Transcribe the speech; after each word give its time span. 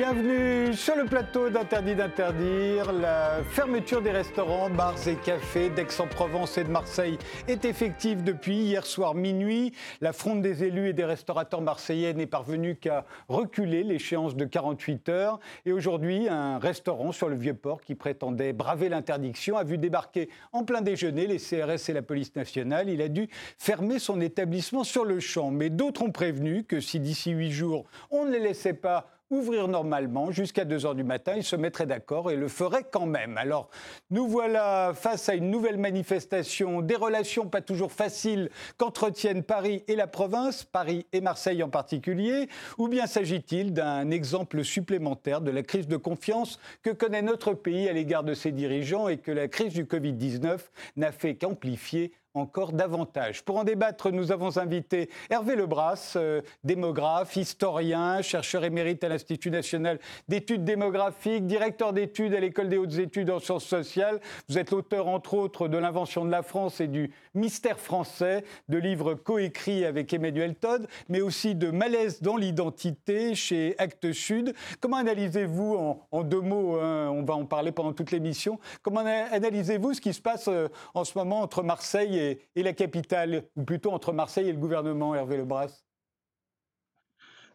Bienvenue 0.00 0.72
sur 0.72 0.96
le 0.96 1.04
plateau 1.04 1.50
d'Interdit 1.50 1.94
d'interdire. 1.94 2.90
La 2.90 3.42
fermeture 3.50 4.00
des 4.00 4.12
restaurants, 4.12 4.70
bars 4.70 5.06
et 5.06 5.16
cafés 5.16 5.68
d'Aix-en-Provence 5.68 6.56
et 6.56 6.64
de 6.64 6.70
Marseille 6.70 7.18
est 7.48 7.66
effective 7.66 8.24
depuis 8.24 8.54
hier 8.54 8.86
soir 8.86 9.14
minuit. 9.14 9.74
La 10.00 10.14
fronde 10.14 10.40
des 10.40 10.64
élus 10.64 10.88
et 10.88 10.92
des 10.94 11.04
restaurateurs 11.04 11.60
marseillais 11.60 12.14
n'est 12.14 12.26
parvenue 12.26 12.76
qu'à 12.76 13.04
reculer 13.28 13.82
l'échéance 13.82 14.36
de 14.36 14.46
48 14.46 15.10
heures. 15.10 15.38
Et 15.66 15.72
aujourd'hui, 15.72 16.30
un 16.30 16.58
restaurant 16.58 17.12
sur 17.12 17.28
le 17.28 17.36
Vieux-Port 17.36 17.82
qui 17.82 17.94
prétendait 17.94 18.54
braver 18.54 18.88
l'interdiction 18.88 19.58
a 19.58 19.64
vu 19.64 19.76
débarquer 19.76 20.30
en 20.54 20.64
plein 20.64 20.80
déjeuner 20.80 21.26
les 21.26 21.36
CRS 21.36 21.90
et 21.90 21.92
la 21.92 22.00
police 22.00 22.34
nationale. 22.36 22.88
Il 22.88 23.02
a 23.02 23.08
dû 23.08 23.28
fermer 23.58 23.98
son 23.98 24.22
établissement 24.22 24.82
sur 24.82 25.04
le 25.04 25.20
champ. 25.20 25.50
Mais 25.50 25.68
d'autres 25.68 26.00
ont 26.00 26.10
prévenu 26.10 26.64
que 26.64 26.80
si 26.80 27.00
d'ici 27.00 27.32
huit 27.32 27.52
jours, 27.52 27.84
on 28.10 28.24
ne 28.24 28.30
les 28.30 28.40
laissait 28.40 28.72
pas 28.72 29.06
ouvrir 29.30 29.68
normalement 29.68 30.32
jusqu'à 30.32 30.64
2 30.64 30.86
heures 30.86 30.94
du 30.94 31.04
matin. 31.04 31.34
Ils 31.36 31.44
se 31.44 31.56
mettraient 31.56 31.86
d'accord 31.86 32.30
et 32.30 32.36
le 32.36 32.48
feraient 32.48 32.86
quand 32.90 33.06
même. 33.06 33.38
Alors, 33.38 33.70
nous 34.10 34.26
voilà 34.26 34.92
face 34.94 35.28
à 35.28 35.34
une 35.34 35.50
nouvelle 35.50 35.78
manifestation, 35.78 36.82
des 36.82 36.96
relations 36.96 37.46
pas 37.46 37.60
toujours 37.60 37.92
faciles 37.92 38.50
qu'entretiennent 38.76 39.44
Paris 39.44 39.84
et 39.86 39.96
la 39.96 40.08
province, 40.08 40.64
Paris 40.64 41.06
et 41.12 41.20
Marseille 41.20 41.62
en 41.62 41.70
particulier, 41.70 42.48
ou 42.76 42.88
bien 42.88 43.06
s'agit-il 43.06 43.72
d'un 43.72 44.10
exemple 44.10 44.64
supplémentaire 44.64 45.40
de 45.40 45.50
la 45.50 45.62
crise 45.62 45.86
de 45.86 45.96
confiance 45.96 46.58
que 46.82 46.90
connaît 46.90 47.22
notre 47.22 47.54
pays 47.54 47.88
à 47.88 47.92
l'égard 47.92 48.24
de 48.24 48.34
ses 48.34 48.50
dirigeants 48.52 49.08
et 49.08 49.18
que 49.18 49.30
la 49.30 49.48
crise 49.48 49.72
du 49.72 49.84
Covid-19 49.84 50.58
n'a 50.96 51.12
fait 51.12 51.36
qu'amplifier 51.36 52.12
encore 52.34 52.72
davantage. 52.72 53.42
Pour 53.42 53.56
en 53.56 53.64
débattre, 53.64 54.10
nous 54.10 54.30
avons 54.30 54.58
invité 54.58 55.10
Hervé 55.30 55.56
Lebras, 55.56 56.14
euh, 56.16 56.42
démographe, 56.62 57.36
historien, 57.36 58.22
chercheur 58.22 58.64
émérite 58.64 59.02
à 59.02 59.08
l'Institut 59.08 59.50
national 59.50 59.98
d'études 60.28 60.64
démographiques, 60.64 61.46
directeur 61.46 61.92
d'études 61.92 62.34
à 62.34 62.40
l'École 62.40 62.68
des 62.68 62.78
hautes 62.78 62.98
études 62.98 63.30
en 63.30 63.40
sciences 63.40 63.64
sociales. 63.64 64.20
Vous 64.48 64.58
êtes 64.58 64.70
l'auteur, 64.70 65.08
entre 65.08 65.34
autres, 65.34 65.68
de 65.68 65.80
L'invention 65.80 66.24
de 66.24 66.30
la 66.30 66.42
France 66.42 66.80
et 66.80 66.88
du 66.88 67.10
Mystère 67.34 67.78
français, 67.80 68.44
de 68.68 68.76
livres 68.76 69.14
coécrits 69.14 69.84
avec 69.84 70.12
Emmanuel 70.12 70.54
Todd, 70.54 70.86
mais 71.08 71.22
aussi 71.22 71.54
de 71.54 71.70
Malaise 71.70 72.20
dans 72.20 72.36
l'identité 72.36 73.34
chez 73.34 73.74
Actes 73.78 74.12
Sud. 74.12 74.54
Comment 74.80 74.98
analysez-vous, 74.98 75.98
en, 76.12 76.22
deux 76.22 76.40
mots, 76.40 76.76
hein, 76.76 77.08
on 77.08 77.24
va 77.24 77.34
en 77.34 77.46
parler 77.46 77.72
pendant 77.72 77.92
toute 77.92 78.10
l'émission, 78.10 78.58
comment 78.82 79.00
analysez-vous 79.00 79.94
ce 79.94 80.00
qui 80.00 80.12
se 80.12 80.20
passe 80.20 80.48
euh, 80.48 80.68
en 80.94 81.04
ce 81.04 81.16
moment 81.16 81.40
entre 81.40 81.62
Marseille 81.62 82.18
et, 82.18 82.19
la 82.56 82.72
capitale, 82.72 83.44
ou 83.56 83.64
plutôt 83.64 83.90
entre 83.92 84.12
Marseille 84.12 84.48
et 84.48 84.52
le 84.52 84.58
gouvernement, 84.58 85.14
Hervé 85.14 85.36
Lebras? 85.36 85.84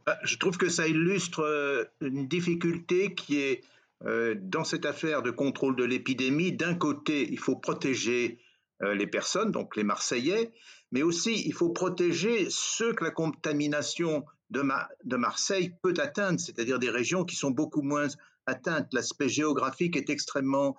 Bah, 0.05 0.19
Je 0.23 0.37
trouve 0.37 0.57
que 0.57 0.69
ça 0.69 0.87
illustre 0.87 1.39
euh, 1.39 1.85
une 2.01 2.27
difficulté 2.27 3.15
qui 3.15 3.39
est 3.39 3.63
euh, 4.05 4.35
dans 4.37 4.63
cette 4.63 4.85
affaire 4.85 5.23
de 5.23 5.31
contrôle 5.31 5.75
de 5.75 5.83
l'épidémie. 5.83 6.51
D'un 6.51 6.75
côté, 6.75 7.27
il 7.31 7.39
faut 7.39 7.55
protéger 7.55 8.39
euh, 8.83 8.93
les 8.93 9.07
personnes, 9.07 9.51
donc 9.51 9.75
les 9.75 9.83
Marseillais, 9.83 10.51
mais 10.91 11.01
aussi 11.01 11.43
il 11.47 11.53
faut 11.53 11.69
protéger 11.69 12.47
ceux 12.49 12.93
que 12.93 13.03
la 13.03 13.11
contamination 13.11 14.25
de 14.51 15.15
Marseille 15.17 15.73
peut 15.81 15.95
atteindre, 15.97 16.39
c'est-à-dire 16.39 16.77
des 16.77 16.91
régions 16.91 17.25
qui 17.25 17.35
sont 17.35 17.49
beaucoup 17.49 17.81
moins 17.81 18.07
atteintes. 18.45 18.93
L'aspect 18.93 19.27
géographique 19.27 19.97
est 19.97 20.11
extrêmement 20.11 20.77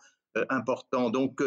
important. 0.49 1.11
Donc, 1.11 1.43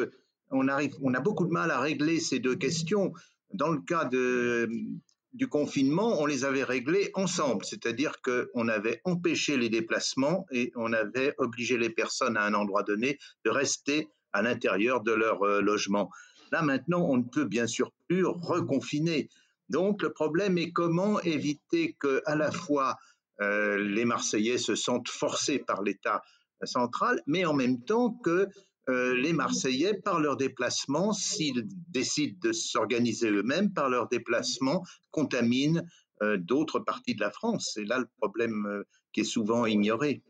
on, 0.51 0.67
a 0.67 1.19
beaucoup 1.19 1.45
de 1.45 1.51
mal 1.51 1.71
à 1.71 1.79
régler 1.79 2.19
ces 2.19 2.39
deux 2.39 2.55
questions. 2.55 3.13
Dans 3.53 3.69
le 3.69 3.81
cas 3.81 4.05
du 4.05 5.47
confinement, 5.47 6.19
on 6.21 6.25
les 6.25 6.45
avait 6.45 6.63
réglées 6.63 7.11
ensemble, 7.13 7.65
c'est-à-dire 7.65 8.13
qu'on 8.21 8.67
avait 8.67 9.01
empêché 9.03 9.57
les 9.57 9.69
déplacements 9.69 10.45
et 10.51 10.71
on 10.75 10.93
avait 10.93 11.33
obligé 11.37 11.77
les 11.77 11.89
personnes 11.89 12.37
à 12.37 12.43
un 12.43 12.53
endroit 12.53 12.83
donné 12.83 13.17
de 13.45 13.49
rester 13.49 14.09
à 14.33 14.41
l'intérieur 14.41 15.01
de 15.01 15.11
leur 15.11 15.41
euh, 15.43 15.61
logement. 15.61 16.11
Là 16.51 16.61
maintenant, 16.61 17.01
on 17.01 17.17
ne 17.17 17.23
peut 17.23 17.45
bien 17.45 17.65
sûr 17.65 17.91
plus 18.07 18.25
reconfiner. 18.25 19.29
Donc 19.69 20.01
le 20.01 20.11
problème 20.11 20.57
est 20.57 20.71
comment 20.71 21.19
éviter 21.21 21.95
que 21.99 22.21
à 22.25 22.35
la 22.35 22.51
fois 22.51 22.97
euh, 23.41 23.77
les 23.77 24.05
Marseillais 24.05 24.57
se 24.57 24.75
sentent 24.75 25.09
forcés 25.09 25.59
par 25.59 25.81
l'État 25.81 26.21
central, 26.63 27.21
mais 27.25 27.45
en 27.45 27.53
même 27.53 27.81
temps 27.81 28.11
que 28.11 28.47
euh, 28.89 29.13
les 29.13 29.33
Marseillais, 29.33 29.93
par 29.93 30.19
leur 30.19 30.35
déplacement, 30.35 31.13
s'ils 31.13 31.67
décident 31.89 32.37
de 32.41 32.51
s'organiser 32.51 33.29
eux-mêmes, 33.29 33.71
par 33.71 33.89
leur 33.89 34.07
déplacement, 34.09 34.83
contaminent 35.11 35.83
euh, 36.23 36.37
d'autres 36.37 36.79
parties 36.79 37.15
de 37.15 37.21
la 37.21 37.31
France. 37.31 37.71
C'est 37.73 37.85
là 37.85 37.99
le 37.99 38.07
problème 38.17 38.65
euh, 38.65 38.83
qui 39.13 39.21
est 39.21 39.25
souvent 39.25 39.65
ignoré. 39.65 40.23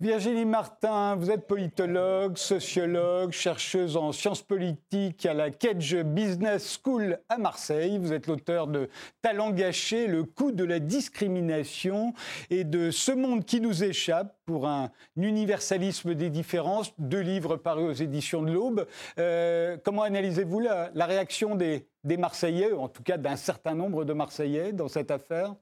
Virginie 0.00 0.46
Martin, 0.46 1.14
vous 1.16 1.30
êtes 1.30 1.46
politologue, 1.46 2.38
sociologue, 2.38 3.32
chercheuse 3.32 3.98
en 3.98 4.12
sciences 4.12 4.40
politiques 4.40 5.26
à 5.26 5.34
la 5.34 5.50
Kedge 5.50 5.94
Business 5.94 6.80
School 6.82 7.18
à 7.28 7.36
Marseille. 7.36 7.98
Vous 7.98 8.14
êtes 8.14 8.26
l'auteur 8.26 8.66
de 8.66 8.88
Talent 9.20 9.50
gâché, 9.50 10.06
le 10.06 10.24
coût 10.24 10.52
de 10.52 10.64
la 10.64 10.78
discrimination 10.78 12.14
et 12.48 12.64
de 12.64 12.90
Ce 12.90 13.12
monde 13.12 13.44
qui 13.44 13.60
nous 13.60 13.84
échappe 13.84 14.38
pour 14.46 14.66
un 14.66 14.90
universalisme 15.18 16.14
des 16.14 16.30
différences, 16.30 16.94
deux 16.96 17.20
livres 17.20 17.56
parus 17.56 17.90
aux 17.90 18.02
éditions 18.02 18.40
de 18.40 18.52
l'Aube. 18.52 18.86
Euh, 19.18 19.76
comment 19.84 20.04
analysez-vous 20.04 20.60
la, 20.60 20.90
réaction 20.94 21.56
des 21.56 22.16
Marseillais, 22.16 22.72
en 22.72 22.88
tout 22.88 23.02
cas 23.02 23.18
d'un 23.18 23.36
certain 23.36 23.74
nombre 23.74 24.06
de 24.06 24.14
Marseillais 24.14 24.72
dans 24.72 24.88
cette 24.88 25.10
affaire? 25.10 25.56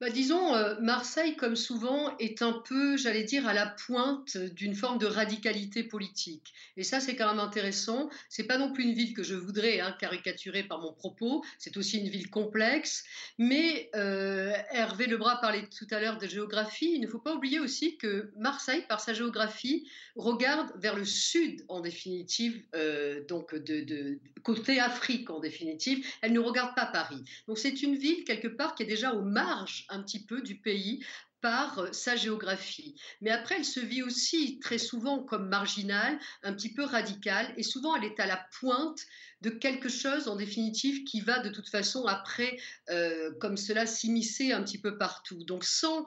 Bah, 0.00 0.10
disons, 0.10 0.54
euh, 0.54 0.76
Marseille, 0.80 1.34
comme 1.34 1.56
souvent, 1.56 2.16
est 2.18 2.40
un 2.42 2.52
peu, 2.52 2.96
j'allais 2.96 3.24
dire, 3.24 3.48
à 3.48 3.52
la 3.52 3.66
pointe 3.66 4.36
d'une 4.36 4.74
forme 4.74 4.98
de 4.98 5.06
radicalité 5.06 5.82
politique. 5.82 6.52
Et 6.76 6.84
ça, 6.84 7.00
c'est 7.00 7.16
quand 7.16 7.26
même 7.26 7.40
intéressant. 7.40 8.08
C'est 8.28 8.44
pas 8.44 8.58
non 8.58 8.72
plus 8.72 8.84
une 8.84 8.92
ville 8.92 9.12
que 9.12 9.24
je 9.24 9.34
voudrais 9.34 9.80
hein, 9.80 9.96
caricaturer 9.98 10.62
par 10.62 10.80
mon 10.80 10.92
propos. 10.92 11.44
C'est 11.58 11.76
aussi 11.76 11.98
une 11.98 12.08
ville 12.08 12.30
complexe. 12.30 13.04
Mais 13.38 13.90
euh, 13.96 14.52
Hervé 14.70 15.06
Lebras 15.06 15.40
parlait 15.40 15.66
tout 15.66 15.86
à 15.90 15.98
l'heure 15.98 16.18
de 16.18 16.28
géographie. 16.28 16.92
Il 16.94 17.00
ne 17.00 17.08
faut 17.08 17.18
pas 17.18 17.34
oublier 17.34 17.58
aussi 17.58 17.96
que 17.96 18.30
Marseille, 18.36 18.84
par 18.88 19.00
sa 19.00 19.14
géographie, 19.14 19.88
regarde 20.14 20.70
vers 20.76 20.94
le 20.94 21.04
sud, 21.04 21.64
en 21.68 21.80
définitive, 21.80 22.62
euh, 22.76 23.24
donc 23.26 23.52
de, 23.52 23.80
de, 23.80 24.20
côté 24.44 24.78
Afrique, 24.78 25.28
en 25.30 25.40
définitive. 25.40 26.06
Elle 26.20 26.34
ne 26.34 26.40
regarde 26.40 26.76
pas 26.76 26.86
Paris. 26.86 27.24
Donc 27.48 27.58
c'est 27.58 27.82
une 27.82 27.96
ville, 27.96 28.22
quelque 28.22 28.48
part, 28.48 28.76
qui 28.76 28.84
est 28.84 28.86
déjà 28.86 29.12
aux 29.14 29.22
marges 29.22 29.86
un 29.88 30.02
petit 30.02 30.24
peu 30.24 30.42
du 30.42 30.60
pays 30.60 31.04
par 31.40 31.78
euh, 31.78 31.92
sa 31.92 32.16
géographie. 32.16 33.00
Mais 33.20 33.30
après, 33.30 33.56
elle 33.56 33.64
se 33.64 33.80
vit 33.80 34.02
aussi 34.02 34.58
très 34.58 34.78
souvent 34.78 35.22
comme 35.22 35.48
marginale, 35.48 36.18
un 36.42 36.52
petit 36.52 36.72
peu 36.72 36.84
radicale, 36.84 37.52
et 37.56 37.62
souvent 37.62 37.94
elle 37.96 38.04
est 38.04 38.20
à 38.20 38.26
la 38.26 38.44
pointe 38.58 39.00
de 39.40 39.50
quelque 39.50 39.88
chose, 39.88 40.28
en 40.28 40.36
définitive, 40.36 41.04
qui 41.04 41.20
va 41.20 41.38
de 41.38 41.50
toute 41.50 41.68
façon 41.68 42.06
après, 42.06 42.58
euh, 42.90 43.32
comme 43.40 43.56
cela, 43.56 43.86
s'immiscer 43.86 44.52
un 44.52 44.62
petit 44.62 44.80
peu 44.80 44.98
partout. 44.98 45.44
Donc 45.44 45.64
sans 45.64 46.06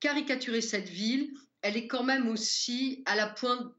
caricaturer 0.00 0.60
cette 0.60 0.88
ville, 0.88 1.32
elle 1.62 1.76
est 1.76 1.86
quand 1.86 2.02
même 2.02 2.28
aussi 2.28 3.02
à 3.06 3.14
la 3.14 3.26
pointe 3.28 3.72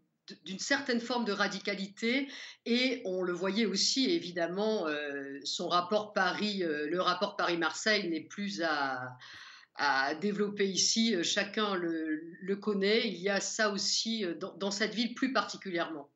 d'une 0.45 0.59
certaine 0.59 0.99
forme 0.99 1.25
de 1.25 1.31
radicalité 1.31 2.29
et 2.65 3.01
on 3.05 3.21
le 3.21 3.33
voyait 3.33 3.65
aussi 3.65 4.09
évidemment 4.09 4.87
euh, 4.87 5.39
son 5.43 5.67
rapport 5.67 6.13
Paris 6.13 6.63
euh, 6.63 6.89
le 6.89 7.01
rapport 7.01 7.35
Paris-Marseille 7.35 8.09
n'est 8.09 8.23
plus 8.23 8.61
à, 8.61 9.17
à, 9.75 10.15
développer 10.15 10.67
ici 10.67 11.15
chacun 11.23 11.75
le, 11.75 12.55
connaît. 12.55 13.07
Il 13.07 13.19
y 13.19 13.29
a 13.29 13.39
ça 13.39 13.71
aussi 13.71 14.25
euh, 14.25 14.35
dans 14.57 14.71
cette 14.71 14.93
ville 14.93 15.13
plus 15.13 15.33
particulièrement 15.33 16.09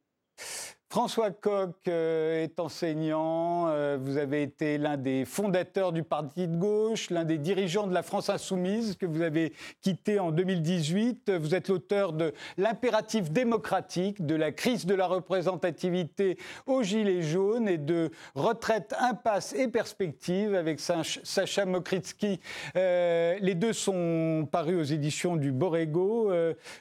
François 0.95 1.30
Coq 1.30 1.75
euh, 1.89 2.42
est 2.42 2.57
enseignant, 2.57 3.68
euh, 3.68 3.97
vous 4.00 4.15
avez 4.15 4.44
été 4.44 4.77
l'un 4.77 4.95
des 4.95 5.25
fondateurs 5.25 5.92
du 5.92 6.03
Parti 6.03 6.47
de 6.47 6.56
gauche, 6.56 7.09
l'un 7.09 7.25
des 7.25 7.38
dirigeants 7.38 7.86
de 7.86 7.94
la 7.94 8.01
France 8.01 8.30
insoumise 8.30 8.95
que 8.95 9.06
vous 9.06 9.21
avez 9.21 9.51
quitté 9.81 10.19
en 10.19 10.31
2018. 10.31 11.33
Vous 11.33 11.53
êtes 11.53 11.68
l'auteur 11.68 12.13
de 12.13 12.33
L'impératif 12.56 13.30
démocratique, 13.30 14.25
de 14.25 14.36
la 14.36 14.53
crise 14.53 14.86
de 14.86 14.95
la 14.95 15.07
représentativité 15.07 16.38
aux 16.65 16.81
Gilets 16.81 17.24
jaunes 17.24 17.68
et 17.68 17.77
de 17.77 18.09
Retraite, 18.33 18.95
impasse 18.97 19.51
et 19.51 19.68
perspective 19.68 20.56
avec 20.56 20.80
Sacha 20.80 21.65
Mokritsky. 21.65 22.39
Euh, 22.77 23.36
les 23.42 23.56
deux 23.56 23.74
sont 23.74 24.47
parus 24.50 24.80
aux 24.80 24.94
éditions 24.94 25.36
du 25.36 25.51
Borrego. 25.51 26.31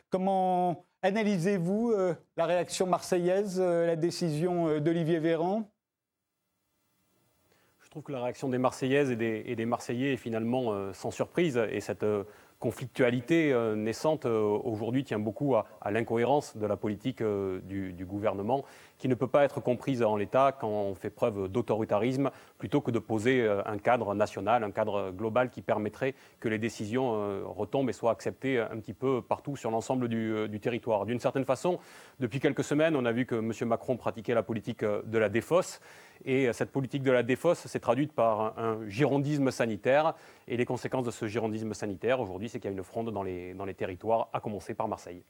comment 0.09 0.85
Analysez-vous 1.05 1.91
euh, 1.91 2.15
la 2.39 2.47
réaction 2.47 2.87
marseillaise, 2.87 3.61
euh, 3.61 3.87
la 3.87 3.95
décision 3.95 4.69
euh, 4.69 4.81
d'Olivier 4.81 5.19
Véran? 5.19 5.71
Je 7.83 7.91
trouve 7.91 8.05
que 8.05 8.13
la 8.13 8.23
réaction 8.23 8.49
des 8.49 8.57
Marseillaises 8.57 9.11
et 9.11 9.17
des, 9.55 9.67
Marseillais 9.67 10.15
est 10.15 10.17
finalement 10.17 10.93
sans 10.95 11.11
surprise. 11.11 11.59
Et 11.71 11.81
cette 11.81 12.05
conflictualité 12.65 13.53
euh, 13.53 13.77
naissante 13.77 14.25
euh, 14.25 14.41
aujourd'hui 14.41 15.05
tient 15.05 15.19
beaucoup 15.19 15.55
à, 15.55 15.67
l'incohérence 15.91 16.57
de 16.57 16.65
la 16.65 16.79
politique 16.79 17.21
euh, 17.21 17.61
du, 17.61 18.07
gouvernement, 18.07 18.65
qui 18.97 19.07
ne 19.07 19.15
peut 19.15 19.27
pas 19.27 19.45
être 19.45 19.61
comprise 19.61 20.03
en 20.03 20.17
l'État 20.17 20.57
quand 20.59 20.71
on 20.71 20.95
fait 20.95 21.11
preuve 21.11 21.49
d'autoritarisme, 21.49 22.31
plutôt 22.57 22.81
que 22.81 22.91
de 22.91 22.99
poser 22.99 23.47
un 23.67 23.77
cadre 23.77 24.15
national, 24.15 24.65
un 24.65 24.71
cadre 24.71 25.11
global 25.11 25.51
qui 25.51 25.61
permettrait 25.61 26.15
que 26.41 26.49
les 26.49 26.59
décisions 26.59 27.43
retombent 27.45 27.91
et 27.91 27.93
soient 27.93 28.13
acceptées 28.13 28.61
un 28.61 28.79
petit 28.79 28.95
peu 28.95 29.21
partout 29.21 29.57
sur 29.57 29.71
l'ensemble 29.71 30.09
du, 30.09 30.49
du, 30.49 30.61
territoire. 30.61 31.05
D'une 31.05 31.19
certaine 31.19 31.45
façon, 31.45 31.79
depuis 32.21 32.41
quelques 32.41 32.65
semaines, 32.65 32.97
on 32.97 33.05
a 33.05 33.13
vu 33.13 33.27
que 33.27 33.35
M. 33.35 33.53
Macron 33.69 33.97
pratiquait 33.97 34.35
la 34.35 34.43
politique 34.43 34.85
de 34.85 35.19
la 35.19 35.29
défausse. 35.29 35.81
Et 36.25 36.53
cette 36.53 36.71
politique 36.71 37.03
de 37.03 37.11
la 37.11 37.23
défausse 37.23 37.67
s'est 37.67 37.81
traduite 37.81 38.13
par 38.13 38.59
un, 38.59 38.89
girondisme 38.89 39.51
sanitaire. 39.51 40.15
Et 40.49 40.57
les 40.57 40.65
conséquences 40.65 41.07
de 41.07 41.11
ce 41.11 41.27
girondisme 41.27 41.75
sanitaire, 41.75 42.21
aujourd'hui, 42.21 42.49
c'est 42.49 42.59
qu'il 42.61 42.71
y 42.71 42.75
a 42.75 42.77
une 42.77 42.85
fronde 42.85 43.11
dans 43.11 43.23
les, 43.23 43.55
dans 43.55 43.65
les 43.65 43.75
territoires, 43.75 44.29
à 44.33 44.41
commencer 44.41 44.75
par 44.75 44.89
Marseille. 44.89 45.23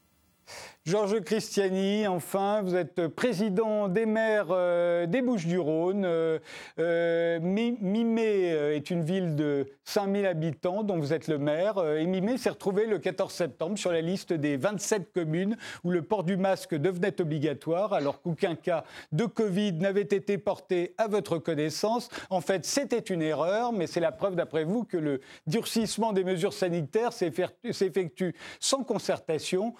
Georges 0.86 1.20
Christiani, 1.20 2.06
enfin, 2.06 2.60
vous 2.60 2.76
êtes 2.76 3.08
président 3.08 3.88
des 3.88 4.04
maires 4.04 4.48
euh, 4.50 5.06
des 5.06 5.22
Bouches-du-Rhône. 5.22 6.04
Euh, 6.04 6.38
euh, 6.78 7.40
Mimé 7.40 8.48
est 8.48 8.90
une 8.90 9.02
ville 9.02 9.34
de 9.34 9.66
5000 9.84 10.26
habitants 10.26 10.82
dont 10.82 10.98
vous 10.98 11.14
êtes 11.14 11.28
le 11.28 11.38
maire. 11.38 11.82
et 11.96 12.04
Mimé 12.04 12.36
s'est 12.36 12.50
retrouvé 12.50 12.84
le 12.84 12.98
14 12.98 13.32
septembre 13.32 13.78
sur 13.78 13.92
la 13.92 14.02
liste 14.02 14.34
des 14.34 14.58
27 14.58 15.10
communes 15.14 15.56
où 15.84 15.90
le 15.90 16.02
port 16.02 16.22
du 16.22 16.36
masque 16.36 16.74
devenait 16.74 17.18
obligatoire, 17.18 17.94
alors 17.94 18.20
qu'aucun 18.20 18.54
cas 18.54 18.84
de 19.10 19.24
Covid 19.24 19.72
n'avait 19.72 20.02
été 20.02 20.36
porté 20.36 20.94
à 20.98 21.08
votre 21.08 21.38
connaissance. 21.38 22.10
En 22.28 22.42
fait, 22.42 22.66
c'était 22.66 22.98
une 22.98 23.22
erreur, 23.22 23.72
mais 23.72 23.86
c'est 23.86 24.00
la 24.00 24.12
preuve, 24.12 24.36
d'après 24.36 24.64
vous, 24.64 24.84
que 24.84 24.98
le 24.98 25.22
durcissement 25.46 26.12
des 26.12 26.24
mesures 26.24 26.52
sanitaires 26.52 27.14
s'effectue 27.14 28.34
sans 28.60 28.84
concertation 28.84 29.74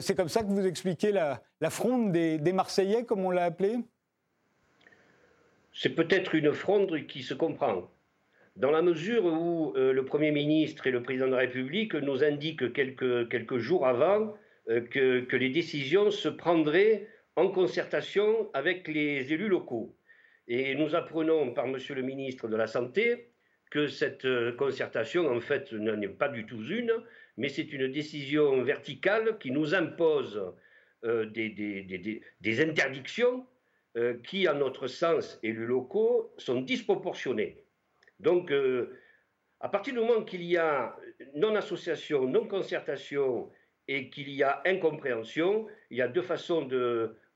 c'est 0.00 0.14
comme 0.14 0.28
ça 0.28 0.42
que 0.42 0.48
vous 0.48 0.66
expliquez 0.66 1.12
la, 1.12 1.42
fronde 1.70 2.12
des, 2.12 2.52
Marseillais, 2.52 3.04
comme 3.04 3.24
on 3.24 3.30
l'a 3.30 3.44
appelé? 3.44 3.76
C'est 5.72 5.94
peut-être 5.94 6.34
une 6.34 6.52
fronde 6.52 7.06
qui 7.06 7.22
se 7.22 7.34
comprend. 7.34 7.90
Dans 8.56 8.70
la 8.70 8.82
mesure 8.82 9.24
où 9.24 9.72
euh, 9.76 9.92
le 9.92 10.04
Premier 10.04 10.32
ministre 10.32 10.86
et 10.86 10.90
le 10.90 11.02
Président 11.02 11.26
de 11.26 11.32
la 11.32 11.38
République 11.38 11.94
nous 11.94 12.24
indiquent 12.24 12.72
quelques, 12.72 13.58
jours 13.58 13.86
avant 13.86 14.34
euh, 14.68 14.80
que, 14.80 15.20
que, 15.20 15.36
les 15.36 15.50
décisions 15.50 16.10
se 16.10 16.28
prendraient 16.28 17.06
en 17.36 17.48
concertation 17.48 18.50
avec 18.52 18.88
les 18.88 19.32
élus 19.32 19.48
locaux. 19.48 19.96
Et 20.48 20.74
nous 20.74 20.96
apprenons 20.96 21.52
par 21.52 21.68
Monsieur 21.68 21.94
le 21.94 22.02
ministre 22.02 22.48
de 22.48 22.56
la 22.56 22.66
Santé 22.66 23.30
que 23.70 23.86
cette 23.86 24.24
euh, 24.24 24.52
concertation, 24.52 25.28
en 25.28 25.40
fait, 25.40 25.72
n'en 25.72 26.00
est 26.00 26.08
pas 26.08 26.28
du 26.28 26.44
tout 26.44 26.62
une, 26.62 26.92
mais 27.40 27.48
c'est 27.48 27.72
une 27.72 27.90
décision 27.90 28.62
verticale 28.62 29.38
qui 29.38 29.50
nous 29.50 29.74
impose 29.74 30.52
euh, 31.04 31.24
des, 31.24 32.60
interdictions 32.60 33.46
euh, 33.96 34.18
qui, 34.26 34.46
à 34.46 34.52
notre 34.52 34.88
sens, 34.88 35.38
élus 35.42 35.64
locaux, 35.64 36.34
sont 36.36 36.60
disproportionnées. 36.60 37.64
Donc, 38.18 38.52
euh, 38.52 38.94
à 39.60 39.70
partir 39.70 39.94
du 39.94 40.00
moment 40.00 40.22
qu'il 40.22 40.44
y 40.44 40.58
a 40.58 40.94
non-association, 41.34 42.26
non-concertation 42.26 43.50
et 43.88 44.10
qu'il 44.10 44.28
y 44.28 44.42
a 44.42 44.60
incompréhension, 44.66 45.66
il 45.90 45.96
y 45.96 46.02
a 46.02 46.08
deux 46.08 46.22
façons 46.22 46.68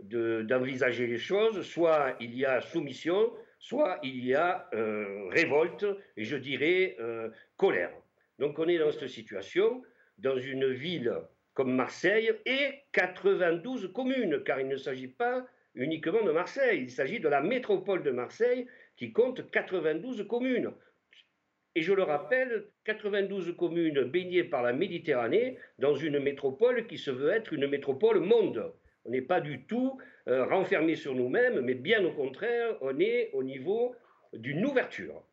d'envisager 0.01 1.07
les 1.07 1.19
choses. 1.19 1.63
Soit 1.63 2.15
il 2.21 2.37
y 2.37 2.45
a 2.45 2.61
soumission, 2.61 3.33
soit 3.59 4.01
il 4.03 4.23
y 4.23 4.35
a 4.35 4.69
révolte 5.31 5.87
et 6.19 6.25
je 6.25 6.37
dirais 6.37 6.97
colère. 7.57 7.93
Donc 8.39 8.59
on 8.59 8.69
est 8.69 8.79
dans 8.79 8.93
cette 8.93 9.09
situation 9.09 9.83
dans 10.19 10.39
une 10.39 10.73
ville 10.73 11.13
comme 11.55 11.75
Marseille 11.75 12.33
et 12.47 12.83
92 12.93 13.93
communes, 13.93 14.43
car 14.45 14.61
il 14.61 14.69
ne 14.69 14.77
s'agit 14.77 15.09
pas 15.09 15.47
uniquement 15.75 16.23
de 16.23 16.33
Marseille, 16.33 16.83
il 16.83 16.91
s'agit 16.91 17.21
de 17.21 17.29
la 17.29 17.41
métropole 17.41 18.03
de 18.03 18.11
Marseille 18.11 18.67
qui 18.97 19.13
compte 19.13 19.51
92 19.51 20.27
communes. 20.29 20.73
Et 21.77 21.83
je 21.83 21.93
le 21.93 22.05
rappelle, 22.05 22.67
92 22.85 23.57
communes 23.57 24.05
baignées 24.05 24.45
par 24.45 24.63
la 24.63 24.73
Méditerranée 24.73 25.59
dans 25.79 25.95
une 25.95 26.21
métropole 26.21 26.87
qui 26.87 26.99
se 26.99 27.11
veut 27.11 27.31
être 27.31 27.53
une 27.53 27.67
métropole 27.67 28.21
monde. 28.21 28.73
On 29.05 29.11
n'est 29.11 29.23
pas 29.23 29.41
du 29.41 29.67
tout 29.67 29.99
euh, 30.29 30.45
renfermé 30.45 30.95
sur 30.95 31.15
nous-mêmes, 31.15 31.61
mais 31.61 31.75
bien 31.75 32.05
au 32.05 32.13
contraire, 32.13 32.77
on 32.81 32.99
est 33.01 33.31
au 33.33 33.43
niveau 33.43 33.95
d'une 34.33 34.65
ouverture. 34.65 35.25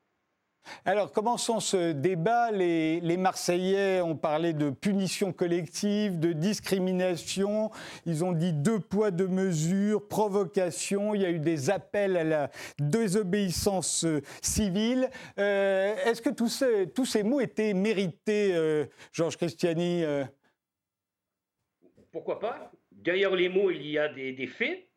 Alors, 0.85 1.11
commençons 1.11 1.59
ce 1.59 1.91
débat. 1.91 2.51
Les, 2.51 3.17
Marseillais 3.17 4.01
ont 4.01 4.15
parlé 4.15 4.53
de 4.53 4.69
punition 4.69 5.31
collective, 5.33 6.19
de 6.19 6.33
discrimination. 6.33 7.71
Ils 8.05 8.23
ont 8.23 8.31
dit 8.31 8.53
deux 8.53 8.79
poids, 8.79 9.11
deux 9.11 9.27
mesures, 9.27 10.07
provocation. 10.07 11.13
Il 11.13 11.21
y 11.21 11.25
a 11.25 11.29
eu 11.29 11.39
des 11.39 11.69
appels 11.69 12.17
à 12.17 12.23
la 12.23 12.51
désobéissance 12.79 14.05
euh, 14.05 14.21
civile. 14.41 15.09
Euh, 15.37 15.95
est-ce 16.05 16.21
que 16.21 16.29
tous 16.29 16.49
ces, 16.49 16.89
tous 16.89 17.05
ces, 17.05 17.23
mots 17.23 17.41
étaient 17.41 17.73
mérités, 17.73 18.55
euh, 18.55 18.85
Georges 19.11 19.37
Christiani 19.37 20.03
Pourquoi 22.11 22.39
pas? 22.39 22.71
Derrière 22.91 23.35
les 23.35 23.49
mots, 23.49 23.71
il 23.71 23.85
y 23.87 23.97
a 23.97 24.09
des 24.09 24.47
faits. 24.47 24.87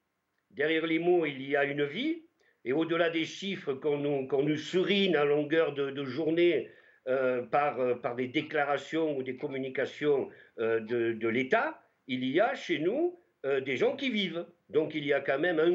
Derrière 0.50 0.86
les 0.86 0.98
mots, 0.98 1.26
il 1.26 1.42
y 1.42 1.56
a 1.56 1.64
une 1.64 1.84
vie. 1.84 2.23
Et 2.64 2.72
au-delà 2.72 3.10
des 3.10 3.24
chiffres 3.24 3.74
qu'on 3.74 3.98
nous, 3.98 4.26
nous, 4.42 4.56
surine 4.56 5.16
à 5.16 5.24
longueur 5.24 5.74
de, 5.74 6.04
journée 6.04 6.70
euh, 7.08 7.42
par, 7.42 7.78
euh, 7.78 7.94
par, 7.94 8.14
des 8.14 8.28
déclarations 8.28 9.16
ou 9.16 9.22
des 9.22 9.36
communications 9.36 10.30
euh, 10.58 10.80
de, 10.80 11.28
l'État, 11.28 11.82
il 12.06 12.24
y 12.24 12.40
a 12.40 12.54
chez 12.54 12.78
nous 12.78 13.18
des 13.66 13.76
gens 13.76 13.94
qui 13.94 14.08
vivent. 14.08 14.46
Donc 14.70 14.94
il 14.94 15.04
y 15.04 15.12
a 15.12 15.20
quand 15.20 15.38
même 15.38 15.58
1 15.58 15.66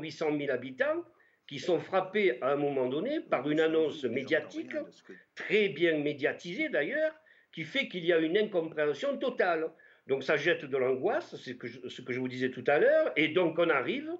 800 0.00 0.36
000 0.36 0.50
habitants 0.50 1.04
qui 1.46 1.60
sont 1.60 1.78
frappés 1.78 2.42
à 2.42 2.50
un 2.50 2.56
moment 2.56 2.88
donné 2.88 3.20
par 3.20 3.48
une 3.48 3.60
annonce 3.60 4.02
médiatique, 4.02 4.74
très 5.36 5.68
bien 5.68 5.98
médiatisée 5.98 6.68
d'ailleurs, 6.68 7.14
qui 7.52 7.62
fait 7.62 7.86
qu'il 7.86 8.04
y 8.04 8.12
a 8.12 8.18
une 8.18 8.36
incompréhension 8.36 9.18
totale. 9.18 9.70
Donc 10.08 10.24
ça 10.24 10.36
jette 10.36 10.64
de 10.64 10.76
l'angoisse, 10.76 11.36
c'est 11.36 11.56
ce 11.88 12.02
que 12.02 12.12
je 12.12 12.18
vous 12.18 12.26
disais 12.26 12.50
tout 12.50 12.64
à 12.66 12.80
l'heure, 12.80 13.12
et 13.14 13.28
donc 13.28 13.56
on 13.56 13.70
arrive 13.70 14.10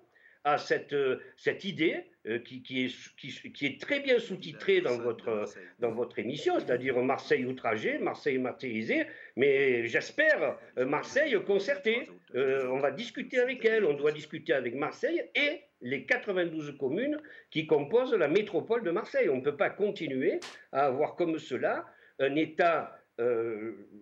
à 0.44 0.58
cette, 0.58 0.94
cette 1.36 1.64
idée 1.64 2.04
euh, 2.28 2.38
qui, 2.38 2.62
qui, 2.62 2.84
est, 2.84 3.52
qui, 3.52 3.66
est, 3.66 3.80
très 3.80 3.98
bien 3.98 4.20
sous-titré 4.20 4.80
dans 4.80 4.96
votre, 4.98 5.44
dans 5.80 5.90
votre 5.90 6.20
émission, 6.20 6.60
c'est-à-dire 6.60 6.96
Marseille 7.02 7.44
outragé, 7.44 7.98
Marseille 7.98 8.38
martyrisé, 8.38 9.06
mais 9.36 9.86
j'espère 9.88 10.56
euh, 10.78 10.86
Marseille 10.86 11.36
concerté. 11.44 12.08
Euh, 12.36 12.68
on 12.70 12.78
va 12.78 12.92
discuter 12.92 13.40
avec 13.40 13.64
elle, 13.64 13.84
on 13.84 13.94
doit 13.94 14.12
discuter 14.12 14.52
avec 14.52 14.76
Marseille 14.76 15.20
et 15.34 15.62
les 15.80 16.06
92 16.06 16.76
communes 16.78 17.18
qui 17.50 17.66
composent 17.66 18.14
la 18.14 18.28
métropole 18.28 18.84
de 18.84 18.92
Marseille. 18.92 19.28
On 19.28 19.38
ne 19.38 19.42
peut 19.42 19.56
pas 19.56 19.70
continuer 19.70 20.38
à 20.70 20.86
avoir 20.86 21.16
comme 21.16 21.40
cela 21.40 21.86
un 22.20 22.36
État 22.36 22.96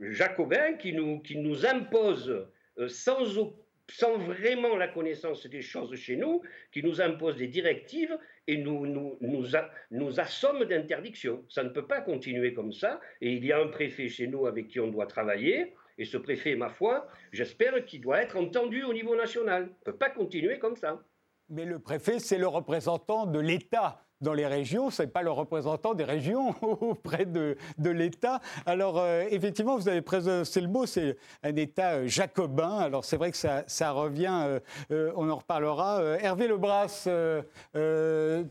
jacobin 0.03 0.75
qui 0.75 0.93
nous, 0.93 1.21
qui 1.21 1.37
nous 1.37 1.67
impose 1.67 2.47
sans 2.89 3.39
aucun 3.39 3.57
sans 3.91 4.17
vraiment 4.19 4.77
la 4.77 4.89
connaissance 4.89 5.47
des 5.47 5.63
choses 5.63 5.95
chez 5.97 6.17
nous, 6.17 6.43
qui 6.73 6.83
nous 6.83 7.01
impose 7.01 7.37
des 7.37 7.49
directives 7.49 8.17
et 8.47 8.57
nous, 8.57 8.87
nous, 8.87 9.19
nous, 9.21 9.45
nous 9.91 10.21
assomme 10.21 10.65
d'interdictions. 10.65 11.45
Ça 11.49 11.63
ne 11.63 11.69
peut 11.71 11.87
pas 11.87 12.01
continuer 12.01 12.55
comme 12.55 12.73
ça. 12.73 13.01
Et 13.21 13.33
il 13.33 13.45
y 13.45 13.53
a 13.53 13.61
un 13.61 13.69
préfet 13.69 14.09
chez 14.09 14.27
nous 14.27 14.47
avec 14.47 14.69
qui 14.69 14.81
on 14.81 14.89
doit 14.89 15.07
travailler. 15.07 15.75
Et 15.99 16.05
ce 16.05 16.17
préfet, 16.17 16.55
ma 16.55 16.71
foi, 16.71 17.07
j'espère 17.33 17.85
qu'il 17.85 18.01
doit 18.01 18.23
être 18.23 18.37
entendu 18.37 18.83
au 18.85 18.93
niveau 18.93 19.17
national. 19.17 19.65
On 19.65 19.67
ne 19.67 19.93
peut 19.93 19.99
pas 19.99 20.11
continuer 20.11 20.59
comme 20.59 20.77
ça. 20.77 21.03
Mais 21.49 21.65
le 21.65 21.79
préfet, 21.79 22.19
c'est 22.21 22.39
le 22.39 22.47
représentant 22.47 23.27
de 23.27 23.41
l'État 23.41 24.07
dans 24.21 24.35
les 24.35 24.47
régions, 24.47 24.91
ce 24.91 25.03
n'est 25.03 25.09
pas 25.09 25.23
le 25.23 25.31
représentant 25.31 25.95
des 25.95 26.05
régions 26.05 26.55
auprès 26.63 27.25
de, 27.25 27.57
de 27.79 27.91
l'État. 27.91 28.41
Alors, 28.67 28.99
euh, 28.99 29.25
effectivement, 29.31 29.77
vous 29.77 29.89
avez 29.89 30.03
c'est 30.45 30.61
le 30.61 30.69
mot, 30.69 30.87
c'est 30.87 31.17
un 31.43 31.55
État 31.57 31.93
euh, 31.93 32.07
jacobin. 32.07 32.79
Alors, 32.79 33.05
c'est 33.05 33.17
vrai 33.17 33.31
que 33.31 33.37
ça, 33.37 33.65
ça 33.67 33.93
revient, 33.93 34.59
euh, 34.91 35.13
on 35.17 35.31
en 35.31 35.37
reparlera. 35.37 36.03
Hervé 36.21 36.49
Lebras, 36.49 37.09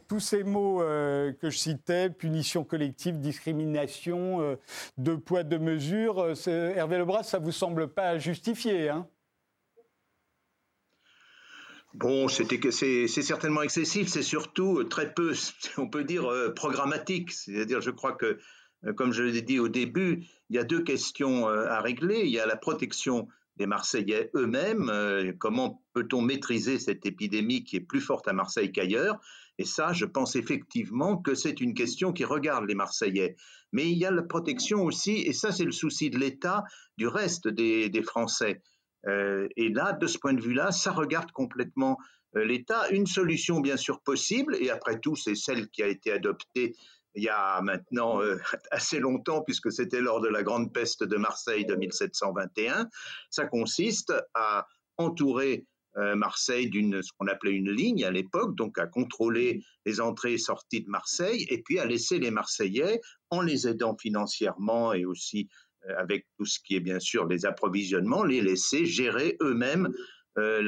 tous 0.08 0.20
ces 0.20 0.44
mots 0.44 0.80
que 0.80 1.50
je 1.50 1.58
citais, 1.58 2.10
punition 2.10 2.64
collective, 2.64 3.20
discrimination, 3.20 4.58
deux 4.98 5.18
poids, 5.18 5.44
deux 5.44 5.60
mesures, 5.60 6.34
Hervé 6.48 6.98
Lebras, 6.98 7.24
ça 7.24 7.40
ne 7.40 7.46
vous 7.46 7.52
semble 7.52 7.88
pas 7.90 8.18
justifié 8.18 8.90
hein? 8.90 9.08
Bon, 11.96 12.28
c'est 12.28 13.08
certainement 13.08 13.64
excessif, 13.64 14.08
c'est 14.10 14.22
surtout 14.22 14.84
très 14.84 15.14
peu, 15.14 15.34
on 15.78 15.90
peut 15.90 16.04
dire, 16.04 16.26
euh, 16.26 16.50
programmatique. 16.50 17.32
C'est-à-dire, 17.32 17.82
je 17.82 17.92
crois 17.92 18.14
que, 18.14 18.38
euh, 18.86 18.94
comme 18.94 19.12
je 19.12 19.24
l'ai 19.24 19.42
dit 19.42 19.60
au 19.60 19.70
début, 19.70 20.24
il 20.50 20.56
y 20.56 20.60
a 20.60 20.64
deux 20.64 20.84
questions 20.84 21.48
euh, 21.50 21.68
à 21.68 21.82
régler. 21.82 22.22
Il 22.22 22.32
y 22.32 22.40
a 22.40 22.46
la 22.46 22.58
protection 22.58 23.28
les 23.60 23.68
Marseillais 23.68 24.32
eux-mêmes. 24.36 24.90
Euh, 24.90 25.34
comment 25.38 25.84
peut-on 25.94 26.22
maîtriser 26.22 26.80
cette 26.80 27.06
épidémie 27.06 27.64
qui 27.64 27.76
est 27.76 27.82
plus 27.82 28.02
forte 28.02 28.28
à 28.28 28.34
Marseille 28.34 28.72
qu'ailleurs 28.72 29.20
Et 29.58 29.66
ça, 29.66 29.94
je 29.94 30.06
pense 30.06 30.36
effectivement 30.36 31.18
que 31.18 31.36
c'est 31.36 31.62
une 31.62 31.74
question 31.74 32.14
qui 32.14 32.24
regarde 32.24 32.66
les 32.66 32.76
Marseillais. 32.76 33.36
Mais 33.72 33.92
il 33.92 33.98
y 33.98 34.06
a 34.06 34.12
la 34.12 34.24
protection 34.24 34.84
aussi, 34.84 35.18
et 35.18 35.34
ça 35.34 35.52
c'est 35.52 35.66
le 35.66 35.72
souci 35.72 36.10
de 36.10 36.18
l'État, 36.18 36.64
du 36.98 37.08
reste 37.08 37.48
des, 37.48 38.04
Français. 38.04 38.62
Euh, 39.08 39.48
et 39.56 39.70
là, 39.70 39.94
de 39.94 40.08
ce 40.08 40.18
point 40.18 40.34
de 40.34 40.42
vue-là, 40.42 40.72
ça 40.72 40.92
regarde 40.92 41.32
complètement 41.32 41.98
euh, 42.36 42.46
l'État. 42.46 42.90
Une 42.90 43.08
solution 43.08 43.60
bien 43.60 43.78
sûr 43.78 44.02
possible, 44.02 44.56
et 44.60 44.70
après 44.70 45.00
tout, 45.00 45.16
c'est 45.16 45.36
celle 45.36 45.70
qui 45.70 45.84
a 45.84 45.88
été 45.88 46.12
adoptée 46.12 46.76
il 47.16 47.24
y 47.24 47.30
a 47.30 47.60
maintenant 47.62 48.22
euh, 48.22 48.38
assez 48.72 49.00
longtemps, 49.00 49.42
puisque 49.42 49.72
c'était 49.72 50.02
lors 50.02 50.22
de 50.22 50.28
la 50.28 50.44
grande 50.44 50.72
peste 50.74 51.04
de 51.04 51.18
Marseille 51.18 51.66
de 51.66 51.76
1721. 51.76 52.88
Ça 53.30 53.46
consiste 53.46 54.14
à 54.34 54.68
entourer 54.98 55.66
Marseille 56.16 56.70
d'une 56.70 57.02
ce 57.02 57.12
qu'on 57.18 57.28
appelait 57.28 57.52
une 57.52 57.72
ligne 57.72 58.06
à 58.06 58.12
l'époque, 58.12 58.56
donc 58.56 58.78
à 58.78 58.86
contrôler 58.86 59.64
les 59.86 60.00
entrées 60.00 60.34
et 60.34 60.38
sorties 60.38 60.82
de 60.82 60.90
Marseille, 60.90 61.46
et 61.50 61.62
puis 61.62 61.80
à 61.80 61.86
laisser 61.86 62.20
les 62.20 62.32
Marseillais, 62.32 63.02
en 63.32 63.42
les 63.42 63.68
aidant 63.68 63.98
financièrement 63.98 64.94
et 64.94 65.04
aussi 65.04 65.50
avec 65.98 66.28
tout 66.38 66.46
ce 66.46 66.60
qui 66.60 66.76
est 66.76 66.82
bien 66.82 67.00
sûr 67.00 67.26
les 67.26 67.46
approvisionnements, 67.46 68.24
les 68.24 68.42
laisser 68.42 68.86
gérer 68.86 69.38
eux-mêmes 69.42 69.90
euh, 70.38 70.62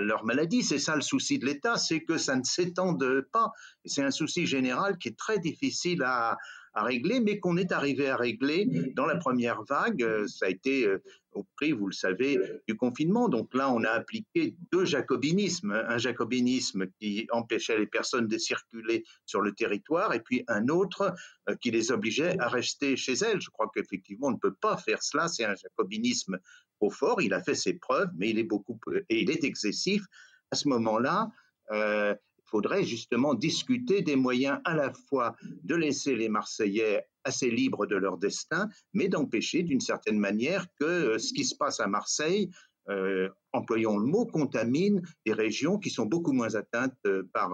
leur 0.00 0.24
maladie. 0.24 0.62
C'est 0.62 0.78
ça 0.78 0.94
le 0.94 1.00
souci 1.00 1.38
de 1.38 1.46
l'État, 1.46 1.76
c'est 1.76 2.02
que 2.02 2.18
ça 2.18 2.36
ne 2.36 2.44
s'étende 2.44 3.26
pas. 3.32 3.50
C'est 3.84 4.02
un 4.02 4.10
souci 4.10 4.46
général 4.46 4.98
qui 4.98 5.08
est 5.08 5.18
très 5.18 5.38
difficile 5.38 6.02
à, 6.04 6.36
régler, 6.82 7.20
mais 7.20 7.38
qu'on 7.38 7.56
est 7.56 7.72
arrivé 7.72 8.08
à 8.08 8.16
régler 8.16 8.66
dans 8.94 9.06
la 9.06 9.16
première 9.16 9.62
vague. 9.64 10.02
Euh, 10.02 10.26
ça 10.26 10.46
a 10.46 10.48
été 10.48 10.86
euh, 10.86 11.02
au 11.32 11.44
prix, 11.56 11.72
vous 11.72 11.86
le 11.86 11.92
savez, 11.92 12.38
du 12.66 12.76
confinement. 12.76 13.28
Donc 13.28 13.54
là, 13.54 13.70
on 13.70 13.84
a 13.84 13.90
appliqué 13.90 14.56
deux 14.72 14.84
jacobinismes. 14.84 15.72
Un 15.72 15.98
jacobinisme 15.98 16.86
qui 17.00 17.26
empêchait 17.30 17.78
les 17.78 17.86
personnes 17.86 18.26
de 18.26 18.38
circuler 18.38 19.04
sur 19.26 19.40
le 19.40 19.52
territoire 19.52 20.14
et 20.14 20.20
puis 20.20 20.44
un 20.48 20.68
autre 20.68 21.14
qui 21.60 21.70
les 21.70 21.92
obligeait 21.92 22.38
à 22.40 22.48
rester 22.48 22.96
chez 22.96 23.12
elles. 23.12 23.40
Je 23.40 23.50
crois 23.50 23.70
qu'effectivement, 23.72 24.28
on 24.28 24.32
ne 24.32 24.38
peut 24.38 24.54
pas 24.54 24.76
faire 24.76 25.02
cela. 25.02 25.28
C'est 25.28 25.44
un 25.44 25.54
jacobinisme 25.54 26.38
au 26.80 26.90
fort, 26.90 27.20
il 27.20 27.34
a 27.34 27.42
fait 27.42 27.54
ses 27.54 27.74
preuves, 27.74 28.10
mais 28.16 28.30
il 28.30 28.38
est 28.38 28.44
beaucoup 28.44 28.78
et 29.08 29.20
il 29.20 29.30
est 29.30 29.44
excessif. 29.44 30.04
À 30.50 30.56
ce 30.56 30.68
moment-là, 30.68 31.30
euh, 31.72 32.14
faudrait 32.50 32.84
justement 32.84 33.34
discuter 33.34 34.02
des 34.02 34.16
moyens 34.16 34.60
à 34.64 34.74
la 34.74 34.92
fois 34.92 35.36
de 35.62 35.74
laisser 35.74 36.14
les 36.16 36.28
Marseillais 36.28 37.06
assez 37.24 37.50
libres 37.50 37.86
de 37.86 37.96
leur 37.96 38.18
destin, 38.18 38.68
mais 38.94 39.08
d'empêcher 39.08 39.62
d'une 39.62 39.80
certaine 39.80 40.18
manière 40.18 40.66
que 40.80 40.84
euh, 40.84 41.18
ce 41.18 41.32
qui 41.32 41.44
se 41.44 41.54
passe 41.54 41.80
à 41.80 41.86
Marseille, 41.86 42.50
euh, 42.88 43.28
employons 43.52 43.98
le 43.98 44.06
mot, 44.06 44.24
contamine 44.24 45.02
des 45.26 45.32
régions 45.32 45.78
qui 45.78 45.90
sont 45.90 46.06
beaucoup 46.06 46.32
moins 46.32 46.54
atteintes 46.54 46.96
par 47.34 47.52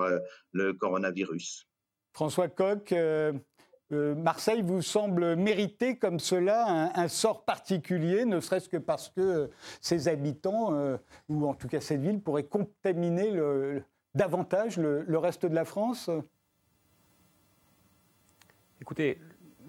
le 0.53 0.73
coronavirus. 0.75 1.67
François 2.13 2.49
Coq, 2.49 2.95
Marseille 3.91 4.63
vous 4.63 4.83
semble 4.83 5.37
mériter 5.37 5.97
comme 5.99 6.19
cela 6.19 6.91
un, 6.95 7.09
sort 7.09 7.45
particulier, 7.45 8.25
ne 8.25 8.41
serait-ce 8.41 8.69
que 8.69 8.77
parce 8.77 9.09
que 9.11 9.51
ses 9.81 10.09
habitants, 10.09 10.75
euh, 10.75 10.97
ou 11.29 11.47
en 11.47 11.55
tout 11.55 11.69
cas 11.69 11.81
cette 11.81 12.01
ville, 12.01 12.21
pourraient 12.21 12.47
contaminer 12.47 13.31
davantage 14.15 14.79
le, 14.79 15.19
reste 15.19 15.47
de 15.47 15.55
la 15.55 15.65
France 15.65 16.11
Écoutez, 18.81 19.19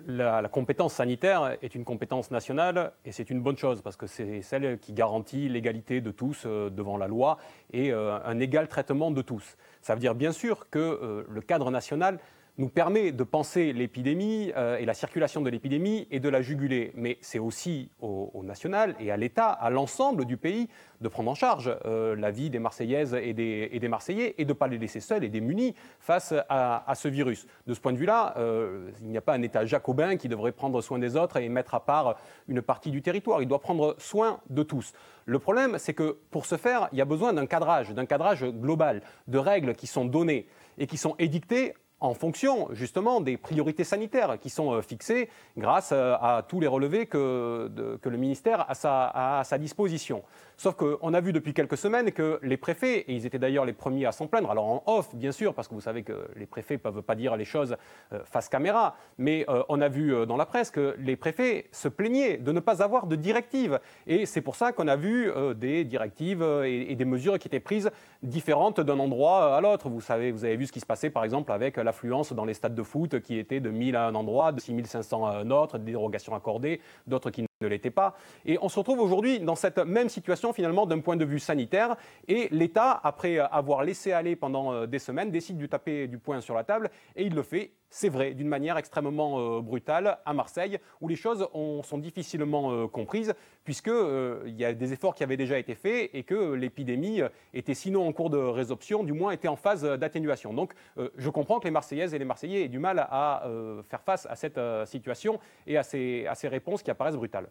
la, 0.07 0.47
compétence 0.49 0.95
sanitaire 0.95 1.57
est 1.61 1.73
une 1.73 1.85
compétence 1.85 2.31
nationale 2.31 2.91
et 3.05 3.11
c'est 3.11 3.29
une 3.29 3.41
bonne 3.41 3.57
chose 3.57 3.81
parce 3.81 3.95
que 3.95 4.07
c'est 4.07 4.41
celle 4.41 4.77
qui 4.79 4.93
garantit 4.93 5.47
l'égalité 5.47 6.01
de 6.01 6.11
tous 6.11 6.43
euh, 6.45 6.69
devant 6.69 6.97
la 6.97 7.07
loi 7.07 7.37
et 7.71 7.91
euh, 7.91 8.19
un 8.23 8.39
égal 8.39 8.67
traitement 8.67 9.11
de 9.11 9.21
tous. 9.21 9.55
Ça 9.81 9.93
veut 9.93 10.01
dire 10.01 10.15
bien 10.15 10.31
sûr 10.31 10.69
que 10.69 11.25
le 11.29 11.41
cadre 11.41 11.71
national 11.71 12.19
nous 12.57 12.69
permet 12.69 13.11
de 13.11 13.23
penser 13.23 13.73
l'épidémie 13.73 14.51
euh, 14.55 14.77
et 14.77 14.85
la 14.85 14.93
circulation 14.93 15.41
de 15.41 15.49
l'épidémie 15.49 16.07
et 16.09 16.19
de 16.19 16.29
la 16.29 16.41
juguler. 16.41 16.91
Mais 16.95 17.17
c'est 17.21 17.39
aussi 17.39 17.89
au, 17.99 18.31
national 18.43 18.95
et 18.99 19.11
à 19.11 19.17
l'État, 19.17 19.49
à 19.49 19.69
l'ensemble 19.69 20.25
du 20.25 20.37
pays, 20.37 20.69
de 21.01 21.09
prendre 21.09 21.29
en 21.29 21.35
charge 21.35 21.75
euh, 21.85 22.15
la 22.15 22.31
vie 22.31 22.49
des 22.49 22.59
Marseillaises 22.59 23.13
et 23.13 23.33
des, 23.33 23.87
Marseillais 23.89 24.35
et 24.37 24.45
de 24.45 24.49
ne 24.49 24.53
pas 24.53 24.67
les 24.67 24.77
laisser 24.77 25.01
seuls 25.01 25.23
et 25.23 25.29
démunis 25.29 25.75
face 25.99 26.33
à, 26.47 26.93
ce 26.95 27.07
virus. 27.07 27.45
De 27.67 27.73
ce 27.73 27.79
point 27.79 27.91
de 27.91 27.97
vue-là, 27.97 28.35
euh, 28.37 28.89
il 29.01 29.09
n'y 29.09 29.17
a 29.17 29.21
pas 29.21 29.33
un 29.33 29.41
État 29.41 29.65
jacobin 29.65 30.15
qui 30.15 30.29
devrait 30.29 30.53
prendre 30.53 30.81
soin 30.81 30.97
des 30.97 31.17
autres 31.17 31.37
et 31.37 31.49
mettre 31.49 31.75
à 31.75 31.85
part 31.85 32.15
une 32.47 32.61
partie 32.61 32.91
du 32.91 33.01
territoire. 33.01 33.41
Il 33.41 33.47
doit 33.47 33.59
prendre 33.59 33.95
soin 33.97 34.39
de 34.49 34.63
tous. 34.63 34.93
Le 35.25 35.39
problème, 35.39 35.77
c'est 35.77 35.93
que 35.93 36.17
pour 36.31 36.45
ce 36.45 36.55
faire, 36.55 36.87
il 36.93 36.97
y 36.97 37.01
a 37.01 37.05
besoin 37.05 37.33
d'un 37.33 37.47
cadrage, 37.47 37.93
d'un 37.93 38.05
cadrage 38.05 38.45
global, 38.45 39.01
de 39.27 39.37
règles 39.37 39.75
qui 39.75 39.87
sont 39.87 40.05
données 40.05 40.47
et 40.77 40.87
qui 40.87 40.97
sont 40.97 41.15
édictées 41.19 41.73
en 42.05 42.13
fonction 42.13 42.69
justement 42.71 43.21
des 43.21 43.37
priorités 43.37 43.83
sanitaires 43.83 44.37
qui 44.39 44.49
sont 44.49 44.73
euh, 44.73 44.81
fixées 44.81 45.29
grâce 45.57 45.89
euh, 45.91 46.15
à 46.15 46.45
tous 46.47 46.59
les 46.59 46.67
relevés 46.67 47.05
que, 47.05 47.69
le 48.03 48.17
ministère 48.17 48.65
a 48.69 49.39
à 49.39 49.43
sa 49.43 49.57
disposition. 49.57 50.23
Sauf 50.57 50.75
qu'on 50.75 51.13
a 51.13 51.19
vu 51.19 51.33
depuis 51.33 51.53
quelques 51.53 51.77
semaines 51.77 52.11
que 52.11 52.39
les 52.41 52.55
préfets, 52.55 52.99
et 52.99 53.13
ils 53.13 53.25
étaient 53.25 53.39
d'ailleurs 53.39 53.65
les 53.65 53.73
premiers 53.73 54.05
à 54.05 54.13
s'en 54.13 54.27
plaindre, 54.27 54.49
alors 54.49 54.65
en 54.65 54.83
off 54.85 55.13
bien 55.13 55.33
sûr, 55.33 55.53
parce 55.53 55.67
que 55.67 55.73
vous 55.73 55.81
savez 55.81 56.03
que 56.03 56.27
les 56.37 56.45
préfets 56.45 56.75
ne 56.75 56.79
peuvent 56.79 57.01
pas 57.01 57.15
dire 57.15 57.35
les 57.35 57.43
choses 57.43 57.75
euh, 58.13 58.19
face 58.23 58.47
caméra, 58.47 58.95
mais 59.17 59.45
euh, 59.49 59.63
on 59.67 59.81
a 59.81 59.89
vu 59.89 60.13
euh, 60.13 60.25
dans 60.25 60.37
la 60.37 60.45
presse 60.45 60.71
que 60.71 60.95
les 60.97 61.17
préfets 61.17 61.67
se 61.71 61.89
plaignaient 61.89 62.37
de 62.37 62.51
ne 62.53 62.61
pas 62.61 62.81
avoir 62.81 63.07
de 63.07 63.17
directives. 63.17 63.79
Et 64.07 64.25
c'est 64.25 64.41
pour 64.41 64.55
ça 64.55 64.71
qu'on 64.71 64.87
a 64.87 64.95
vu 64.95 65.29
des 65.55 65.83
directives 65.83 66.43
et, 66.65 66.95
des 66.95 67.05
mesures 67.05 67.37
qui 67.37 67.47
étaient 67.47 67.59
prises 67.59 67.91
différentes 68.23 68.79
d'un 68.79 68.99
endroit 68.99 69.55
à 69.55 69.61
l'autre. 69.61 69.89
Vous 69.89 70.01
savez, 70.01 70.31
vous 70.31 70.45
avez 70.45 70.55
vu 70.55 70.67
ce 70.67 70.71
qui 70.71 70.79
se 70.79 70.85
passait 70.85 71.09
par 71.09 71.23
exemple 71.23 71.51
avec 71.51 71.77
l'affluence 71.77 72.33
dans 72.33 72.45
les 72.45 72.53
stades 72.53 72.75
de 72.75 72.83
foot 72.83 73.19
qui 73.19 73.37
était 73.37 73.59
de 73.59 73.69
1000 73.69 73.95
à 73.95 74.07
un 74.07 74.15
endroit, 74.15 74.51
de 74.51 74.59
6500 74.59 75.25
à 75.25 75.37
un 75.37 75.51
autre, 75.51 75.77
des 75.77 75.91
dérogations 75.91 76.35
accordées, 76.35 76.79
d'autres 77.07 77.29
qui 77.29 77.45
ne 77.61 77.67
l'était 77.67 77.91
pas. 77.91 78.15
Et 78.45 78.57
on 78.61 78.69
se 78.69 78.77
retrouve 78.77 78.99
aujourd'hui 78.99 79.39
dans 79.39 79.55
cette 79.55 79.77
même 79.77 80.09
situation 80.09 80.51
finalement 80.51 80.85
d'un 80.85 80.99
point 80.99 81.15
de 81.15 81.25
vue 81.25 81.39
sanitaire. 81.39 81.95
Et 82.27 82.49
l'État, 82.51 82.99
après 83.03 83.39
avoir 83.39 83.83
laissé 83.83 84.11
aller 84.11 84.35
pendant 84.35 84.73
euh, 84.73 84.85
des 84.87 84.99
semaines, 84.99 85.31
décide 85.31 85.57
de 85.57 85.65
taper 85.65 86.07
du 86.07 86.17
poing 86.17 86.41
sur 86.41 86.55
la 86.55 86.63
table 86.63 86.89
et 87.15 87.23
il 87.25 87.33
le 87.33 87.43
fait 87.43 87.71
c'est 87.89 88.09
vrai, 88.09 88.33
d'une 88.33 88.47
manière 88.47 88.77
extrêmement 88.77 89.39
euh, 89.39 89.61
brutale 89.61 90.19
à 90.25 90.33
Marseille, 90.33 90.79
où 91.01 91.07
les 91.07 91.15
choses 91.15 91.47
sont 91.83 91.97
difficilement 91.97 92.71
euh, 92.71 92.87
comprises, 92.87 93.33
puisqu'il 93.63 94.55
y 94.55 94.65
a 94.65 94.73
des 94.73 94.93
efforts 94.93 95.15
qui 95.15 95.23
avaient 95.23 95.37
déjà 95.37 95.57
été 95.57 95.75
faits 95.75 96.09
et 96.13 96.23
que 96.23 96.53
l'épidémie 96.53 97.21
était 97.53 97.73
sinon 97.73 98.07
en 98.07 98.13
cours 98.13 98.29
de 98.29 98.37
résorption, 98.37 99.03
du 99.03 99.13
moins 99.13 99.31
était 99.31 99.47
en 99.47 99.55
phase 99.55 99.83
d'atténuation. 99.83 100.53
Donc 100.53 100.73
je 101.15 101.29
comprends 101.29 101.59
que 101.59 101.65
les 101.65 101.71
Marseillaises 101.71 102.13
et 102.13 102.19
les 102.19 102.25
Marseillais 102.25 102.65
aient 102.65 102.69
du 102.69 102.77
mal 102.77 102.99
à 102.99 103.49
faire 103.89 104.01
face 104.01 104.27
à 104.27 104.35
cette 104.35 104.59
situation 104.85 105.39
et 105.65 105.77
à 105.77 105.83
ces, 105.83 106.27
réponses 106.43 106.83
qui 106.83 106.91
apparaissent 106.91 107.15
brutales. 107.15 107.49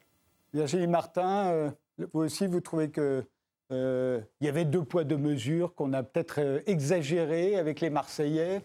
Virginie 0.55 0.87
Martin, 0.87 1.51
euh, 1.51 1.71
vous 2.13 2.21
aussi, 2.21 2.47
vous 2.47 2.61
trouvez 2.61 2.91
qu'il 2.93 3.27
euh, 3.73 4.21
y 4.41 4.47
avait 4.47 4.65
deux 4.65 4.85
poids, 4.85 5.03
deux 5.03 5.17
mesures, 5.17 5.75
qu'on 5.75 5.93
a 5.93 6.05
peut-être 6.05 6.41
euh, 6.41 6.61
exagéré 6.67 7.57
avec 7.57 7.81
les 7.81 7.91
Marseillais? 7.91 8.63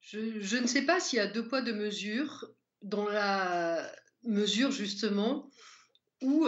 Je, 0.00 0.56
ne 0.56 0.66
sais 0.66 0.82
pas 0.82 1.00
s'il 1.00 1.18
y 1.18 1.20
a 1.20 1.26
deux 1.26 1.46
poids, 1.46 1.62
deux 1.62 1.74
mesures, 1.74 2.46
dans 2.82 3.08
la 3.08 3.90
mesure 4.24 4.70
justement 4.70 5.50
où 6.22 6.46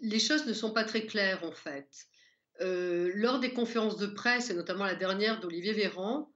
les 0.00 0.18
choses 0.18 0.46
ne 0.46 0.52
sont 0.52 0.72
pas 0.72 0.84
très 0.84 1.06
claires 1.06 1.44
en 1.44 1.52
fait. 1.52 1.88
lors 2.60 3.40
des 3.40 3.52
conférences 3.52 3.96
de 3.96 4.06
presse, 4.06 4.50
et 4.50 4.54
notamment 4.54 4.84
la 4.84 4.94
dernière 4.94 5.40
d'Olivier 5.40 5.72
Véran, 5.72 6.32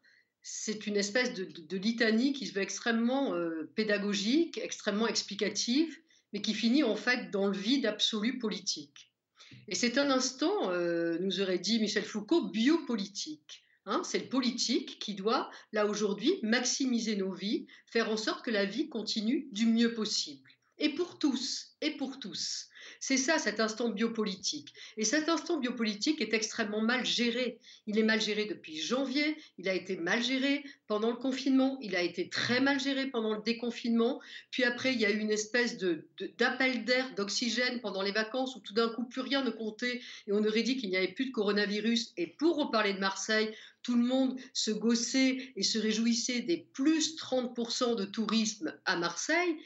c'est 0.49 0.87
une 0.87 0.97
espèce 0.97 1.35
de, 1.35 1.77
litanie 1.77 2.33
qui 2.33 2.47
se 2.47 2.55
veut 2.55 2.63
extrêmement 2.63 3.35
euh, 3.35 3.69
pédagogique, 3.75 4.59
extrêmement 4.59 5.09
explicative, 5.09 5.93
mais 6.33 6.41
qui 6.41 6.55
finit 6.55 6.85
en 6.85 6.95
fait 6.95 7.33
dans 7.33 7.49
le 7.49 7.59
vide 7.59 7.85
absolu 7.85 8.39
politique. 8.39 9.13
Et 9.67 9.75
c'est 9.75 9.99
un 9.99 10.09
instant, 10.09 10.71
euh, 10.71 11.19
nous 11.19 11.41
aurait 11.41 11.59
dit 11.59 11.81
Michel 11.81 12.05
Foucault, 12.05 12.49
biopolitique. 12.49 13.65
Hein. 13.87 14.03
c'est 14.05 14.19
le 14.19 14.29
politique 14.29 14.99
qui 14.99 15.15
doit, 15.15 15.51
là 15.73 15.87
aujourd'hui, 15.87 16.35
maximiser 16.43 17.17
nos 17.17 17.33
vies, 17.33 17.67
faire 17.87 18.11
en 18.11 18.17
sorte 18.17 18.45
que 18.45 18.51
la 18.51 18.65
vie 18.65 18.89
continue 18.89 19.49
du 19.53 19.67
mieux 19.67 19.95
possible. 19.95 20.51
Et 20.79 20.91
pour 20.91 21.19
tous, 21.19 21.77
et 21.81 21.93
pour 21.93 22.19
tous. 22.19 22.69
C'est 23.01 23.17
ça, 23.17 23.39
cet 23.39 23.61
instant 23.61 23.89
biopolitique. 23.89 24.73
Et 24.97 25.05
cet 25.05 25.29
instant 25.29 25.59
biopolitique 25.59 26.21
est 26.21 26.35
extrêmement 26.35 26.81
mal 26.81 27.05
géré. 27.05 27.59
Il 27.87 27.99
est 27.99 28.03
mal 28.03 28.21
géré 28.21 28.47
depuis 28.47 28.77
janvier, 28.79 29.37
il 29.59 29.69
a 29.69 29.75
été 29.75 29.97
mal 29.97 30.23
géré 30.23 30.65
pendant 30.87 31.11
le 31.11 31.17
confinement, 31.17 31.79
il 31.83 31.97
a 31.97 32.03
été 32.03 32.29
très 32.29 32.61
mal 32.61 32.81
géré 32.81 33.07
pendant 33.07 33.35
le 33.35 33.43
déconfinement. 33.43 34.21
Puis 34.51 34.65
après, 34.65 34.93
il 34.93 35.01
y 35.01 35.07
a 35.07 35.11
eu 35.11 35.19
une 35.19 35.31
espèce 35.31 35.79
de, 35.79 36.09
d'appel 36.39 36.85
d'air, 36.85 37.15
d'oxygène 37.15 37.81
pendant 37.81 38.03
les 38.03 38.13
vacances 38.13 38.57
où 38.57 38.61
tout 38.61 38.75
d'un 38.75 38.89
coup, 38.89 39.05
plus 39.05 39.23
rien 39.23 39.43
ne 39.43 39.51
comptait 39.51 40.01
et 40.27 40.33
on 40.33 40.45
aurait 40.45 40.63
dit 40.63 40.77
qu'il 40.77 40.91
n'y 40.91 40.97
avait 40.97 41.13
plus 41.13 41.27
de 41.27 41.33
coronavirus. 41.33 42.13
Et 42.17 42.27
pour 42.27 42.57
reparler 42.57 42.95
de 42.95 43.01
Marseille, 43.01 43.55
tout 43.87 43.95
le 43.95 44.05
monde 44.05 44.37
se 44.53 44.73
gossait 44.73 45.53
et 45.55 45.63
se 45.63 45.79
réjouissait 45.79 46.41
des 46.41 46.67
plus 46.73 47.15
30% 47.15 47.95
de 47.95 48.05
tourisme 48.05 48.77
à 48.85 48.97
Marseille. 48.97 49.57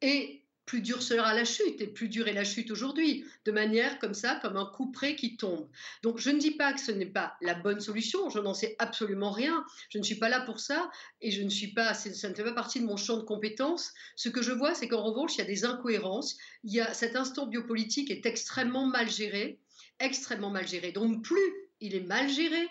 Et 0.00 0.46
plus 0.64 0.80
dur 0.80 1.02
sera 1.02 1.34
la 1.34 1.44
chute, 1.44 1.78
et 1.82 1.86
plus 1.86 2.08
dure 2.08 2.26
est 2.26 2.32
la 2.32 2.44
chute 2.44 2.70
aujourd'hui, 2.70 3.26
de 3.44 3.52
manière 3.52 3.98
comme 3.98 4.14
ça, 4.14 4.36
comme 4.36 4.56
un 4.56 4.64
coup 4.64 4.90
qui 5.18 5.36
tombe. 5.36 5.68
Donc 6.02 6.16
je 6.18 6.30
ne 6.30 6.38
dis 6.38 6.52
pas 6.52 6.72
que 6.72 6.80
ce 6.80 6.90
n'est 6.90 7.04
pas 7.04 7.34
la 7.42 7.52
bonne 7.52 7.80
solution, 7.80 8.30
je 8.30 8.38
n'en 8.38 8.54
sais 8.54 8.76
absolument 8.78 9.30
rien, 9.30 9.62
je 9.90 9.98
ne 9.98 10.04
suis 10.04 10.14
pas 10.14 10.30
là 10.30 10.40
pour 10.40 10.58
ça, 10.58 10.90
et 11.20 11.30
je 11.30 11.42
ne 11.42 11.50
suis 11.50 11.74
pas, 11.74 11.92
ça 11.92 12.28
ne 12.30 12.34
fait 12.34 12.44
pas 12.44 12.52
partie 12.52 12.80
de 12.80 12.86
mon 12.86 12.96
champ 12.96 13.18
de 13.18 13.24
compétences. 13.24 13.92
Ce 14.16 14.30
que 14.30 14.40
je 14.40 14.52
vois, 14.52 14.74
c'est 14.74 14.88
qu'en 14.88 15.02
revanche, 15.02 15.34
il 15.34 15.38
y 15.38 15.42
a 15.42 15.44
des 15.44 15.66
incohérences, 15.66 16.38
il 16.64 16.72
y 16.72 16.80
a, 16.80 16.94
cet 16.94 17.14
instant 17.14 17.46
biopolitique 17.46 18.10
est 18.10 18.24
extrêmement 18.24 18.86
mal 18.86 19.10
géré, 19.10 19.58
extrêmement 19.98 20.50
mal 20.50 20.66
géré. 20.66 20.92
Donc 20.92 21.22
plus 21.22 21.68
il 21.80 21.94
est 21.94 22.06
mal 22.06 22.28
géré, 22.28 22.68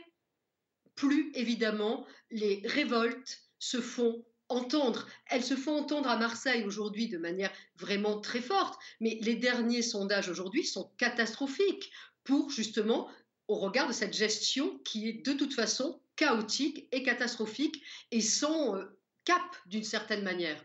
plus 1.00 1.32
évidemment 1.34 2.06
les 2.30 2.62
révoltes 2.66 3.40
se 3.58 3.80
font 3.80 4.26
entendre. 4.50 5.08
Elles 5.28 5.46
se 5.46 5.56
font 5.56 5.78
entendre 5.78 6.10
à 6.10 6.18
Marseille 6.18 6.66
aujourd'hui 6.66 7.08
de 7.08 7.18
manière 7.18 7.54
vraiment 7.78 8.20
très 8.20 8.42
forte, 8.42 8.78
mais 9.00 9.18
les 9.22 9.36
derniers 9.36 9.82
sondages 9.82 10.28
aujourd'hui 10.28 10.66
sont 10.66 10.92
catastrophiques 10.98 11.90
pour 12.26 12.50
justement, 12.50 13.10
au 13.48 13.56
regard 13.56 13.88
de 13.88 13.94
cette 13.94 14.14
gestion 14.14 14.78
qui 14.80 15.08
est 15.08 15.26
de 15.26 15.32
toute 15.32 15.54
façon 15.54 16.02
chaotique 16.18 16.90
et 16.92 17.02
catastrophique 17.02 17.82
et 18.12 18.20
sans 18.20 18.76
euh, 18.76 18.84
cap 19.24 19.56
d'une 19.68 19.86
certaine 19.86 20.24
manière. 20.24 20.62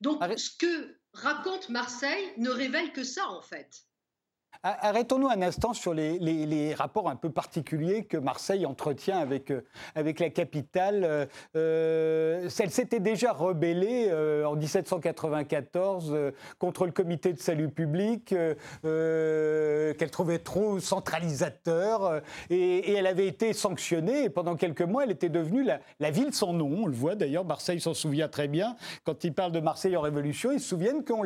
Donc 0.00 0.22
ce 0.38 0.50
que 0.56 0.96
raconte 1.12 1.70
Marseille 1.70 2.32
ne 2.36 2.50
révèle 2.50 2.92
que 2.92 3.02
ça 3.02 3.28
en 3.30 3.42
fait. 3.42 3.82
Arrêtons-nous 4.64 5.28
un 5.28 5.42
instant 5.42 5.72
sur 5.72 5.92
les, 5.92 6.74
rapports 6.74 7.10
un 7.10 7.16
peu 7.16 7.30
particuliers 7.30 8.04
que 8.04 8.16
Marseille 8.16 8.64
entretient 8.64 9.18
avec, 9.18 9.50
euh, 9.50 9.62
avec 9.96 10.20
la 10.20 10.30
capitale. 10.30 11.02
Euh, 11.04 11.26
euh 11.56 12.48
elle 12.62 12.70
s'était 12.70 13.00
déjà 13.00 13.32
rebellée 13.32 14.12
en 14.44 14.54
1794 14.54 16.32
contre 16.60 16.86
le 16.86 16.92
comité 16.92 17.32
de 17.32 17.40
salut 17.40 17.70
public, 17.70 18.32
qu'elle 18.82 20.10
trouvait 20.12 20.38
trop 20.38 20.78
centralisateur, 20.78 22.20
et, 22.50 22.92
elle 22.92 23.08
avait 23.08 23.26
été 23.26 23.52
sanctionnée. 23.52 24.24
Et 24.24 24.30
pendant 24.30 24.54
quelques 24.54 24.82
mois, 24.82 25.02
elle 25.02 25.10
était 25.10 25.28
devenue 25.28 25.64
la, 25.64 26.10
ville 26.10 26.32
sans 26.32 26.52
nom. 26.52 26.70
On 26.84 26.86
le 26.86 26.94
voit 26.94 27.16
d'ailleurs, 27.16 27.44
Marseille 27.44 27.80
s'en 27.80 27.94
souvient 27.94 28.28
très 28.28 28.46
bien. 28.46 28.76
Quand 29.02 29.24
il 29.24 29.34
parle 29.34 29.50
de 29.50 29.60
Marseille 29.60 29.96
en 29.96 30.02
Révolution, 30.02 30.52
ils 30.52 30.60
se 30.60 30.68
souviennent 30.68 31.04
qu'on 31.04 31.24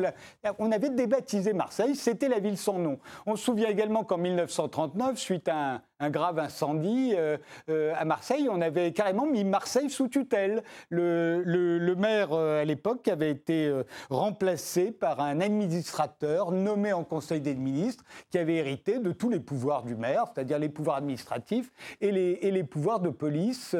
on 0.57 0.71
avait 0.71 0.89
débaptisé 0.89 1.53
Marseille, 1.53 1.95
c'était 1.95 2.29
la 2.29 2.39
ville 2.39 2.57
sans 2.57 2.79
nom. 2.79 2.97
On 3.25 3.35
se 3.35 3.43
souvient 3.43 3.69
également 3.69 4.03
qu'en 4.03 4.17
1939, 4.17 5.17
suite 5.17 5.47
à 5.47 5.81
un, 5.96 5.96
un 5.99 6.09
grave 6.09 6.39
incendie 6.39 7.13
euh, 7.15 7.37
euh, 7.69 7.93
à 7.97 8.05
Marseille. 8.05 8.47
On 8.51 8.61
avait 8.61 8.91
carrément 8.91 9.25
mis 9.25 9.43
Marseille 9.43 9.89
sous 9.89 10.07
tutelle. 10.07 10.63
Le, 10.89 11.95
maire 11.97 12.33
euh, 12.33 12.61
à 12.61 12.65
l'époque 12.65 13.07
avait 13.07 13.31
été 13.31 13.73
remplacé 14.09 14.91
par 14.91 15.19
un 15.19 15.41
administrateur 15.41 16.51
nommé 16.51 16.93
en 16.93 17.03
Conseil 17.03 17.41
des 17.41 17.55
ministres 17.55 18.03
qui 18.29 18.37
avait 18.37 18.55
hérité 18.55 18.99
de 18.99 19.11
tous 19.11 19.29
les 19.29 19.39
pouvoirs 19.39 19.83
du 19.83 19.95
maire, 19.95 20.25
c'est-à-dire 20.33 20.59
les 20.59 20.69
pouvoirs 20.69 20.97
administratifs 20.97 21.71
et 22.01 22.11
les, 22.11 22.63
pouvoirs 22.63 22.99
de 22.99 23.09
police. 23.09 23.75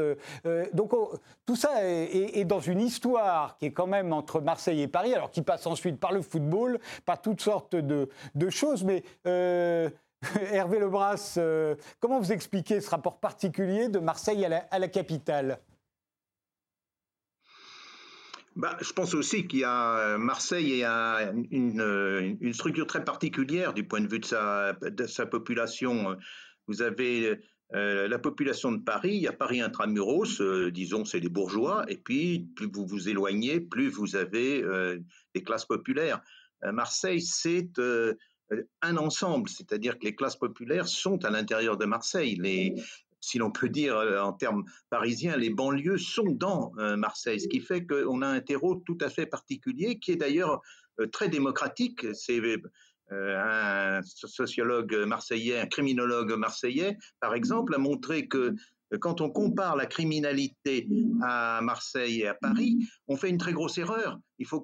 donc 0.73 0.91
tout 1.45 1.55
ça 1.55 1.83
est, 1.83 2.39
est, 2.39 2.45
dans 2.45 2.59
une 2.59 2.81
histoire 2.81 3.57
qui 3.57 3.67
est 3.67 3.71
quand 3.71 3.87
même 3.87 4.13
entre 4.13 4.41
Marseille 4.41 4.81
et 4.81 4.87
Paris, 4.87 5.13
alors 5.13 5.29
qui 5.29 5.41
passe 5.41 5.67
ensuite 5.67 5.99
par 5.99 6.11
le 6.11 6.21
football, 6.21 6.79
par 7.05 7.21
toutes 7.21 7.41
sortes 7.41 7.75
de, 7.75 8.09
de 8.35 8.49
choses, 8.49 8.83
mais 8.83 9.03
Hervé 10.51 10.79
Lebras, 10.79 11.35
euh, 11.37 11.75
comment 11.99 12.19
vous 12.19 12.31
expliquez 12.31 12.81
ce 12.81 12.89
rapport 12.89 13.19
particulier 13.19 13.89
de 13.89 13.99
Marseille 13.99 14.45
à 14.45 14.79
la, 14.79 14.87
capitale? 14.87 15.59
Bah, 18.55 18.75
je 18.81 18.91
pense 18.91 19.13
aussi 19.13 19.47
qu'il 19.47 19.59
y 19.59 19.63
a 19.63 20.17
Marseille 20.17 20.83
a 20.83 21.31
une, 21.51 22.37
une, 22.41 22.53
structure 22.53 22.87
très 22.87 23.03
particulière 23.03 23.73
du 23.73 23.83
point 23.83 24.01
de 24.01 24.07
vue 24.07 24.19
de 24.19 24.25
sa, 25.05 25.25
population. 25.27 26.17
Vous 26.67 26.81
avez 26.81 27.39
euh, 27.75 28.07
la 28.07 28.17
population 28.17 28.71
de 28.71 28.79
Paris, 28.81 29.13
il 29.13 29.21
y 29.21 29.27
a 29.27 29.33
Paris 29.33 29.61
intramuros, 29.61 30.41
euh, 30.41 30.71
disons 30.71 31.05
c'est 31.05 31.19
les 31.19 31.29
bourgeois, 31.29 31.85
et 31.87 31.97
puis 31.97 32.47
plus 32.55 32.67
vous 32.73 32.87
vous 32.87 33.09
éloignez, 33.09 33.59
plus 33.59 33.89
vous 33.89 34.15
avez 34.15 34.63
des 35.35 35.43
classes 35.43 35.65
populaires. 35.65 36.21
Marseille, 36.63 37.21
c'est 37.21 37.77
euh, 37.79 38.15
un 38.81 38.97
ensemble, 38.97 39.49
c'est-à-dire 39.49 39.97
que 39.99 40.05
les 40.05 40.15
classes 40.15 40.35
populaires 40.35 40.87
sont 40.87 41.23
à 41.25 41.29
l'intérieur 41.29 41.77
de 41.77 41.85
Marseille. 41.85 42.35
Les, 42.35 42.75
si 43.19 43.37
l'on 43.37 43.51
peut 43.51 43.69
dire 43.69 43.97
euh, 43.97 44.19
en 44.21 44.33
termes 44.33 44.63
parisiens, 44.89 45.37
les 45.37 45.49
banlieues 45.49 45.97
sont 45.97 46.31
dans 46.31 46.71
euh, 46.77 46.95
Marseille, 46.95 47.39
ce 47.39 47.47
qui 47.47 47.59
fait 47.59 47.85
qu'on 47.85 48.21
a 48.21 48.27
un 48.27 48.39
terreau 48.39 48.75
tout 48.85 48.97
à 49.01 49.09
fait 49.09 49.25
particulier, 49.25 49.99
qui 49.99 50.11
est 50.11 50.17
d'ailleurs 50.17 50.61
très 51.11 51.29
démocratique. 51.29 52.07
C'est 52.15 52.41
un 53.11 54.01
sociologue 54.03 54.95
marseillais, 55.05 55.59
un 55.59 55.67
criminologue 55.67 56.33
marseillais, 56.33 56.97
par 57.19 57.35
exemple, 57.35 57.75
a 57.75 57.77
montré 57.77 58.27
que 58.27 58.55
quand 58.99 59.21
on 59.21 59.29
compare 59.29 59.75
la 59.75 59.85
criminalité 59.85 60.87
à 61.21 61.59
Marseille 61.61 62.21
et 62.21 62.27
à 62.27 62.33
Paris, 62.33 62.77
on 63.07 63.17
fait 63.17 63.29
une 63.29 63.37
très 63.37 63.53
grosse 63.53 63.77
erreur. 63.77 64.19
Il 64.39 64.45
faut 64.45 64.61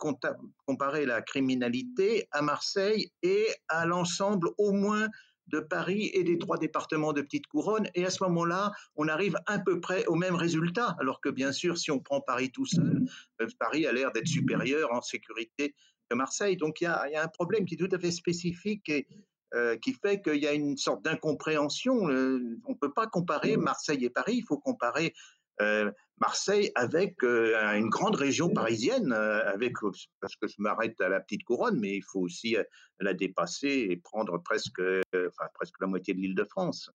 comparer 0.65 1.05
la 1.05 1.21
criminalité 1.21 2.27
à 2.31 2.41
Marseille 2.41 3.11
et 3.21 3.47
à 3.67 3.85
l'ensemble 3.85 4.49
au 4.57 4.71
moins 4.71 5.09
de 5.47 5.59
Paris 5.59 6.09
et 6.13 6.23
des 6.23 6.37
trois 6.37 6.57
départements 6.57 7.13
de 7.13 7.21
Petite 7.21 7.47
Couronne. 7.47 7.89
Et 7.95 8.05
à 8.05 8.09
ce 8.09 8.23
moment-là, 8.23 8.71
on 8.95 9.07
arrive 9.07 9.35
à 9.45 9.59
peu 9.59 9.79
près 9.79 10.05
au 10.05 10.15
même 10.15 10.35
résultat. 10.35 10.95
Alors 10.99 11.19
que 11.19 11.29
bien 11.29 11.51
sûr, 11.51 11.77
si 11.77 11.91
on 11.91 11.99
prend 11.99 12.21
Paris 12.21 12.51
tout 12.51 12.65
seul, 12.65 13.05
euh, 13.41 13.47
Paris 13.59 13.85
a 13.85 13.91
l'air 13.91 14.11
d'être 14.11 14.27
supérieur 14.27 14.93
en 14.93 15.01
sécurité 15.01 15.75
que 16.09 16.15
Marseille. 16.15 16.57
Donc 16.57 16.81
il 16.81 16.85
y, 16.85 16.87
a, 16.87 17.23
un 17.23 17.27
problème 17.27 17.65
qui 17.65 17.75
est 17.75 17.77
tout 17.77 17.93
à 17.93 17.99
fait 17.99 18.11
spécifique 18.11 18.87
et 18.89 19.07
euh, 19.55 19.77
qui 19.77 19.93
fait 19.93 20.21
qu'il 20.21 20.41
y 20.41 20.47
a 20.47 20.53
une 20.53 20.77
sorte 20.77 21.03
d'incompréhension. 21.03 22.09
Euh, 22.09 22.59
on 22.65 22.71
ne 22.71 22.77
peut 22.77 22.91
pas 22.91 23.07
comparer 23.07 23.57
Marseille 23.57 24.03
et 24.03 24.09
Paris, 24.09 24.35
il 24.37 24.45
faut 24.45 24.57
comparer 24.57 25.13
euh, 25.61 25.91
Marseille 26.19 26.71
avec 26.75 27.21
une 27.23 27.89
grande 27.89 28.15
région 28.15 28.49
parisienne, 28.49 29.11
avec, 29.13 29.73
parce 30.21 30.35
que 30.35 30.47
je 30.47 30.55
m'arrête 30.59 30.99
à 31.01 31.09
la 31.09 31.19
petite 31.19 31.43
couronne, 31.43 31.79
mais 31.79 31.95
il 31.95 32.03
faut 32.03 32.21
aussi 32.21 32.55
la 32.99 33.13
dépasser 33.13 33.87
et 33.89 33.97
prendre 33.97 34.37
presque, 34.37 34.81
enfin, 35.13 35.45
presque 35.53 35.75
la 35.81 35.87
moitié 35.87 36.13
de 36.13 36.19
l'île 36.19 36.35
de 36.35 36.45
France. 36.45 36.89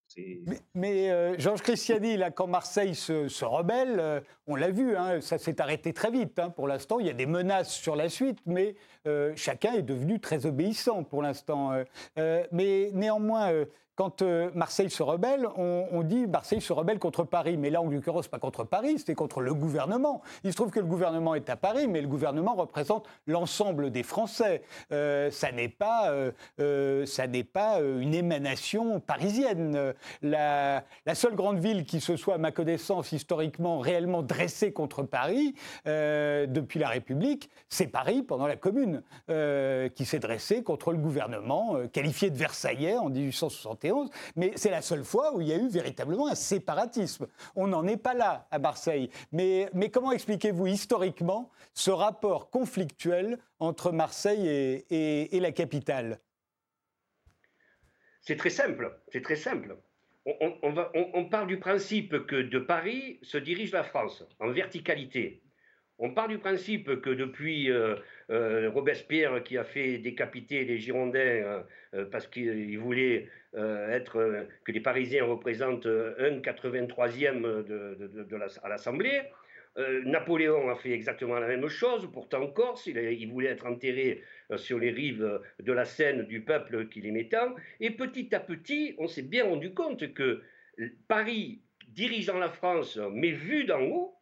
Mais, 0.73 1.37
Georges 1.39 1.61
Christiani, 1.61 2.17
là, 2.17 2.31
quand 2.31 2.47
Marseille 2.47 2.95
se, 2.95 3.45
rebelle, 3.45 4.23
on 4.47 4.55
l'a 4.55 4.71
vu, 4.71 4.95
hein, 4.95 5.21
ça 5.21 5.37
s'est 5.37 5.61
arrêté 5.61 5.93
très 5.93 6.11
vite. 6.11 6.39
Hein, 6.39 6.49
pour 6.49 6.67
l'instant, 6.67 6.99
il 6.99 7.07
y 7.07 7.11
a 7.11 7.13
des 7.13 7.25
menaces 7.25 7.73
sur 7.73 7.95
la 7.95 8.09
suite, 8.09 8.39
mais 8.45 8.75
chacun 9.35 9.73
est 9.73 9.83
devenu 9.83 10.19
très 10.19 10.45
obéissant 10.45 11.03
pour 11.03 11.21
l'instant. 11.21 11.83
mais 12.15 12.89
néanmoins, 12.93 13.51
quand 13.99 14.21
euh, 14.21 14.49
Marseille 14.55 14.89
se 14.89 15.03
rebelle, 15.03 15.45
on, 15.57 16.03
dit 16.03 16.25
Marseille 16.25 16.61
se 16.61 16.71
rebelle 16.71 16.99
contre 16.99 17.25
Paris. 17.25 17.57
Mais 17.57 17.69
là, 17.69 17.81
en 17.81 17.89
l'occurrence, 17.89 18.29
pas 18.29 18.39
contre 18.39 18.63
Paris, 18.63 18.97
c'était 18.97 19.13
contre 19.13 19.41
le 19.41 19.53
gouvernement. 19.53 20.21
Il 20.45 20.51
se 20.51 20.55
trouve 20.55 20.71
que 20.71 20.79
le 20.79 20.85
gouvernement 20.85 21.35
est 21.35 21.49
à 21.49 21.57
Paris, 21.57 21.89
mais 21.89 21.99
le 21.99 22.07
gouvernement 22.07 22.55
représente 22.55 23.09
l'ensemble 23.27 23.91
des 23.91 24.03
Français. 24.03 24.61
Euh, 24.93 25.29
ça 25.31 25.51
n'est 25.51 25.67
pas, 25.67 26.13
euh, 26.61 27.05
ça 27.05 27.27
n'est 27.27 27.43
pas 27.43 27.81
une 27.81 28.15
émanation 28.15 29.01
parisienne. 29.01 29.93
La, 30.21 30.85
la, 31.05 31.15
seule 31.15 31.35
grande 31.35 31.59
ville 31.59 31.83
qui 31.83 31.99
se 31.99 32.15
soit, 32.15 32.35
à 32.35 32.37
ma 32.37 32.53
connaissance, 32.53 33.11
historiquement 33.11 33.79
réellement 33.79 34.23
dressée 34.23 34.71
contre 34.71 35.03
Paris 35.03 35.55
depuis 35.85 36.79
la 36.79 36.87
République, 36.87 37.49
c'est 37.67 37.87
Paris 37.87 38.23
pendant 38.23 38.47
la 38.47 38.55
Commune, 38.55 39.03
qui 39.27 40.05
s'est 40.05 40.19
dressée 40.19 40.63
contre 40.63 40.93
le 40.93 40.99
gouvernement, 40.99 41.75
qualifié 41.91 42.29
de 42.29 42.37
Versaillais 42.37 42.97
en 42.97 43.09
1861 43.09 43.88
mais 44.35 44.53
c'est 44.55 44.71
la 44.71 44.81
seule 44.81 45.03
fois 45.03 45.33
où 45.33 45.41
il 45.41 45.47
y 45.47 45.53
a 45.53 45.57
eu 45.57 45.67
véritablement 45.67 46.27
un 46.27 46.35
séparatisme. 46.35 47.27
On 47.55 47.67
n'en 47.67 47.85
est 47.87 47.97
pas 47.97 48.13
là 48.13 48.47
à 48.51 48.59
Marseille. 48.59 49.09
Mais, 49.31 49.69
comment 49.91 50.11
expliquez-vous 50.11 50.67
historiquement 50.67 51.49
ce 51.73 51.91
rapport 51.91 52.49
conflictuel 52.49 53.37
entre 53.59 53.91
Marseille 53.91 54.47
et, 54.89 55.39
la 55.39 55.51
capitale? 55.51 56.19
C'est 58.21 58.35
très 58.35 58.49
simple, 58.49 58.99
c'est 59.11 59.21
très 59.21 59.35
simple. 59.35 59.77
On, 60.25 60.57
on, 60.61 60.75
on, 61.13 61.25
parle 61.29 61.47
du 61.47 61.59
principe 61.59 62.27
que 62.27 62.35
de 62.35 62.59
Paris 62.59 63.19
se 63.23 63.37
dirige 63.37 63.71
la 63.71 63.83
France 63.83 64.23
en 64.39 64.51
verticalité. 64.51 65.41
On 66.01 66.11
part 66.11 66.29
du 66.29 66.37
principe 66.37 67.01
que 67.01 67.09
depuis 67.09 67.69
euh, 67.69 67.95
euh, 68.31 68.69
Robespierre, 68.69 69.43
qui 69.43 69.57
a 69.57 69.65
fait 69.65 69.97
décapiter 69.97 70.63
les 70.63 70.77
Girondins 70.77 71.19
euh, 71.93 72.05
parce 72.09 72.25
qu'il 72.27 72.79
voulait 72.79 73.27
être 73.53 74.45
que 74.63 74.71
les 74.71 74.79
Parisiens 74.79 75.25
représentent 75.25 75.87
un 75.87 76.39
83e 76.39 77.41
de, 77.63 78.39
à 78.61 78.69
l'Assemblée, 78.69 79.23
Napoléon 80.05 80.69
a 80.69 80.75
fait 80.75 80.91
exactement 80.91 81.39
la 81.39 81.47
même 81.47 81.67
chose. 81.67 82.07
Pourtant, 82.13 82.43
en 82.43 82.47
Corse, 82.47 82.85
il, 82.85 82.97
il 82.97 83.27
voulait 83.31 83.49
être 83.49 83.65
enterré 83.65 84.21
sur 84.55 84.77
les 84.77 84.91
rives 84.91 85.41
de 85.59 85.73
la 85.73 85.85
Seine 85.85 86.27
du 86.27 86.41
peuple 86.41 86.89
qu'il 86.89 87.07
aimait 87.07 87.27
tant. 87.27 87.55
Et 87.79 87.89
petit 87.89 88.35
à 88.35 88.39
petit, 88.39 88.93
on 88.99 89.07
s'est 89.07 89.23
bien 89.23 89.45
rendu 89.45 89.73
compte 89.73 90.13
que 90.13 90.43
Paris, 91.07 91.61
dirigeant 91.87 92.37
la 92.37 92.49
France, 92.49 92.99
mais 93.11 93.31
vu 93.31 93.63
d'en 93.63 93.81
haut, 93.81 94.18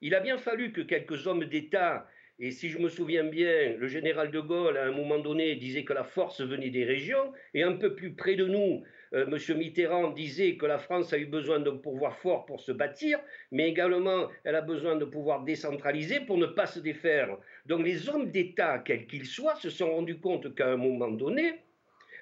il 0.00 0.14
a 0.14 0.20
bien 0.20 0.38
fallu 0.38 0.72
que 0.72 0.80
quelques 0.80 1.26
hommes 1.26 1.44
d'État 1.44 2.08
Et 2.40 2.52
si 2.52 2.68
je 2.68 2.78
me 2.78 2.88
souviens 2.88 3.24
bien, 3.24 3.76
le 3.76 3.88
général 3.88 4.30
de 4.30 4.38
Gaulle, 4.38 4.76
à 4.76 4.84
un 4.84 4.92
moment 4.92 5.18
donné, 5.18 5.56
disait 5.56 5.82
que 5.84 5.92
la 5.92 6.04
force 6.04 6.40
venait 6.40 6.70
des 6.70 6.84
régions, 6.84 7.32
et 7.52 7.64
un 7.64 7.72
peu 7.72 7.96
plus 7.96 8.12
près 8.14 8.36
de 8.36 8.46
nous, 8.46 8.84
euh, 9.14 9.26
M. 9.26 9.58
Mitterrand 9.58 10.10
disait 10.10 10.56
que 10.56 10.66
la 10.66 10.78
France 10.78 11.12
a 11.12 11.18
eu 11.18 11.26
besoin 11.26 11.58
d'un 11.58 11.76
pouvoir 11.76 12.16
fort 12.18 12.46
pour 12.46 12.60
se 12.60 12.72
bâtir, 12.72 13.18
mais 13.50 13.68
également 13.68 14.28
elle 14.44 14.54
a 14.54 14.60
besoin 14.60 14.96
de 14.96 15.04
pouvoir 15.04 15.44
décentraliser 15.44 16.20
pour 16.20 16.38
ne 16.38 16.46
pas 16.46 16.66
se 16.66 16.78
défaire. 16.78 17.36
Donc 17.66 17.84
les 17.84 18.08
hommes 18.08 18.30
d'État, 18.30 18.78
quels 18.78 19.06
qu'ils 19.06 19.26
soient, 19.26 19.56
se 19.56 19.70
sont 19.70 19.90
rendus 19.90 20.20
compte 20.20 20.54
qu'à 20.54 20.68
un 20.68 20.76
moment 20.76 21.10
donné, 21.10 21.54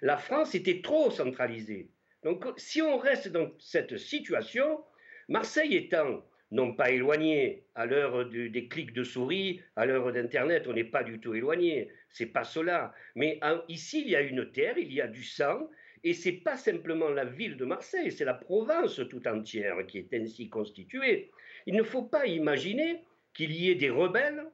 la 0.00 0.16
France 0.16 0.54
était 0.54 0.80
trop 0.80 1.10
centralisée. 1.10 1.90
Donc 2.22 2.46
si 2.56 2.80
on 2.82 2.98
reste 2.98 3.28
dans 3.28 3.50
cette 3.58 3.98
situation, 3.98 4.80
Marseille 5.28 5.74
étant 5.74 6.24
non 6.50 6.74
pas 6.74 6.90
éloigné 6.90 7.64
à 7.74 7.86
l'heure 7.86 8.26
des 8.26 8.68
clics 8.68 8.92
de 8.92 9.02
souris, 9.02 9.60
à 9.74 9.84
l'heure 9.86 10.12
d'Internet, 10.12 10.66
on 10.68 10.72
n'est 10.72 10.84
pas 10.84 11.02
du 11.02 11.18
tout 11.18 11.34
éloigné, 11.34 11.90
c'est 12.08 12.26
pas 12.26 12.44
cela. 12.44 12.94
Mais 13.14 13.40
ici, 13.68 14.02
il 14.02 14.10
y 14.10 14.16
a 14.16 14.20
une 14.20 14.50
terre, 14.52 14.78
il 14.78 14.92
y 14.92 15.00
a 15.00 15.08
du 15.08 15.24
sang, 15.24 15.68
et 16.04 16.14
c'est 16.14 16.32
pas 16.32 16.56
simplement 16.56 17.08
la 17.08 17.24
ville 17.24 17.56
de 17.56 17.64
Marseille, 17.64 18.12
c'est 18.12 18.24
la 18.24 18.34
Provence 18.34 19.00
tout 19.10 19.26
entière 19.26 19.84
qui 19.86 19.98
est 19.98 20.14
ainsi 20.14 20.48
constituée. 20.48 21.30
Il 21.66 21.74
ne 21.74 21.82
faut 21.82 22.04
pas 22.04 22.26
imaginer 22.26 23.02
qu'il 23.34 23.52
y 23.52 23.70
ait 23.70 23.74
des 23.74 23.90
rebelles 23.90 24.44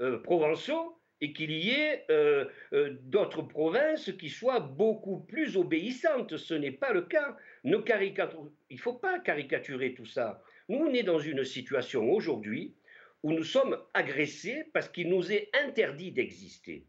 euh, 0.00 0.18
provençaux 0.18 0.98
et 1.20 1.32
qu'il 1.32 1.50
y 1.50 1.70
ait 1.70 2.04
euh, 2.10 2.44
euh, 2.72 2.96
d'autres 3.02 3.42
provinces 3.42 4.12
qui 4.12 4.28
soient 4.28 4.60
beaucoup 4.60 5.20
plus 5.20 5.56
obéissantes. 5.56 6.36
Ce 6.36 6.54
n'est 6.54 6.72
pas 6.72 6.92
le 6.92 7.02
cas. 7.02 7.36
il 7.64 7.70
ne 7.70 8.76
faut 8.76 8.92
pas 8.94 9.18
caricaturer 9.18 9.94
tout 9.94 10.06
ça. 10.06 10.42
Nous, 10.68 10.78
on 10.78 11.02
dans 11.04 11.18
une 11.18 11.44
situation 11.44 12.10
aujourd'hui 12.10 12.74
où 13.22 13.32
nous 13.32 13.44
sommes 13.44 13.78
agressés 13.94 14.64
parce 14.72 14.88
qu'il 14.88 15.08
nous 15.08 15.32
est 15.32 15.50
interdit 15.64 16.12
d'exister. 16.12 16.86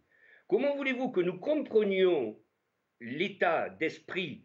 Comment 0.48 0.76
voulez-vous 0.76 1.12
que 1.12 1.22
nous 1.22 1.40
comprenions 1.40 2.38
l'état 3.00 3.70
d'esprit 3.70 4.44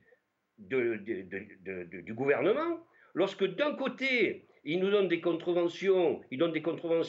du 0.58 2.14
gouvernement 2.14 2.86
lorsque 3.14 3.44
d'un 3.44 3.74
côté, 3.74 4.46
ils 4.64 4.80
nous 4.80 4.90
donnent 4.90 5.08
des 5.08 5.20
donnent 5.20 6.52
des 6.52 6.62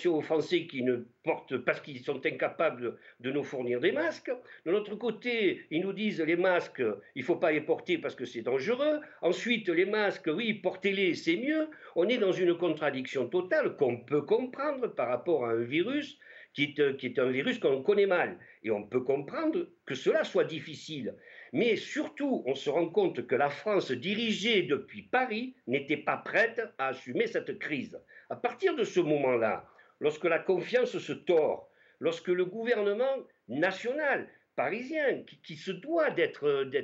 aux 0.07 0.21
Français 0.21 0.67
qui 0.67 0.83
ne 0.83 1.05
portent 1.23 1.57
parce 1.57 1.79
qu'ils 1.81 1.99
sont 1.99 2.25
incapables 2.25 2.97
de 3.19 3.31
nous 3.31 3.43
fournir 3.43 3.79
des 3.79 3.91
masques. 3.91 4.31
De 4.65 4.71
l'autre 4.71 4.95
côté, 4.95 5.61
ils 5.71 5.81
nous 5.81 5.93
disent 5.93 6.21
les 6.21 6.35
masques, 6.35 6.83
il 7.15 7.21
ne 7.21 7.25
faut 7.25 7.37
pas 7.37 7.51
les 7.51 7.61
porter 7.61 7.97
parce 7.97 8.15
que 8.15 8.25
c'est 8.25 8.41
dangereux. 8.41 8.99
Ensuite, 9.21 9.69
les 9.69 9.85
masques, 9.85 10.29
oui, 10.33 10.53
portez-les, 10.53 11.13
c'est 11.13 11.37
mieux. 11.37 11.67
On 11.95 12.07
est 12.09 12.17
dans 12.17 12.31
une 12.33 12.57
contradiction 12.57 13.27
totale 13.27 13.75
qu'on 13.77 13.97
peut 13.97 14.23
comprendre 14.23 14.87
par 14.87 15.07
rapport 15.07 15.45
à 15.45 15.51
un 15.51 15.63
virus 15.63 16.17
qui 16.53 16.73
est 16.77 17.19
un 17.19 17.31
virus 17.31 17.59
qu'on 17.59 17.83
connaît 17.83 18.05
mal. 18.05 18.37
Et 18.63 18.71
on 18.71 18.83
peut 18.83 19.01
comprendre 19.01 19.67
que 19.85 19.93
cela 19.93 20.23
soit 20.23 20.45
difficile. 20.45 21.15
Mais 21.55 21.77
surtout, 21.77 22.43
on 22.45 22.53
se 22.53 22.69
rend 22.69 22.89
compte 22.89 23.27
que 23.27 23.35
la 23.35 23.49
France 23.49 23.89
dirigée 23.93 24.63
depuis 24.63 25.03
Paris 25.03 25.55
n'était 25.67 25.95
pas 25.95 26.17
prête 26.17 26.61
à 26.77 26.87
assumer 26.87 27.27
cette 27.27 27.57
crise. 27.59 27.97
À 28.29 28.35
partir 28.35 28.75
de 28.75 28.83
ce 28.83 28.99
moment-là, 28.99 29.65
lorsque 30.01 30.25
la 30.25 30.39
confiance 30.39 30.97
se 30.97 31.13
tord, 31.13 31.69
lorsque 32.01 32.27
le 32.27 32.43
gouvernement 32.43 33.25
national 33.47 34.27
parisien, 34.57 35.23
qui, 35.43 35.55
se 35.55 35.71
doit 35.71 36.11
d'être 36.11 36.75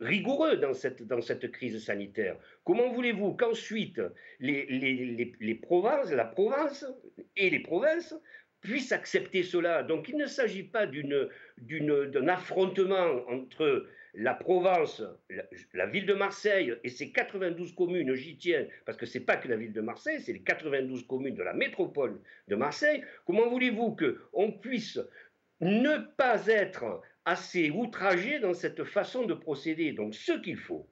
rigoureux 0.00 0.56
dans 0.56 0.72
cette, 0.72 1.50
crise 1.50 1.84
sanitaire. 1.84 2.36
Comment 2.62 2.92
voulez-vous 2.92 3.34
qu'ensuite 3.34 4.00
les, 4.38 4.64
les, 4.66 5.34
les, 5.40 5.54
provinces, 5.56 6.12
la 6.12 6.24
province 6.24 6.86
et 7.36 7.50
les 7.50 7.60
provinces 7.60 8.14
puissent 8.60 8.92
accepter 8.92 9.42
cela. 9.42 9.82
Donc 9.82 10.08
il 10.08 10.16
ne 10.16 10.26
s'agit 10.26 10.64
pas 10.64 10.86
d'un 10.86 12.28
affrontement 12.28 13.22
entre 13.28 13.86
la 14.16 14.34
Provence, 14.34 15.02
la, 15.74 15.86
ville 15.86 16.06
de 16.06 16.14
Marseille 16.14 16.74
et 16.82 16.88
ses 16.88 17.12
92 17.12 17.74
communes, 17.74 18.14
j'y 18.14 18.38
tiens, 18.38 18.66
parce 18.86 18.96
que 18.96 19.04
ce 19.04 19.18
n'est 19.18 19.24
pas 19.24 19.36
que 19.36 19.48
la 19.48 19.56
ville 19.56 19.72
de 19.72 19.82
Marseille, 19.82 20.20
c'est 20.20 20.32
les 20.32 20.42
92 20.42 21.06
communes 21.06 21.34
de 21.34 21.42
la 21.42 21.52
métropole 21.52 22.20
de 22.48 22.56
Marseille. 22.56 23.04
Comment 23.26 23.48
voulez-vous 23.48 23.96
qu'on 23.96 24.52
puisse 24.52 24.98
ne 25.60 25.98
pas 26.16 26.46
être 26.46 27.02
assez 27.26 27.70
outragé 27.70 28.38
dans 28.38 28.54
cette 28.54 28.84
façon 28.84 29.26
de 29.26 29.34
procéder? 29.34 29.92
Donc 29.92 30.14
ce 30.14 30.32
qu'il 30.32 30.56
faut, 30.56 30.88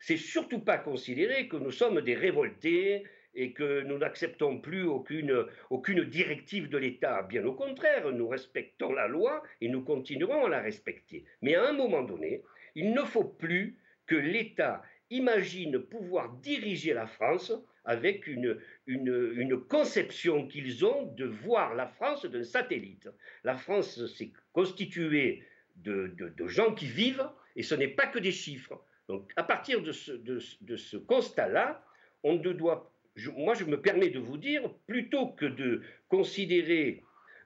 c'est 0.00 0.16
surtout 0.16 0.60
pas 0.60 0.78
considérer 0.78 1.48
que 1.48 1.56
nous 1.56 1.70
sommes 1.70 2.00
des 2.00 2.14
révoltés, 2.14 3.04
et 3.34 3.52
que 3.52 3.82
nous 3.82 3.98
n'acceptons 3.98 4.58
plus 4.58 4.84
aucune, 4.84 6.04
directive 6.04 6.68
de 6.68 6.78
l'État. 6.78 7.22
Bien 7.22 7.44
au 7.44 7.54
contraire, 7.54 8.10
nous 8.12 8.28
respectons 8.28 8.92
la 8.92 9.08
loi 9.08 9.42
et 9.60 9.68
nous 9.68 9.82
continuerons 9.82 10.46
à 10.46 10.48
la 10.48 10.60
respecter. 10.60 11.24
Mais 11.40 11.54
à 11.54 11.68
un 11.68 11.72
moment 11.72 12.02
donné, 12.02 12.42
il 12.74 12.92
ne 12.92 13.02
faut 13.02 13.24
plus 13.24 13.78
que 14.06 14.14
l'État 14.14 14.82
imagine 15.10 15.78
pouvoir 15.78 16.32
diriger 16.36 16.92
la 16.94 17.06
France 17.06 17.52
avec 17.84 18.26
une, 18.26 18.58
conception 19.68 20.46
qu'ils 20.46 20.84
ont 20.84 21.06
de 21.14 21.24
voir 21.24 21.74
la 21.74 21.86
France 21.86 22.24
d'un 22.26 22.44
satellite. 22.44 23.08
La 23.44 23.56
France 23.56 24.06
s'est 24.06 24.32
constituée 24.52 25.42
de, 25.76 26.14
gens 26.46 26.74
qui 26.74 26.86
vivent 26.86 27.28
et 27.56 27.62
ce 27.62 27.74
n'est 27.74 27.88
pas 27.88 28.06
que 28.06 28.18
des 28.18 28.32
chiffres. 28.32 28.80
Donc 29.08 29.32
à 29.36 29.42
partir 29.42 29.82
de 29.82 29.92
ce, 29.92 30.12
de 30.12 30.76
ce 30.76 30.96
constat-là, 30.96 31.84
on 32.22 32.36
ne 32.36 32.52
doit 32.52 32.92
moi, 33.36 33.54
je 33.54 33.64
me 33.64 33.80
permets 33.80 34.10
de 34.10 34.18
vous 34.18 34.38
dire, 34.38 34.62
plutôt 34.86 35.28
que 35.28 35.46
de 35.46 35.82
considérer 36.08 37.02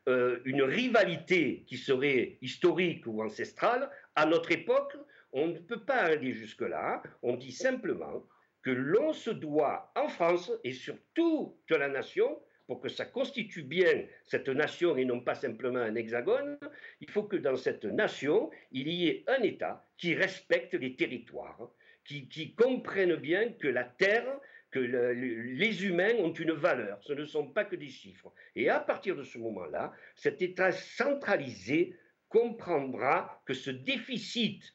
euh, 0.09 0.39
une 0.45 0.63
rivalité 0.63 1.65
qui 1.67 1.77
serait 1.77 2.39
historique 2.41 3.07
ou 3.07 3.23
ancestrale, 3.23 3.91
à 4.15 4.27
notre 4.27 4.53
époque, 4.53 4.97
on 5.33 5.49
ne 5.49 5.59
peut 5.59 5.85
pas 5.85 6.03
aller 6.03 6.33
jusque-là. 6.33 7.03
On 7.23 7.37
dit 7.37 7.53
simplement 7.53 8.25
que 8.63 8.71
l'on 8.71 9.13
se 9.13 9.31
doit, 9.31 9.93
en 9.97 10.09
France 10.09 10.53
et 10.65 10.73
sur 10.73 10.97
toute 11.15 11.71
la 11.71 11.89
nation, 11.89 12.39
pour 12.67 12.81
que 12.81 12.89
ça 12.89 13.05
constitue 13.05 13.63
bien 13.63 14.07
cette 14.25 14.49
nation 14.49 14.97
et 14.97 15.05
non 15.05 15.21
pas 15.21 15.35
simplement 15.35 15.79
un 15.79 15.95
hexagone, 15.95 16.59
il 17.01 17.11
faut 17.11 17.23
que 17.25 17.37
dans 17.37 17.57
cette 17.57 17.85
nation, 17.85 18.51
il 18.73 18.89
y 18.89 19.09
ait 19.09 19.25
un 19.29 19.43
État 19.43 19.87
qui 19.97 20.15
respecte 20.15 20.75
les 20.75 20.97
territoires, 20.97 21.71
qui 22.05 22.55
comprenne 22.55 23.17
bien 23.17 23.51
que 23.53 23.69
la 23.69 23.85
terre, 23.85 24.41
les 24.81 25.85
humains 25.85 26.15
ont 26.19 26.33
une 26.33 26.53
valeur, 26.53 26.99
ce 27.03 27.13
ne 27.13 27.25
sont 27.25 27.49
pas 27.49 27.65
que 27.65 27.77
des 27.77 27.89
chiffres. 27.89 28.33
Et 28.55 28.69
à 28.69 28.81
partir 28.81 29.17
de 29.17 29.23
ce 29.23 29.39
moment-là, 29.39 29.93
cet 30.15 30.43
État 30.43 30.73
centralisé 30.73 31.97
comprendra 32.29 33.43
que 33.47 33.55
ce 33.55 33.71
déficit 33.71 34.75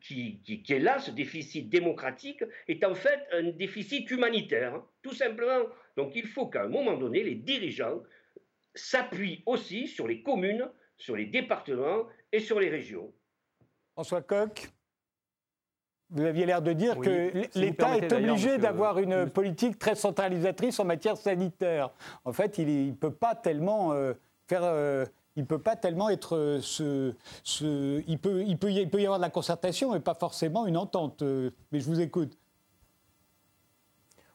qui, 0.00 0.64
est 0.68 0.78
là, 0.78 0.98
ce 0.98 1.10
déficit 1.10 1.68
démocratique, 1.68 2.42
est 2.68 2.84
en 2.84 2.94
fait 2.94 3.20
un 3.32 3.50
déficit 3.50 4.10
humanitaire, 4.10 4.82
tout 5.02 5.12
simplement. 5.12 5.66
Donc 5.96 6.12
il 6.14 6.26
faut 6.26 6.46
qu'à 6.46 6.62
un 6.62 6.68
moment 6.68 6.96
donné, 6.96 7.22
les 7.22 7.34
dirigeants 7.34 8.02
s'appuient 8.74 9.42
aussi 9.46 9.86
sur 9.86 10.08
les 10.08 10.22
communes, 10.22 10.68
sur 10.96 11.16
les 11.16 11.26
départements 11.26 12.06
et 12.32 12.40
sur 12.40 12.58
les 12.58 12.68
régions. 12.68 13.12
François 13.92 14.22
Coq 14.22 14.68
vous 16.10 16.22
aviez 16.22 16.46
l'air 16.46 16.62
de 16.62 16.72
dire 16.72 16.98
que 16.98 17.32
l'État 17.58 17.96
est 17.96 18.12
obligé 18.12 18.58
d'avoir 18.58 18.98
une 18.98 19.28
politique 19.28 19.78
très 19.78 19.94
centralisatrice 19.94 20.78
en 20.78 20.84
matière 20.84 21.16
sanitaire. 21.16 21.90
En 22.24 22.32
fait, 22.32 22.58
il 22.58 22.88
ne 22.88 22.92
peut 22.92 23.12
pas 23.12 23.34
tellement 23.34 23.92
euh, 23.92 24.12
faire. 24.46 24.62
Euh, 24.64 25.04
il 25.36 25.46
peut 25.46 25.58
pas 25.58 25.74
tellement 25.74 26.10
être 26.10 26.36
euh, 26.36 26.60
ce, 26.62 27.12
ce 27.42 28.00
il, 28.06 28.20
peut, 28.20 28.44
il, 28.46 28.56
peut 28.56 28.70
y, 28.70 28.76
il 28.76 28.88
peut 28.88 29.00
y 29.00 29.04
avoir 29.04 29.18
de 29.18 29.24
la 29.24 29.30
concertation, 29.30 29.92
mais 29.92 29.98
pas 29.98 30.14
forcément 30.14 30.66
une 30.66 30.76
entente. 30.76 31.22
mais 31.72 31.80
je 31.80 31.86
vous 31.86 32.00
écoute. 32.00 32.38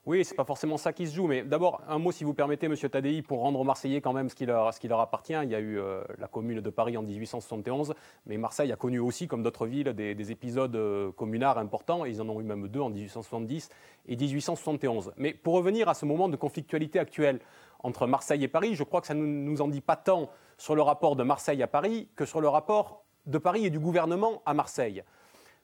Oui, 0.05 0.23
c'est 0.23 0.35
pas 0.35 0.45
forcément 0.45 0.77
ça 0.77 0.93
qui 0.93 1.07
se 1.07 1.15
joue. 1.15 1.27
Mais 1.27 1.43
d'abord, 1.43 1.81
un 1.87 1.99
mot, 1.99 2.11
si 2.11 2.23
vous 2.23 2.33
permettez, 2.33 2.67
Monsieur 2.67 2.89
Tadei, 2.89 3.21
pour 3.21 3.39
rendre 3.41 3.59
aux 3.59 3.63
Marseillais 3.65 3.99
quand 3.99 4.13
même 4.13 4.29
ce 4.29 4.35
qui 4.35 4.45
leur, 4.45 4.73
ce 4.73 4.79
qui 4.79 4.87
leur 4.87 5.01
appartient. 5.01 5.35
Il 5.43 5.49
y 5.49 5.55
a 5.55 5.59
eu 5.59 5.77
euh, 5.77 6.01
la 6.17 6.27
commune 6.27 6.61
de 6.61 6.69
Paris 6.69 6.95
en 6.95 7.03
1871, 7.03 7.93
mais 8.25 8.37
Marseille 8.37 8.71
a 8.71 8.75
connu 8.75 8.99
aussi, 8.99 9.27
comme 9.27 9.43
d'autres 9.43 9.67
villes, 9.67 9.93
des, 9.93 10.31
épisodes 10.31 10.75
euh, 10.75 11.11
communards 11.11 11.57
importants. 11.57 12.05
ils 12.05 12.21
en 12.21 12.29
ont 12.29 12.39
eu 12.39 12.43
même 12.43 12.67
deux 12.69 12.79
en 12.79 12.89
1870 12.89 13.69
et 14.07 14.15
1871. 14.15 15.11
Mais 15.17 15.33
pour 15.33 15.53
revenir 15.55 15.89
à 15.89 15.93
ce 15.93 16.05
moment 16.05 16.29
de 16.29 16.37
conflictualité 16.37 16.97
actuelle 16.97 17.39
entre 17.83 18.07
Marseille 18.07 18.43
et 18.43 18.47
Paris, 18.47 18.75
je 18.75 18.83
crois 18.83 19.01
que 19.01 19.07
ça 19.07 19.13
ne 19.13 19.25
nous 19.25 19.61
en 19.61 19.67
dit 19.67 19.81
pas 19.81 19.95
tant 19.95 20.29
sur 20.57 20.75
le 20.75 20.81
rapport 20.81 21.15
de 21.15 21.23
Marseille 21.23 21.61
à 21.61 21.67
Paris 21.67 22.07
que 22.15 22.25
sur 22.25 22.41
le 22.41 22.47
rapport 22.47 23.03
de 23.25 23.37
Paris 23.37 23.65
et 23.65 23.69
du 23.69 23.79
gouvernement 23.79 24.41
à 24.45 24.53
Marseille. 24.53 25.03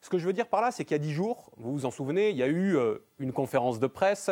Ce 0.05 0.09
que 0.11 0.19
je 0.19 0.27
veux 0.27 0.33
dire 0.33 0.45
par 0.45 0.61
là, 0.61 0.69
c'est 0.69 0.85
qu'il 0.85 0.93
y 0.93 0.99
a 0.99 1.01
dix 1.01 1.13
jours, 1.13 1.49
vous 1.57 1.71
vous 1.71 1.85
en 1.87 1.89
souvenez, 1.89 2.29
il 2.29 2.37
y 2.37 2.43
a 2.43 2.47
eu 2.47 2.77
euh, 2.77 2.99
une 3.17 3.33
conférence 3.33 3.79
de 3.79 3.87
presse 3.87 4.29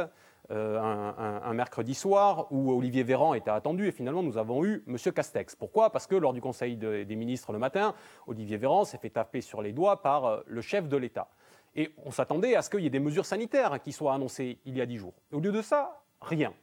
euh, 0.52 0.80
un, 0.80 1.54
mercredi 1.56 1.96
soir 1.96 2.46
où 2.52 2.72
Olivier 2.72 3.02
Véran 3.02 3.34
était 3.34 3.50
attendu 3.50 3.88
et 3.88 3.92
finalement 3.92 4.22
nous 4.22 4.38
avons 4.38 4.64
eu 4.64 4.84
M. 4.88 4.98
Castex. 4.98 5.56
Pourquoi? 5.56 5.90
Parce 5.90 6.06
que 6.06 6.14
lors 6.14 6.32
du 6.32 6.42
Conseil 6.42 6.78
des 6.78 7.16
ministres 7.16 7.52
le 7.54 7.58
matin, 7.58 7.96
Olivier 8.28 8.58
Véran 8.58 8.86
s'est 8.86 9.00
fait 9.00 9.10
taper 9.10 9.42
sur 9.42 9.64
les 9.64 9.74
doigts 9.74 10.04
par 10.04 10.26
euh, 10.26 10.42
le 10.46 10.62
chef 10.62 10.88
de 10.88 10.96
l'État. 10.96 11.28
Et 11.76 11.92
on 12.06 12.12
s'attendait 12.12 12.56
à 12.56 12.62
ce 12.62 12.70
qu'il 12.70 12.82
y 12.82 12.86
ait 12.86 12.92
des 12.92 13.00
mesures 13.00 13.26
sanitaires 13.26 13.82
qui 13.82 13.94
soient 13.94 14.14
annoncées 14.14 14.60
il 14.66 14.78
y 14.78 14.82
a 14.82 14.86
dix 14.86 14.98
jours. 14.98 15.16
au 15.32 15.40
lieu 15.40 15.52
de 15.52 15.64
ça, 15.64 16.04
rien. 16.22 16.54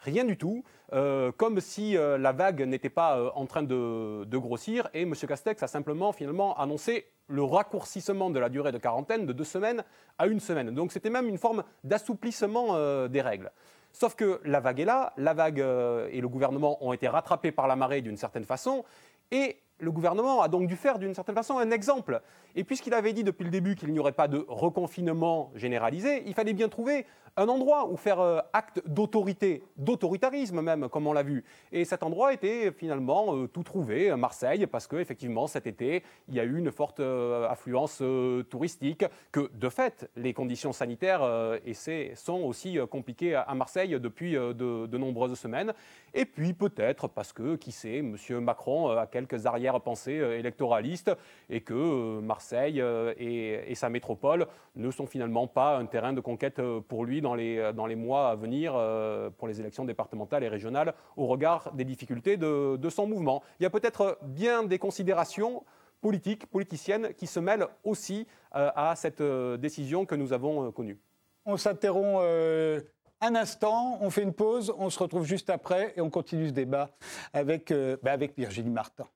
Rien 0.00 0.24
du 0.24 0.36
tout. 0.36 0.64
Euh, 0.92 1.32
comme 1.32 1.60
si 1.60 1.96
euh, 1.96 2.16
la 2.16 2.32
vague 2.32 2.62
n'était 2.62 2.88
pas 2.88 3.18
euh, 3.18 3.30
en 3.34 3.46
train 3.46 3.62
de, 3.62 4.24
grossir. 4.36 4.88
Et 4.94 5.02
M. 5.02 5.14
Castex 5.14 5.62
a 5.62 5.66
simplement 5.66 6.12
finalement 6.12 6.56
annoncé 6.58 7.06
le 7.26 7.42
raccourcissement 7.42 8.30
de 8.30 8.38
la 8.38 8.48
durée 8.48 8.72
de 8.72 8.78
quarantaine 8.78 9.26
de 9.26 9.32
deux 9.32 9.44
semaines 9.44 9.84
à 10.18 10.26
une 10.26 10.40
semaine. 10.40 10.70
Donc 10.70 10.92
c'était 10.92 11.10
même 11.10 11.28
une 11.28 11.36
forme 11.36 11.62
d'assouplissement 11.84 13.06
des 13.08 13.20
règles. 13.20 13.50
Sauf 13.92 14.14
que 14.14 14.40
la 14.44 14.60
vague 14.60 14.80
est 14.80 14.86
là, 14.86 15.12
la 15.18 15.34
vague 15.34 15.58
et 15.58 16.20
le 16.22 16.28
gouvernement 16.28 16.82
ont 16.82 16.94
été 16.94 17.06
rattrapés 17.06 17.52
par 17.52 17.68
la 17.68 17.76
marée 17.76 18.00
d'une 18.00 18.16
certaine 18.16 18.44
façon. 18.44 18.82
Et 19.30 19.58
le 19.78 19.90
gouvernement 19.90 20.42
a 20.42 20.48
donc 20.48 20.66
dû 20.66 20.76
faire 20.76 20.98
d'une 20.98 21.14
certaine 21.14 21.34
façon 21.34 21.58
un 21.58 21.70
exemple. 21.70 22.20
Et 22.56 22.64
puisqu'il 22.64 22.94
avait 22.94 23.12
dit 23.12 23.24
depuis 23.24 23.44
le 23.44 23.50
début 23.50 23.76
qu'il 23.76 23.92
n'y 23.92 23.98
aurait 23.98 24.12
pas 24.12 24.28
de 24.28 24.44
reconfinement 24.48 25.50
généralisé, 25.54 26.22
il 26.26 26.34
fallait 26.34 26.54
bien 26.54 26.68
trouver 26.68 27.06
un 27.38 27.48
endroit 27.48 27.88
où 27.88 27.96
faire 27.96 28.20
euh, 28.20 28.40
acte 28.52 28.82
d'autorité, 28.86 29.62
d'autoritarisme 29.76 30.60
même, 30.60 30.88
comme 30.88 31.06
on 31.06 31.12
l'a 31.12 31.22
vu. 31.22 31.44
Et 31.70 31.84
cet 31.84 32.02
endroit 32.02 32.32
était 32.32 32.72
finalement 32.72 33.36
euh, 33.36 33.46
tout 33.46 33.62
trouvé, 33.62 34.14
Marseille, 34.16 34.66
parce 34.66 34.88
qu'effectivement, 34.88 35.46
cet 35.46 35.68
été, 35.68 36.02
il 36.28 36.34
y 36.34 36.40
a 36.40 36.44
eu 36.44 36.58
une 36.58 36.72
forte 36.72 36.98
euh, 36.98 37.48
affluence 37.48 38.02
touristique, 38.50 39.04
que 39.30 39.50
de 39.54 39.68
fait, 39.68 40.10
les 40.16 40.34
conditions 40.34 40.72
sanitaires 40.72 41.20
sont 42.14 42.40
aussi 42.42 42.78
compliquées 42.90 43.34
à 43.34 43.54
Marseille 43.54 43.98
depuis 44.00 44.32
de, 44.32 44.96
nombreuses 44.96 45.38
semaines. 45.38 45.72
Et 46.14 46.24
puis 46.24 46.52
peut-être 46.52 47.08
parce 47.08 47.32
que, 47.32 47.56
qui 47.56 47.70
sait, 47.70 47.98
M. 47.98 48.16
Macron 48.40 48.90
a 48.90 49.06
quelques 49.06 49.46
arrière-pensées 49.68 50.14
électoralistes 50.38 51.10
et 51.50 51.60
que 51.60 52.20
Marseille 52.20 52.82
et, 53.18 53.70
et, 53.70 53.74
sa 53.74 53.88
métropole 53.88 54.46
ne 54.76 54.90
sont 54.90 55.06
finalement 55.06 55.46
pas 55.46 55.76
un 55.76 55.86
terrain 55.86 56.12
de 56.12 56.20
conquête 56.20 56.60
pour 56.88 57.04
lui 57.04 57.20
dans 57.20 57.34
les, 57.34 57.58
euh, 57.58 57.72
dans 57.72 57.86
les 57.86 57.96
mois 57.96 58.30
à 58.30 58.34
venir 58.34 58.72
euh, 58.74 59.30
pour 59.30 59.48
les 59.48 59.60
élections 59.60 59.84
départementales 59.84 60.44
et 60.44 60.48
régionales 60.48 60.94
au 61.16 61.26
regard 61.26 61.72
des 61.74 61.84
difficultés 61.84 62.36
de, 62.36 62.88
son 62.88 63.06
mouvement. 63.06 63.42
Il 63.60 63.64
y 63.64 63.66
a 63.66 63.70
peut-être 63.70 64.18
bien 64.22 64.62
des 64.62 64.78
considérations 64.78 65.64
politiques, 66.00 66.46
politiciennes, 66.46 67.12
qui 67.14 67.26
se 67.26 67.38
mêlent 67.38 67.66
aussi 67.84 68.26
euh, 68.54 68.70
à 68.74 68.96
cette 68.96 69.22
décision 69.22 70.06
que 70.06 70.14
nous 70.14 70.32
avons 70.32 70.72
connue. 70.72 70.98
On 71.44 71.56
s'interrompt 71.56 72.22
un 73.20 73.34
instant, 73.34 73.98
on 74.00 74.10
fait 74.10 74.22
une 74.22 74.32
pause, 74.32 74.72
on 74.78 74.90
se 74.90 74.98
retrouve 74.98 75.26
juste 75.26 75.50
après 75.50 75.92
et 75.96 76.00
on 76.00 76.08
continue 76.08 76.48
ce 76.48 76.52
débat 76.52 76.90
avec, 77.32 77.72
bah, 78.02 78.12
avec 78.12 78.36
Virginie 78.36 78.70
Martin. 78.70 79.06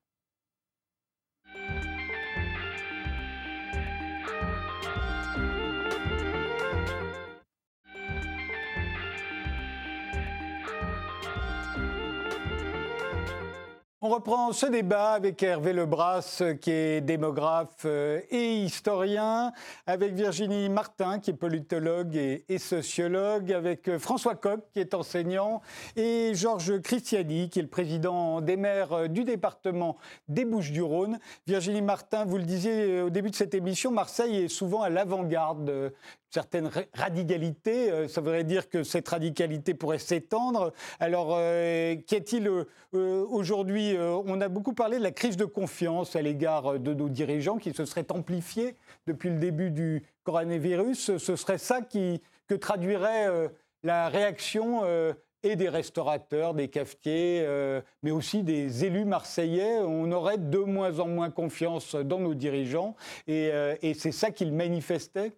On 14.05 14.09
reprend 14.09 14.53
ce 14.53 14.67
débat 14.67 15.13
avec 15.13 15.41
Hervé 15.45 15.73
Lebras, 15.73 16.43
qui 16.61 16.73
est 16.73 17.01
démographe 17.01 17.85
euh, 17.85 18.21
et 18.31 18.57
historien, 18.57 19.53
avec 19.87 20.15
Virginie 20.15 20.69
Martin, 20.69 21.21
qui 21.21 21.31
est 21.31 21.35
politologue 21.35 22.17
et, 22.17 22.59
sociologue, 22.59 23.53
avec 23.53 23.87
euh, 23.87 24.01
François 24.01 24.35
Coq, 24.35 24.59
qui 24.73 24.81
est 24.81 24.95
enseignant, 24.95 25.63
et 25.95 26.33
Georges 26.35 26.81
Christiani, 26.83 27.49
qui 27.49 27.61
est 27.61 27.63
le 27.63 27.69
président 27.69 28.41
des 28.41 28.57
maires 28.57 28.93
euh, 28.93 29.07
du 29.07 29.23
département 29.23 29.97
des 30.27 30.45
Bouches-du-Rhône. 30.47 31.21
Virginie 31.47 31.81
Martin, 31.81 32.25
vous 32.25 32.39
le 32.39 32.45
disiez 32.45 33.03
au 33.03 33.11
début 33.11 33.31
de 33.31 33.37
cette 33.37 33.55
émission, 33.55 33.93
Marseille 33.93 34.35
est 34.35 34.49
souvent 34.49 34.83
à 34.83 34.91
l'avant-garde 34.91 35.93
certaine 36.33 36.71
radicalité. 36.95 37.91
Euh, 37.91 38.09
ça 38.09 38.21
voudrait 38.21 38.45
dire 38.45 38.69
que 38.69 38.83
cette 38.83 39.09
radicalité 39.09 39.75
pourrait 39.75 39.99
s'étendre. 39.99 40.73
Alors, 40.99 41.35
euh, 41.37 41.97
qu'est-il 42.07 42.49
euh, 42.49 42.65
aujourd'hui 42.93 43.95
On 43.99 44.41
a 44.41 44.49
beaucoup 44.49 44.73
parlé 44.73 44.99
de 44.99 45.03
la 45.03 45.11
crise 45.11 45.37
de 45.37 45.45
confiance 45.45 46.17
à 46.17 46.23
l'égard 46.23 46.79
de 46.79 46.95
nos 46.95 47.09
dirigeants 47.09 47.59
qui 47.59 47.73
se 47.73 47.85
serait 47.85 48.11
amplifiée 48.11 48.77
depuis 49.07 49.29
le 49.29 49.37
début 49.37 49.71
du 49.71 50.03
coronavirus. 50.25 51.19
Ce 51.19 51.37
serait 51.37 51.59
ça 51.59 51.83
qui, 51.83 52.23
que 52.49 52.55
traduirait 52.55 53.51
la 53.83 54.09
réaction 54.09 54.83
et 55.43 55.57
des 55.57 55.69
restaurateurs, 55.69 56.55
des 56.55 56.69
cafetiers, 56.69 57.47
mais 58.03 58.11
aussi 58.11 58.43
des 58.43 58.85
élus 58.85 59.05
marseillais. 59.05 59.79
On 59.81 60.13
aurait 60.13 60.39
de 60.39 60.59
moins 60.59 60.99
en 61.01 61.09
moins 61.09 61.31
confiance 61.31 61.95
dans 61.95 62.21
nos 62.21 62.35
dirigeants 62.35 62.95
et, 63.27 63.51
et 63.83 63.95
c'est 63.95 64.13
ça 64.13 64.31
qu'ils 64.31 64.53
manifestaient 64.53 65.33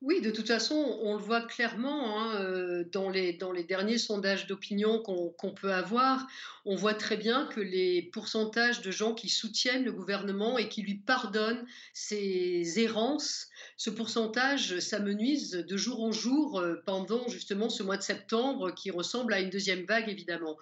oui, 0.00 0.20
de 0.20 0.30
toute 0.30 0.46
façon, 0.46 0.76
on 1.02 1.16
le 1.16 1.22
voit 1.22 1.40
clairement 1.40 2.20
hein, 2.20 2.40
euh, 2.40 2.84
dans, 2.92 3.10
les, 3.10 3.32
dans 3.32 3.50
les 3.50 3.64
derniers 3.64 3.98
sondages 3.98 4.46
d'opinion 4.46 5.02
qu'on 5.02 5.52
peut 5.52 5.72
avoir. 5.72 6.24
On 6.64 6.76
voit 6.76 6.94
très 6.94 7.16
bien 7.16 7.46
que 7.46 7.60
les 7.60 8.02
pourcentages 8.12 8.80
de 8.80 8.92
gens 8.92 9.12
qui 9.12 9.28
soutiennent 9.28 9.84
le 9.84 9.90
gouvernement 9.90 10.56
et 10.56 10.68
qui 10.68 10.82
lui 10.82 10.94
pardonnent 10.94 11.66
ses 11.94 12.78
errances, 12.78 13.48
ce 13.76 13.90
pourcentage 13.90 14.78
s'amenuise 14.78 15.50
de 15.50 15.76
jour 15.76 16.00
en 16.04 16.12
jour 16.12 16.60
euh, 16.60 16.76
pendant 16.86 17.26
justement 17.26 17.68
ce 17.68 17.82
mois 17.82 17.96
de 17.96 18.02
septembre 18.02 18.72
qui 18.72 18.92
ressemble 18.92 19.32
à 19.32 19.40
une 19.40 19.50
deuxième 19.50 19.84
vague, 19.84 20.08
évidemment. 20.08 20.56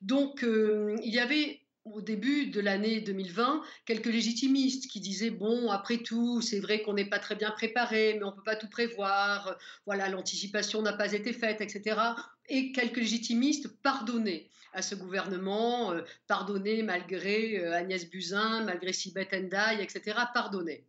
Donc, 0.00 0.44
euh, 0.44 0.96
il 1.04 1.12
y 1.12 1.18
avait 1.18 1.60
au 1.94 2.00
début 2.00 2.46
de 2.46 2.60
l'année 2.60 3.00
2020 3.00 3.62
quelques 3.84 4.06
légitimistes 4.06 4.90
qui 4.90 5.00
disaient 5.00 5.30
bon 5.30 5.70
après 5.70 5.98
tout 5.98 6.40
c'est 6.40 6.60
vrai 6.60 6.82
qu'on 6.82 6.94
n'est 6.94 7.08
pas 7.08 7.18
très 7.18 7.34
bien 7.34 7.50
préparé 7.50 8.14
mais 8.14 8.24
on 8.24 8.32
peut 8.32 8.42
pas 8.42 8.56
tout 8.56 8.68
prévoir 8.68 9.56
voilà 9.86 10.08
l'anticipation 10.08 10.82
n'a 10.82 10.92
pas 10.92 11.12
été 11.12 11.32
faite 11.32 11.60
etc 11.60 12.00
et 12.48 12.72
quelques 12.72 12.96
légitimistes 12.96 13.68
pardonnaient 13.82 14.48
à 14.72 14.82
ce 14.82 14.94
gouvernement 14.94 15.92
euh, 15.92 16.02
pardonnaient 16.26 16.82
malgré 16.82 17.58
euh, 17.58 17.74
Agnès 17.74 18.08
Buzyn 18.08 18.64
malgré 18.64 18.92
Sibeth 18.92 19.32
Ndiaye 19.32 19.80
etc 19.82 20.18
pardonnaient 20.34 20.84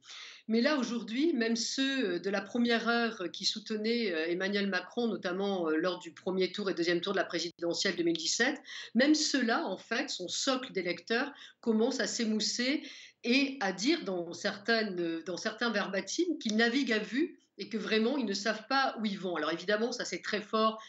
mais 0.50 0.62
là, 0.62 0.78
aujourd'hui, 0.78 1.32
même 1.34 1.56
ceux 1.56 2.16
euh, 2.16 2.20
de 2.20 2.30
la 2.32 2.42
première 2.42 2.90
heure 2.90 3.24
qui 3.32 3.46
soutenaient 3.46 4.12
euh, 4.12 4.26
Emmanuel 4.28 4.68
Macron, 4.68 5.08
notamment 5.08 5.70
euh, 5.70 5.76
lors 5.78 6.00
du 6.00 6.12
premier 6.12 6.52
tour 6.52 6.72
et 6.72 6.74
deuxième 6.74 7.02
tour 7.02 7.14
de 7.14 7.20
la 7.20 7.24
présidentielle 7.24 7.96
2017, 7.96 8.60
même 8.96 9.14
ceux-là, 9.14 9.64
en 9.66 9.78
fait, 9.78 10.10
son 10.10 10.28
socle 10.28 10.74
d'électeurs 10.74 11.32
commence 11.62 12.00
à 12.00 12.08
s'émousser 12.08 12.82
et 13.24 13.58
à 13.62 13.72
dire 13.72 14.04
dans, 14.04 14.26
dans 14.26 15.38
certains 15.38 15.70
verbatims 15.70 16.40
qu'ils 16.40 16.56
naviguent 16.56 16.94
à 16.94 17.00
vue 17.00 17.38
et 17.60 17.70
que 17.70 17.78
vraiment 17.78 18.18
ils 18.18 18.26
ne 18.26 18.34
savent 18.34 18.66
pas 18.68 18.96
où 19.00 19.06
ils 19.06 19.20
vont. 19.20 19.36
Alors 19.36 19.52
évidemment, 19.52 19.92
ça 19.92 20.06
c'est 20.06 20.22
très 20.22 20.42
fort 20.42 20.82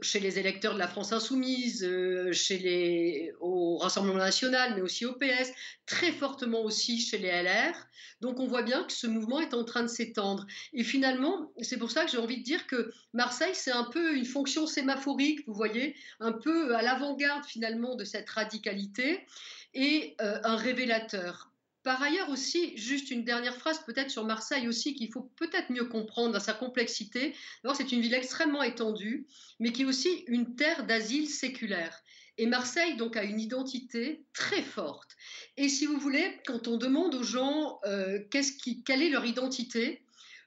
chez 0.00 0.20
les 0.20 0.38
électeurs 0.38 0.74
de 0.74 0.78
la 0.78 0.88
France 0.88 1.12
insoumise, 1.12 1.84
euh, 1.84 2.32
chez 2.32 2.58
les, 2.58 3.32
au 3.40 3.76
Rassemblement 3.76 4.18
national, 4.18 4.74
mais 4.74 4.80
aussi 4.80 5.06
au 5.06 5.14
PS, 5.14 5.52
très 5.86 6.12
fortement 6.12 6.62
aussi 6.62 7.00
chez 7.00 7.18
les 7.18 7.30
LR. 7.30 7.74
Donc 8.20 8.40
on 8.40 8.46
voit 8.46 8.62
bien 8.62 8.84
que 8.84 8.92
ce 8.92 9.06
mouvement 9.06 9.40
est 9.40 9.54
en 9.54 9.64
train 9.64 9.82
de 9.82 9.88
s'étendre. 9.88 10.46
Et 10.72 10.84
finalement, 10.84 11.52
c'est 11.60 11.78
pour 11.78 11.90
ça 11.90 12.04
que 12.04 12.10
j'ai 12.10 12.18
envie 12.18 12.38
de 12.38 12.44
dire 12.44 12.66
que 12.66 12.92
Marseille, 13.12 13.54
c'est 13.54 13.72
un 13.72 13.84
peu 13.84 14.14
une 14.14 14.26
fonction 14.26 14.66
sémaphorique, 14.66 15.40
vous 15.46 15.54
voyez, 15.54 15.96
un 16.20 16.32
peu 16.32 16.74
à 16.74 16.82
l'avant-garde 16.82 17.44
finalement 17.44 17.94
de 17.94 18.04
cette 18.04 18.28
radicalité 18.30 19.26
et 19.74 20.16
euh, 20.20 20.38
un 20.44 20.56
révélateur. 20.56 21.51
Par 21.82 22.00
ailleurs 22.00 22.30
aussi, 22.30 22.76
juste 22.76 23.10
une 23.10 23.24
dernière 23.24 23.56
phrase 23.56 23.84
peut-être 23.84 24.10
sur 24.10 24.24
Marseille 24.24 24.68
aussi 24.68 24.94
qu'il 24.94 25.10
faut 25.10 25.32
peut-être 25.36 25.70
mieux 25.70 25.86
comprendre 25.86 26.32
dans 26.32 26.40
sa 26.40 26.52
complexité. 26.52 27.34
D'abord, 27.62 27.76
c'est 27.76 27.90
une 27.90 28.00
ville 28.00 28.14
extrêmement 28.14 28.62
étendue, 28.62 29.26
mais 29.58 29.72
qui 29.72 29.82
est 29.82 29.86
aussi 29.86 30.24
une 30.28 30.54
terre 30.54 30.86
d'asile 30.86 31.28
séculaire. 31.28 32.02
Et 32.38 32.46
Marseille, 32.46 32.96
donc, 32.96 33.16
a 33.16 33.24
une 33.24 33.40
identité 33.40 34.24
très 34.32 34.62
forte. 34.62 35.16
Et 35.56 35.68
si 35.68 35.86
vous 35.86 35.98
voulez, 35.98 36.40
quand 36.46 36.66
on 36.66 36.76
demande 36.76 37.14
aux 37.14 37.22
gens 37.22 37.80
euh, 37.84 38.20
quelle 38.30 39.02
est 39.02 39.10
leur 39.10 39.26
identité, 39.26 40.01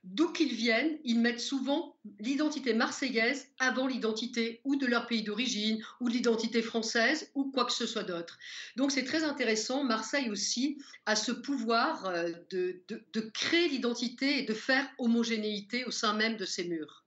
d'où 0.05 0.31
qu'ils 0.31 0.53
viennent, 0.53 0.97
ils 1.03 1.19
mettent 1.19 1.39
souvent 1.39 1.97
l'identité 2.19 2.73
marseillaise 2.73 3.47
avant 3.59 3.87
l'identité 3.87 4.61
ou 4.63 4.75
de 4.75 4.85
leur 4.85 5.07
pays 5.07 5.23
d'origine 5.23 5.83
ou 5.99 6.07
l'identité 6.07 6.61
française 6.61 7.31
ou 7.35 7.51
quoi 7.51 7.65
que 7.65 7.73
ce 7.73 7.85
soit 7.85 8.03
d'autre. 8.03 8.37
Donc 8.75 8.91
c'est 8.91 9.03
très 9.03 9.23
intéressant. 9.23 9.83
Marseille 9.83 10.29
aussi 10.29 10.77
a 11.05 11.15
ce 11.15 11.31
pouvoir 11.31 12.05
euh, 12.05 12.31
de, 12.51 12.83
de 12.87 13.21
créer 13.21 13.67
l'identité 13.67 14.39
et 14.39 14.43
de 14.43 14.53
faire 14.53 14.87
homogénéité 14.97 15.85
au 15.85 15.91
sein 15.91 16.13
même 16.13 16.37
de 16.37 16.45
ses 16.45 16.67
murs. 16.67 17.03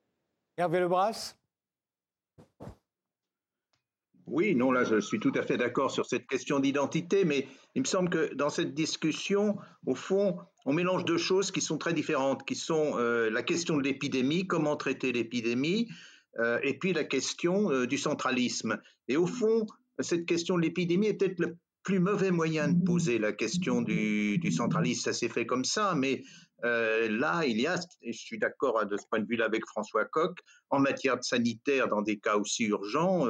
Hervé 0.56 0.80
Lebras? 0.80 1.34
Oui, 4.30 4.54
non, 4.54 4.72
là, 4.72 4.84
je 4.84 5.00
suis 5.00 5.20
tout 5.20 5.32
à 5.34 5.42
fait 5.42 5.56
d'accord 5.56 5.90
sur 5.90 6.06
cette 6.06 6.26
question 6.26 6.60
d'identité, 6.60 7.24
mais 7.24 7.46
il 7.74 7.82
me 7.82 7.86
semble 7.86 8.10
que 8.10 8.34
dans 8.34 8.50
cette 8.50 8.74
discussion, 8.74 9.56
au 9.86 9.94
fond, 9.94 10.36
on 10.66 10.72
mélange 10.72 11.04
deux 11.04 11.18
choses 11.18 11.50
qui 11.50 11.60
sont 11.60 11.78
très 11.78 11.94
différentes, 11.94 12.44
qui 12.46 12.54
sont 12.54 12.98
euh, 12.98 13.30
la 13.30 13.42
question 13.42 13.76
de 13.76 13.82
l'épidémie, 13.82 14.46
comment 14.46 14.76
traiter 14.76 15.12
l'épidémie, 15.12 15.88
euh, 16.38 16.58
et 16.62 16.78
puis 16.78 16.92
la 16.92 17.04
question 17.04 17.70
euh, 17.70 17.86
du 17.86 17.98
centralisme. 17.98 18.78
Et 19.08 19.16
au 19.16 19.26
fond, 19.26 19.66
cette 19.98 20.26
question 20.26 20.56
de 20.56 20.62
l'épidémie 20.62 21.08
est 21.08 21.14
peut-être 21.14 21.40
le 21.40 21.56
plus 21.82 22.00
mauvais 22.00 22.30
moyen 22.30 22.68
de 22.68 22.84
poser 22.84 23.18
la 23.18 23.32
question 23.32 23.80
du, 23.80 24.40
centralisme. 24.52 25.02
Ça 25.04 25.12
s'est 25.12 25.30
fait 25.30 25.46
comme 25.46 25.64
ça, 25.64 25.94
mais 25.96 26.22
là, 26.62 27.44
il 27.46 27.60
y 27.60 27.66
a, 27.66 27.78
et 28.02 28.12
je 28.12 28.18
suis 28.18 28.38
d'accord 28.38 28.78
hein, 28.78 28.84
de 28.84 28.96
ce 28.96 29.04
point 29.08 29.20
de 29.20 29.26
vue-là 29.26 29.46
avec 29.46 29.64
François 29.64 30.04
Coq, 30.04 30.38
en 30.68 30.80
matière 30.80 31.16
de 31.16 31.22
sanitaire, 31.22 31.88
dans 31.88 32.02
des 32.02 32.18
cas 32.18 32.36
aussi 32.36 32.64
urgents, 32.64 33.26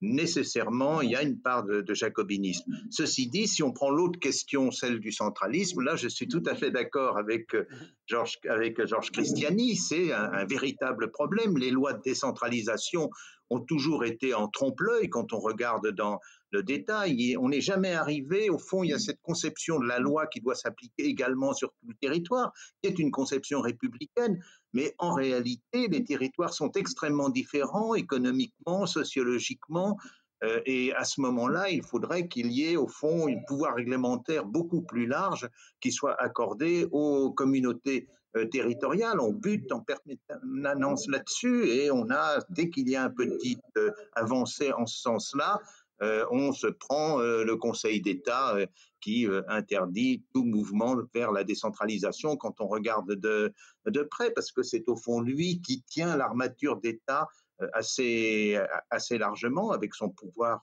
nécessairement, 0.00 1.00
il 1.00 1.10
y 1.10 1.16
a 1.16 1.22
une 1.22 1.40
part 1.40 1.64
de, 1.64 1.94
jacobinisme. 1.94 2.72
Ceci 2.90 3.28
dit, 3.28 3.48
si 3.48 3.62
on 3.62 3.72
prend 3.72 3.90
l'autre 3.90 4.18
question, 4.20 4.70
celle 4.70 5.00
du 5.00 5.10
centralisme, 5.10 5.80
là, 5.82 5.96
je 5.96 6.08
suis 6.08 6.28
tout 6.28 6.42
à 6.46 6.54
fait 6.54 6.70
d'accord 6.70 7.18
avec 7.18 7.54
euh, 7.54 7.64
Georges 8.06 8.38
avec 8.48 8.84
Georges 8.86 9.10
Christiani. 9.10 9.76
C'est 9.76 10.12
un, 10.12 10.44
véritable 10.44 11.10
problème. 11.10 11.56
Les 11.56 11.70
lois 11.70 11.94
de 11.94 12.02
décentralisation 12.02 13.10
ont 13.50 13.60
toujours 13.60 14.04
été 14.04 14.34
en 14.34 14.48
trompe-l'œil 14.48 15.08
quand 15.08 15.32
on 15.32 15.40
regarde 15.40 15.88
dans 15.88 16.20
le 16.50 16.62
détail. 16.62 17.36
on 17.38 17.48
n'est 17.48 17.60
jamais 17.60 17.92
arrivé, 17.92 18.50
au 18.50 18.58
fond, 18.58 18.82
il 18.82 18.90
y 18.90 18.94
a 18.94 18.98
cette 18.98 19.20
conception 19.22 19.78
de 19.78 19.86
la 19.86 19.98
loi 19.98 20.26
qui 20.26 20.40
doit 20.40 20.54
s'appliquer 20.54 21.04
également 21.04 21.52
sur 21.52 21.70
tout 21.70 21.88
le 21.88 21.94
territoire, 22.00 22.52
qui 22.82 22.90
est 22.90 22.98
une 22.98 23.10
conception 23.10 23.60
républicaine, 23.60 24.42
mais 24.72 24.94
en 24.98 25.12
réalité, 25.14 25.88
les 25.88 26.04
territoires 26.04 26.52
sont 26.52 26.72
extrêmement 26.72 27.28
différents 27.28 27.94
économiquement, 27.94 28.86
sociologiquement, 28.86 29.98
euh, 30.44 30.60
et 30.66 30.92
à 30.94 31.04
ce 31.04 31.20
moment-là, 31.20 31.70
il 31.70 31.82
faudrait 31.82 32.28
qu'il 32.28 32.52
y 32.52 32.72
ait 32.72 32.76
au 32.76 32.86
fond 32.86 33.28
un 33.28 33.40
pouvoir 33.46 33.74
réglementaire 33.74 34.44
beaucoup 34.44 34.82
plus 34.82 35.06
large 35.06 35.48
qui 35.80 35.90
soit 35.90 36.14
accordé 36.20 36.86
aux 36.92 37.32
communautés 37.32 38.08
euh, 38.36 38.44
territoriales. 38.44 39.20
On 39.20 39.32
bute 39.32 39.72
en 39.72 39.80
permanence 39.80 41.08
là-dessus 41.08 41.66
et 41.68 41.90
on 41.90 42.10
a, 42.10 42.40
dès 42.50 42.68
qu'il 42.68 42.86
y 42.88 42.94
a 42.94 43.04
un 43.04 43.10
petit 43.10 43.58
euh, 43.78 43.90
avancée 44.14 44.70
en 44.72 44.84
ce 44.84 45.00
sens-là, 45.00 45.62
euh, 46.02 46.26
on 46.30 46.52
se 46.52 46.66
prend 46.66 47.18
le 47.18 47.56
Conseil 47.56 48.02
d'État 48.02 48.54
qui 49.00 49.26
interdit 49.48 50.22
tout 50.34 50.44
mouvement 50.44 50.94
vers 51.14 51.32
la 51.32 51.42
décentralisation 51.42 52.36
quand 52.36 52.60
on 52.60 52.68
regarde 52.68 53.14
de, 53.14 53.52
de 53.86 54.02
près, 54.02 54.30
parce 54.30 54.52
que 54.52 54.62
c'est 54.62 54.88
au 54.88 54.96
fond 54.96 55.20
lui 55.20 55.60
qui 55.62 55.82
tient 55.82 56.14
l'armature 56.16 56.76
d'État 56.76 57.26
assez, 57.72 58.60
assez 58.90 59.18
largement 59.18 59.72
avec 59.72 59.94
son 59.94 60.10
pouvoir 60.10 60.62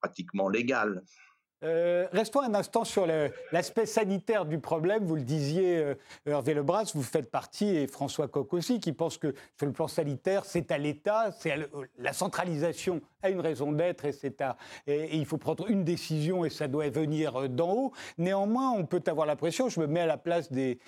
pratiquement 0.00 0.48
légal. 0.48 1.02
Euh, 1.62 2.06
restons 2.12 2.40
un 2.40 2.54
instant 2.54 2.84
sur 2.84 3.06
l'aspect 3.52 3.84
sanitaire 3.84 4.46
du 4.46 4.58
problème. 4.58 5.04
Vous 5.04 5.16
le 5.16 5.22
disiez, 5.22 5.76
euh, 5.76 5.94
Hervé 6.24 6.54
Lebras, 6.54 6.92
vous 6.94 7.02
faites 7.02 7.30
partie, 7.30 7.68
et 7.76 7.86
François 7.86 8.28
Coq 8.28 8.54
aussi, 8.54 8.80
qui 8.80 8.92
pense 8.92 9.18
que 9.18 9.34
sur 9.58 9.66
le 9.66 9.72
plan 9.72 9.86
sanitaire, 9.86 10.44
c'est 10.46 10.70
à 10.72 10.78
l'État, 10.78 11.32
c'est 11.32 11.54
la 11.98 12.12
centralisation 12.12 13.00
a 13.22 13.28
une 13.28 13.40
raison 13.40 13.72
d'être 13.72 14.06
et, 14.86 15.16
il 15.16 15.26
faut 15.26 15.36
prendre 15.36 15.68
une 15.68 15.84
décision 15.84 16.46
et 16.46 16.48
ça 16.48 16.68
doit 16.68 16.88
venir 16.88 17.36
euh, 17.36 17.48
d'en 17.48 17.70
haut. 17.70 17.92
Néanmoins, 18.16 18.70
on 18.70 18.86
peut 18.86 19.02
avoir 19.06 19.26
l'impression, 19.26 19.68
je 19.68 19.80
me 19.80 19.86
mets 19.86 20.00
à 20.00 20.06
la 20.06 20.16
place 20.16 20.50
des, 20.50 20.78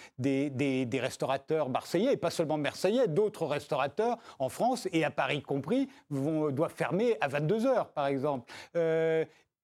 restaurateurs 0.95 1.69
marseillais, 1.69 2.15
et 2.15 2.17
pas 2.17 2.31
seulement 2.31 2.57
marseillais, 2.57 3.09
d'autres 3.09 3.45
restaurateurs 3.45 4.17
en 4.39 4.49
France 4.49 4.89
et 4.93 5.05
à 5.05 5.11
Paris 5.11 5.43
compris, 5.43 5.89
doivent 6.11 6.75
fermer 6.75 7.19
à 7.21 7.29
22 7.29 7.67
heures, 7.67 7.89
par 7.91 8.07
exemple 8.07 8.51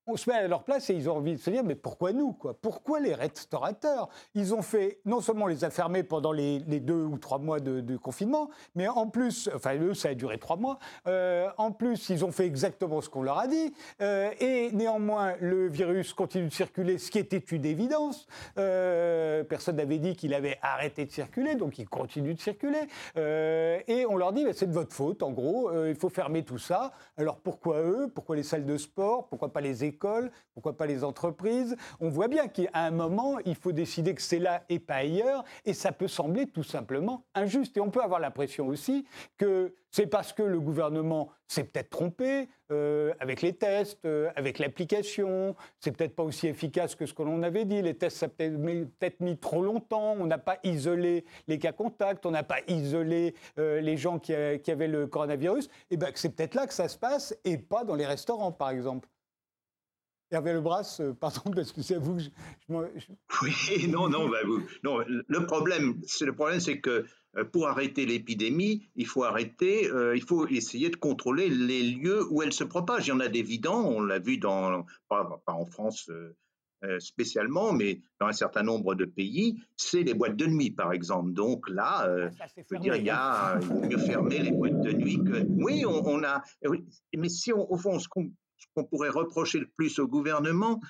on 0.08 0.16
se 0.16 0.28
met 0.28 0.36
à 0.36 0.48
leur 0.48 0.64
place 0.64 0.88
et 0.90 0.94
ils 0.94 1.08
ont 1.08 1.16
envie 1.16 1.34
de 1.34 1.40
se 1.40 1.50
dire 1.50 1.62
mais 1.62 1.74
pourquoi 1.74 2.12
nous 2.12 2.32
quoi? 2.32 2.54
Pourquoi 2.54 2.98
les 2.98 3.14
restaurateurs? 3.14 4.08
Ils 4.34 4.54
ont 4.54 4.62
fait 4.62 5.00
non 5.04 5.20
seulement 5.20 5.46
les 5.46 5.64
a 5.64 5.70
fermés 5.70 6.02
pendant 6.02 6.32
les, 6.32 6.60
deux 6.60 7.04
ou 7.04 7.18
trois 7.18 7.38
mois 7.38 7.60
de, 7.60 7.96
confinement, 7.96 8.48
mais 8.74 8.88
en 8.88 9.08
plus, 9.08 9.50
enfin 9.54 9.76
eux 9.78 9.92
ça 9.92 10.10
a 10.10 10.14
duré 10.14 10.38
trois 10.38 10.56
mois. 10.56 10.78
Euh, 11.06 11.48
en 11.58 11.72
plus, 11.72 12.08
ils 12.08 12.24
ont 12.24 12.32
fait 12.32 12.46
exactement 12.46 13.00
ce 13.00 13.08
qu'on 13.08 13.22
leur 13.22 13.38
a 13.38 13.46
dit 13.46 13.74
euh, 14.00 14.30
et 14.40 14.70
néanmoins 14.72 15.34
le 15.40 15.68
virus 15.68 16.14
continue 16.14 16.48
de 16.48 16.52
circuler, 16.52 16.96
ce 16.98 17.10
qui 17.10 17.18
était 17.18 17.38
une 17.38 17.66
évidence. 17.66 18.26
Euh, 18.58 19.44
personne 19.44 19.76
n'avait 19.76 19.98
dit 19.98 20.16
qu'il 20.16 20.32
avait 20.32 20.58
arrêté 20.62 21.04
de 21.04 21.10
circuler, 21.10 21.54
donc 21.54 21.78
il 21.78 21.88
continue 21.88 22.34
de 22.34 22.40
circuler. 22.40 22.86
et 23.16 24.06
on 24.08 24.16
leur 24.16 24.32
dit 24.32 24.46
c'est 24.52 24.68
de 24.68 24.72
votre 24.72 24.94
faute 24.94 25.22
en 25.22 25.32
gros, 25.32 25.70
il 25.84 25.96
faut 25.96 26.08
fermer 26.08 26.44
tout 26.44 26.58
ça. 26.58 26.92
Alors 27.18 27.36
pourquoi 27.36 27.80
eux? 27.80 28.10
Pourquoi 28.14 28.36
les 28.36 28.42
salles 28.42 28.64
de 28.64 28.78
sport? 28.78 29.28
Pourquoi 29.28 29.52
pas 29.52 29.60
les 29.60 29.84
écoles 29.84 29.97
pourquoi 30.54 30.76
pas 30.76 30.86
les 30.86 31.04
entreprises 31.04 31.76
On 32.00 32.08
voit 32.08 32.28
bien 32.28 32.48
qu'à 32.48 32.68
un 32.74 32.90
moment, 32.90 33.38
il 33.44 33.54
faut 33.54 33.72
décider 33.72 34.14
que 34.14 34.22
c'est 34.22 34.38
là 34.38 34.62
et 34.68 34.78
pas 34.78 34.96
ailleurs, 34.96 35.44
et 35.64 35.74
ça 35.74 35.92
peut 35.92 36.08
sembler 36.08 36.46
tout 36.46 36.62
simplement 36.62 37.24
injuste. 37.34 37.76
Et 37.76 37.80
on 37.80 37.90
peut 37.90 38.02
avoir 38.02 38.20
l'impression 38.20 38.66
aussi 38.66 39.06
que 39.36 39.72
c'est 39.90 40.06
parce 40.06 40.32
que 40.32 40.42
le 40.42 40.60
gouvernement 40.60 41.30
s'est 41.46 41.64
peut-être 41.64 41.90
trompé 41.90 42.48
euh, 42.70 43.14
avec 43.20 43.40
les 43.40 43.54
tests, 43.54 44.04
euh, 44.04 44.30
avec 44.36 44.58
l'application. 44.58 45.56
C'est 45.80 45.92
peut-être 45.92 46.14
pas 46.14 46.22
aussi 46.22 46.46
efficace 46.46 46.94
que 46.94 47.06
ce 47.06 47.14
que 47.14 47.22
l'on 47.22 47.42
avait 47.42 47.64
dit. 47.64 47.80
Les 47.80 47.94
tests, 47.94 48.18
ça 48.18 48.26
a 48.26 48.28
peut-être 48.28 49.20
mis 49.20 49.38
trop 49.38 49.62
longtemps. 49.62 50.14
On 50.18 50.26
n'a 50.26 50.38
pas 50.38 50.58
isolé 50.62 51.24
les 51.46 51.58
cas 51.58 51.72
contacts. 51.72 52.26
On 52.26 52.30
n'a 52.30 52.42
pas 52.42 52.58
isolé 52.68 53.34
euh, 53.58 53.80
les 53.80 53.96
gens 53.96 54.18
qui, 54.18 54.34
qui, 54.62 54.70
avaient 54.70 54.88
le 54.88 55.06
coronavirus. 55.06 55.70
Et 55.90 55.96
ben, 55.96 56.10
c'est 56.14 56.34
peut-être 56.34 56.54
là 56.54 56.66
que 56.66 56.74
ça 56.74 56.88
se 56.88 56.98
passe 56.98 57.34
et 57.44 57.56
pas 57.56 57.84
dans 57.84 57.94
les 57.94 58.06
restaurants, 58.06 58.52
par 58.52 58.70
exemple. 58.70 59.08
Hervé 60.30 60.52
Lebras, 60.52 60.98
euh, 61.00 61.12
pardon, 61.20 61.50
parce 61.54 61.72
que 61.72 61.82
c'est 61.82 61.94
à 61.94 61.98
vous 61.98 62.16
que 62.16 62.22
je, 62.22 62.30
Oui, 63.42 63.88
non, 63.88 64.08
non, 64.08 64.28
bah, 64.28 64.38
vous, 64.44 64.62
non. 64.84 64.98
Le 65.06 65.46
problème, 65.46 66.00
c'est 66.06 66.26
le 66.26 66.34
problème, 66.34 66.60
c'est 66.60 66.80
que 66.80 67.06
euh, 67.36 67.44
pour 67.44 67.68
arrêter 67.68 68.04
l'épidémie, 68.04 68.88
il 68.94 69.06
faut 69.06 69.24
arrêter, 69.24 69.90
euh, 69.90 70.16
il 70.16 70.22
faut 70.22 70.46
essayer 70.48 70.90
de 70.90 70.96
contrôler 70.96 71.48
les 71.48 71.82
lieux 71.82 72.26
où 72.30 72.42
elle 72.42 72.52
se 72.52 72.64
propage. 72.64 73.06
Il 73.06 73.10
y 73.10 73.12
en 73.12 73.20
a 73.20 73.28
d'évidents, 73.28 73.84
on 73.84 74.00
l'a 74.00 74.18
vu 74.18 74.38
dans, 74.38 74.84
pas, 75.08 75.40
en 75.46 75.64
France 75.64 76.10
spécialement, 77.00 77.72
mais 77.72 78.00
dans 78.20 78.28
un 78.28 78.32
certain 78.32 78.62
nombre 78.62 78.94
de 78.94 79.04
pays, 79.04 79.60
c'est 79.76 80.04
les 80.04 80.14
boîtes 80.14 80.36
de 80.36 80.46
nuit, 80.46 80.70
par 80.70 80.92
exemple. 80.92 81.32
Donc 81.32 81.68
là, 81.68 82.06
ah, 82.06 82.46
je 82.56 82.62
veux 82.70 82.78
dire, 82.78 82.94
il 82.94 83.04
y 83.04 83.10
a, 83.10 83.58
il 83.60 83.66
vaut 83.66 83.80
mieux 83.80 83.98
fermer 83.98 84.38
les 84.38 84.52
boîtes 84.52 84.80
de 84.82 84.92
nuit 84.92 85.18
que. 85.18 85.44
Oui, 85.48 85.84
on, 85.84 86.22
a. 86.22 86.40
Mais 87.16 87.28
si 87.28 87.52
on, 87.52 87.68
au 87.68 87.76
fond, 87.76 87.98
ce 87.98 88.06
qu'on 88.06 88.30
ce 88.30 88.47
qu'on 88.78 88.84
pourrait 88.84 89.08
reprocher 89.08 89.58
le 89.58 89.68
plus 89.76 89.98
au 89.98 90.06
gouvernement, 90.06 90.80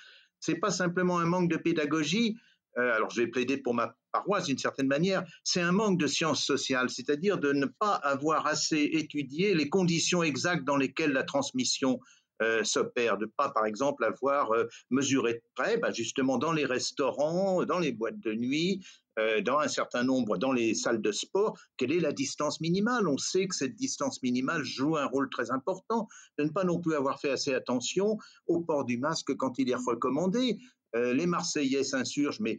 c'est 0.41 0.57
pas 0.57 0.71
simplement 0.71 1.19
un 1.19 1.27
manque 1.27 1.51
de 1.51 1.57
pédagogie. 1.57 2.37
Euh, 2.77 2.95
alors, 2.95 3.11
je 3.11 3.23
vais 3.23 3.27
plaider 3.27 3.57
pour 3.57 3.75
ma 3.75 3.97
paroisse 4.13 4.45
d'une 4.45 4.59
certaine 4.59 4.87
manière. 4.87 5.25
C'est 5.43 5.61
un 5.61 5.73
manque 5.73 5.99
de 5.99 6.07
sciences 6.07 6.45
sociales, 6.45 6.91
c'est-à-dire 6.91 7.39
de 7.39 7.53
ne 7.53 7.67
pas 7.67 7.95
avoir 7.95 8.47
assez 8.47 8.91
étudié 8.93 9.55
les 9.55 9.69
conditions 9.69 10.23
exactes 10.23 10.65
dans 10.65 10.77
lesquelles 10.77 11.13
la 11.13 11.25
transmission 11.25 11.99
euh, 12.41 12.63
s'opère, 12.63 13.19
de 13.19 13.27
pas 13.27 13.49
par 13.51 13.67
exemple 13.67 14.05
avoir 14.05 14.53
euh, 14.53 14.67
mesuré 14.91 15.35
de 15.35 15.43
près, 15.57 15.77
bah, 15.77 15.91
justement 15.91 16.39
dans 16.39 16.53
les 16.53 16.67
restaurants, 16.67 17.65
dans 17.65 17.81
les 17.81 17.91
boîtes 17.91 18.21
de 18.21 18.33
nuit, 18.33 18.85
euh, 19.19 19.41
dans 19.41 19.59
un 19.59 19.69
certain 19.69 20.05
nombre, 20.05 20.39
dans 20.39 20.53
les 20.53 20.75
salles 20.75 21.03
de 21.03 21.13
sport, 21.13 21.59
quelle 21.77 21.93
est 21.93 22.01
la 22.01 22.13
distance 22.13 22.61
minimale? 22.61 23.09
On 23.09 23.19
sait 23.19 23.47
que 23.49 23.55
cette 23.55 23.75
distance 23.75 24.23
minimale 24.23 24.63
joue 24.63 24.97
un 24.97 25.07
rôle 25.07 25.29
très 25.31 25.51
important, 25.51 26.09
de 26.39 26.45
ne 26.45 26.51
pas 26.51 26.65
non 26.65 26.81
plus 26.81 26.95
avoir 26.95 27.21
fait 27.21 27.31
assez 27.31 27.55
attention 27.55 28.19
au 28.47 28.61
port 28.61 28.85
du 28.85 28.99
masque 28.99 29.35
quand 29.37 29.59
il 29.59 29.71
est 29.71 29.75
recommandé. 29.75 30.59
les 30.95 31.27
Marseillais 31.27 31.85
s'insurgent, 31.85 32.41
mais 32.41 32.59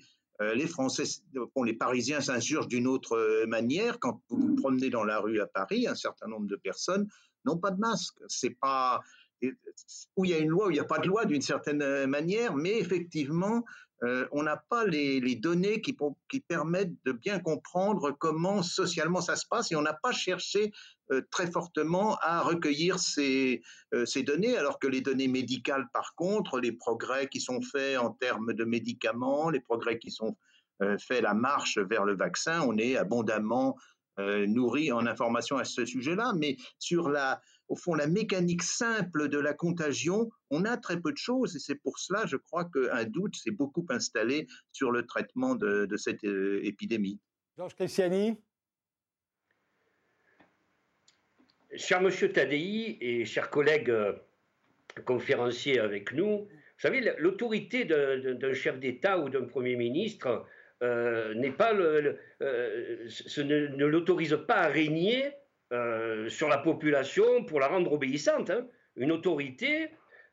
les 0.53 0.67
Français, 0.67 1.03
bon, 1.33 1.63
les 1.63 1.73
Parisiens 1.73 2.21
s'insurgent 2.21 2.67
d'une 2.67 2.87
autre 2.87 3.45
manière. 3.47 3.99
Quand 3.99 4.21
vous 4.29 4.39
vous 4.39 4.55
promenez 4.55 4.89
dans 4.89 5.03
la 5.03 5.19
rue 5.19 5.41
à 5.41 5.47
Paris, 5.47 5.87
un 5.87 5.95
certain 5.95 6.27
nombre 6.27 6.47
de 6.47 6.55
personnes 6.55 7.07
n'ont 7.45 7.57
pas 7.57 7.71
de 7.71 7.79
masque. 7.79 8.17
C'est 8.27 8.57
pas, 8.61 9.01
où 10.15 10.25
il 10.25 10.31
y 10.31 10.33
a 10.33 10.39
une 10.39 10.49
loi, 10.49 10.67
où 10.67 10.71
il 10.71 10.73
n'y 10.73 10.79
a 10.79 10.85
pas 10.85 10.99
de 10.99 11.07
loi 11.07 11.25
d'une 11.25 11.41
certaine 11.41 11.81
euh, 11.81 12.07
manière, 12.07 12.55
mais 12.55 12.77
effectivement, 12.77 13.63
euh, 14.03 14.27
on 14.31 14.43
n'a 14.43 14.57
pas 14.57 14.85
les, 14.85 15.35
données 15.35 15.81
qui, 15.81 15.95
permettent 16.47 16.93
de 17.05 17.11
bien 17.11 17.39
comprendre 17.39 18.11
comment 18.11 18.63
socialement 18.63 19.21
ça 19.21 19.35
se 19.35 19.45
passe 19.45 19.71
et 19.71 19.75
on 19.75 19.81
n'a 19.81 19.93
pas 19.93 20.11
cherché 20.11 20.71
euh, 21.11 21.21
très 21.31 21.51
fortement 21.51 22.17
à 22.21 22.41
recueillir 22.41 22.99
ces, 22.99 23.61
ces, 24.05 24.23
données, 24.23 24.57
alors 24.57 24.79
que 24.79 24.87
les 24.87 25.01
données 25.01 25.27
médicales, 25.27 25.87
par 25.93 26.15
contre, 26.15 26.59
les 26.59 26.71
progrès 26.71 27.27
qui 27.27 27.41
sont 27.41 27.61
faits 27.61 27.97
en 27.97 28.11
termes 28.11 28.53
de 28.53 28.63
médicaments, 28.63 29.49
les 29.49 29.59
progrès 29.59 29.99
qui 29.99 30.11
sont 30.11 30.37
faits, 30.99 31.21
la 31.21 31.33
marche 31.33 31.77
vers 31.77 32.05
le 32.05 32.15
vaccin, 32.15 32.61
on 32.61 32.77
est 32.77 32.95
abondamment 32.95 33.75
nourri 34.17 34.91
en 34.91 35.05
informations 35.05 35.57
à 35.57 35.65
ce 35.65 35.85
sujet-là, 35.85 36.33
mais 36.37 36.55
sur 36.77 37.09
la, 37.09 37.41
au 37.69 37.75
fond, 37.75 37.93
la 37.93 38.07
mécanique 38.07 38.63
simple 38.63 39.29
de 39.29 39.39
la 39.39 39.53
contagion, 39.53 40.29
on 40.49 40.65
a 40.65 40.75
très 40.75 40.99
peu 40.99 41.11
de 41.11 41.17
choses 41.17 41.55
et 41.55 41.59
c'est 41.59 41.75
pour 41.75 41.99
cela, 41.99 42.25
je 42.25 42.35
crois, 42.35 42.65
qu'un 42.65 43.05
doute 43.05 43.35
s'est 43.35 43.51
beaucoup 43.51 43.85
installé 43.89 44.47
sur 44.71 44.91
le 44.91 45.05
traitement 45.05 45.55
de, 45.55 45.87
cette 45.95 46.23
euh, 46.25 46.59
épidémie. 46.63 47.19
Georges 47.57 47.75
Christiani 47.75 48.37
Cher 51.75 52.01
Monsieur 52.01 52.33
Tadei 52.33 52.97
et 52.99 53.25
chers 53.25 53.51
collègues 53.51 53.91
euh, 53.91 54.13
conférenciers 55.05 55.79
avec 55.79 56.13
nous, 56.13 56.47
vous 56.47 56.87
savez, 56.87 57.13
l'autorité 57.17 57.85
d'un 57.85 58.53
chef 58.53 58.79
d'État 58.79 59.19
ou 59.19 59.29
d'un 59.29 59.43
Premier 59.43 59.75
ministre 59.75 60.47
euh, 60.81 61.33
n'est 61.35 61.51
pas 61.51 61.73
le, 61.73 62.17
ne 62.39 63.85
l'autorise 63.85 64.39
pas 64.47 64.61
à 64.61 64.67
régner 64.69 65.33
euh, 65.71 66.29
sur 66.29 66.49
la 66.49 66.57
population 66.57 67.43
pour 67.43 67.59
la 67.59 67.67
rendre 67.67 67.93
obéissante. 67.93 68.49
Hein. 68.49 68.67
Une 68.95 69.11
autorité, 69.11 69.89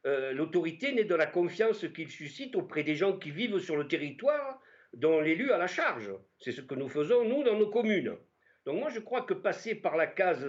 euh, 0.06 0.32
l'autorité 0.32 0.92
naît 0.92 1.04
de 1.04 1.14
la 1.14 1.26
confiance 1.26 1.86
qu'il 1.94 2.10
suscite 2.10 2.56
auprès 2.56 2.82
des 2.82 2.94
gens 2.94 3.18
qui 3.18 3.30
vivent 3.30 3.58
sur 3.58 3.76
le 3.76 3.86
territoire 3.86 4.60
dont 4.94 5.20
l'élu 5.20 5.52
a 5.52 5.58
la 5.58 5.66
charge. 5.66 6.10
C'est 6.38 6.52
ce 6.52 6.62
que 6.62 6.74
nous 6.74 6.88
faisons, 6.88 7.28
nous, 7.28 7.42
dans 7.42 7.58
nos 7.58 7.68
communes. 7.68 8.16
Donc 8.64 8.80
moi, 8.80 8.88
je 8.88 8.98
crois 9.00 9.22
que 9.22 9.34
passer 9.34 9.74
par 9.74 9.96
la 9.96 10.06
case 10.06 10.42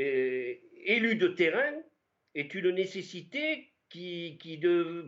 euh, 0.00 0.54
élu 0.84 1.14
de 1.14 1.28
terrain 1.28 1.74
est 2.34 2.52
une 2.54 2.70
nécessité 2.70 3.72
qui, 3.88 4.60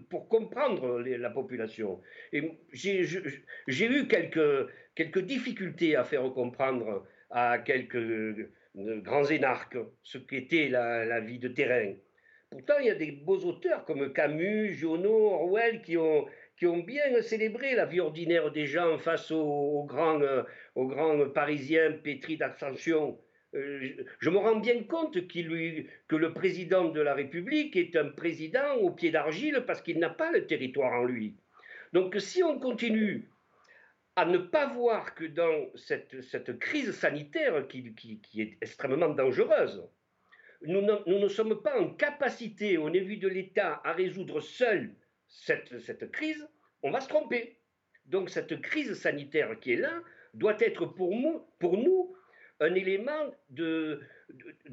pour 0.09 0.29
comprendre 0.29 1.01
la 1.01 1.31
population. 1.31 2.01
Et 2.33 2.53
j'ai 2.73 3.87
eu 3.87 4.07
quelques, 4.07 4.71
quelques 4.95 5.21
difficultés 5.21 5.97
à 5.97 6.05
faire 6.05 6.23
comprendre 6.33 7.05
à 7.31 7.59
quelques 7.59 8.49
euh, 8.77 9.01
grands 9.01 9.25
énarques 9.25 9.79
ce 10.03 10.19
qu'était 10.19 10.69
la, 10.69 11.05
la 11.05 11.21
vie 11.21 11.39
de 11.39 11.49
terrain. 11.49 11.95
Pourtant, 12.51 12.79
il 12.81 12.87
y 12.87 12.91
a 12.91 12.95
des 12.95 13.12
beaux 13.12 13.45
auteurs 13.45 13.85
comme 13.85 14.12
Camus, 14.12 14.73
Giono, 14.73 15.33
Orwell 15.33 15.83
qui 15.83 15.97
ont, 15.99 16.27
bien 16.79 17.21
célébré 17.21 17.75
la 17.75 17.85
vie 17.85 18.01
ordinaire 18.01 18.51
des 18.51 18.66
gens 18.66 18.99
face 18.99 19.31
aux, 19.31 19.85
grands, 19.85 20.21
aux 20.75 20.87
grands 20.87 21.29
Parisiens 21.29 21.93
pétris 21.93 22.39
d'ascension. 22.39 23.19
Euh, 23.55 23.81
je 24.19 24.31
me 24.31 24.39
rends 24.39 24.57
bien 24.57 24.83
compte 24.85 25.27
que 25.29 26.16
le 26.16 26.33
président 26.33 26.89
de 26.89 27.01
la 27.01 27.14
République 27.14 27.77
est 27.77 27.97
un 27.97 28.09
président 28.09 28.77
au 28.77 28.91
pied 28.91 29.11
d'argile 29.11 29.64
parce 29.66 29.83
qu'il 29.83 29.99
n'a 29.99 30.11
pas 30.11 30.33
le 30.33 30.47
territoire 30.47 31.01
en 31.01 31.05
lui. 31.05 31.37
Donc 31.93 32.16
si 32.19 32.43
on 32.43 32.59
continue 32.59 33.29
à 34.19 34.25
ne 34.25 34.39
pas 34.39 34.66
voir 34.66 35.14
que 35.14 35.27
dans 35.27 35.71
cette, 35.77 36.59
crise 36.59 36.91
sanitaire 36.91 37.69
qui, 37.69 37.95
est 38.37 38.59
extrêmement 38.61 39.11
dangereuse, 39.11 39.89
nous 40.62 40.83
ne, 40.83 41.29
sommes 41.29 41.62
pas 41.62 41.79
en 41.79 41.91
capacité 41.91 42.79
au 42.79 42.91
niveau 42.91 43.14
de 43.14 43.29
l'État 43.29 43.81
à 43.85 43.93
résoudre 43.93 44.41
seul 44.41 44.93
cette, 45.29 46.11
crise, 46.11 46.49
on 46.83 46.91
va 46.91 47.01
se 47.01 47.09
tromper. 47.09 47.59
Donc 48.07 48.29
cette 48.29 48.61
crise 48.61 48.95
sanitaire 48.95 49.57
qui 49.61 49.75
est 49.75 49.77
là 49.77 50.03
doit 50.35 50.57
être 50.59 50.87
pour 50.87 51.12
nous, 51.12 52.16
un 52.59 52.75
élément 52.75 53.33
de, 53.51 54.03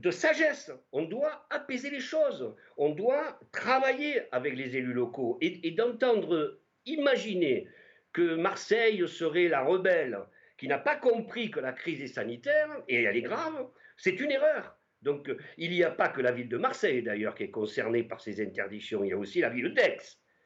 sagesse. 0.10 0.72
On 0.91 1.04
doit 1.04 1.46
apaiser 1.52 1.91
les 1.91 2.00
choses. 2.00 2.52
On 2.78 2.89
doit 2.96 3.39
travailler 3.52 4.24
avec 4.32 4.56
les 4.56 4.76
élus 4.76 4.93
locaux 4.93 5.38
et, 5.39 5.70
d'entendre 5.70 6.60
imaginer 6.88 7.68
que 8.16 8.36
Marseille 8.36 9.05
serait 9.09 9.49
la 9.49 9.61
rebelle 9.61 10.18
qui 10.57 10.70
n'a 10.70 10.78
pas 10.78 10.95
compris 10.95 11.51
que 11.51 11.59
la 11.59 11.74
crise 11.74 12.01
est 12.01 12.07
sanitaire 12.07 12.70
et 12.88 13.03
elle 13.03 13.18
est 13.18 13.22
grave, 13.22 13.68
c'est 13.97 14.22
une 14.22 14.32
erreur. 14.32 14.78
Donc 15.01 15.30
il 15.57 15.72
n'y 15.72 15.84
a 15.84 15.91
pas 15.91 16.07
que 16.07 16.22
la 16.22 16.32
ville 16.32 16.47
de 16.47 16.57
Marseille 16.57 17.03
d'ailleurs 17.03 17.36
qui 17.36 17.43
est 17.43 17.49
concernée 17.49 18.03
par 18.03 18.22
ces 18.22 18.41
interdictions, 18.41 19.03
il 19.03 19.09
y 19.09 19.11
a 19.11 19.18
aussi 19.18 19.41
la 19.41 19.49
ville 19.49 19.74
d'Aix. 19.74 19.97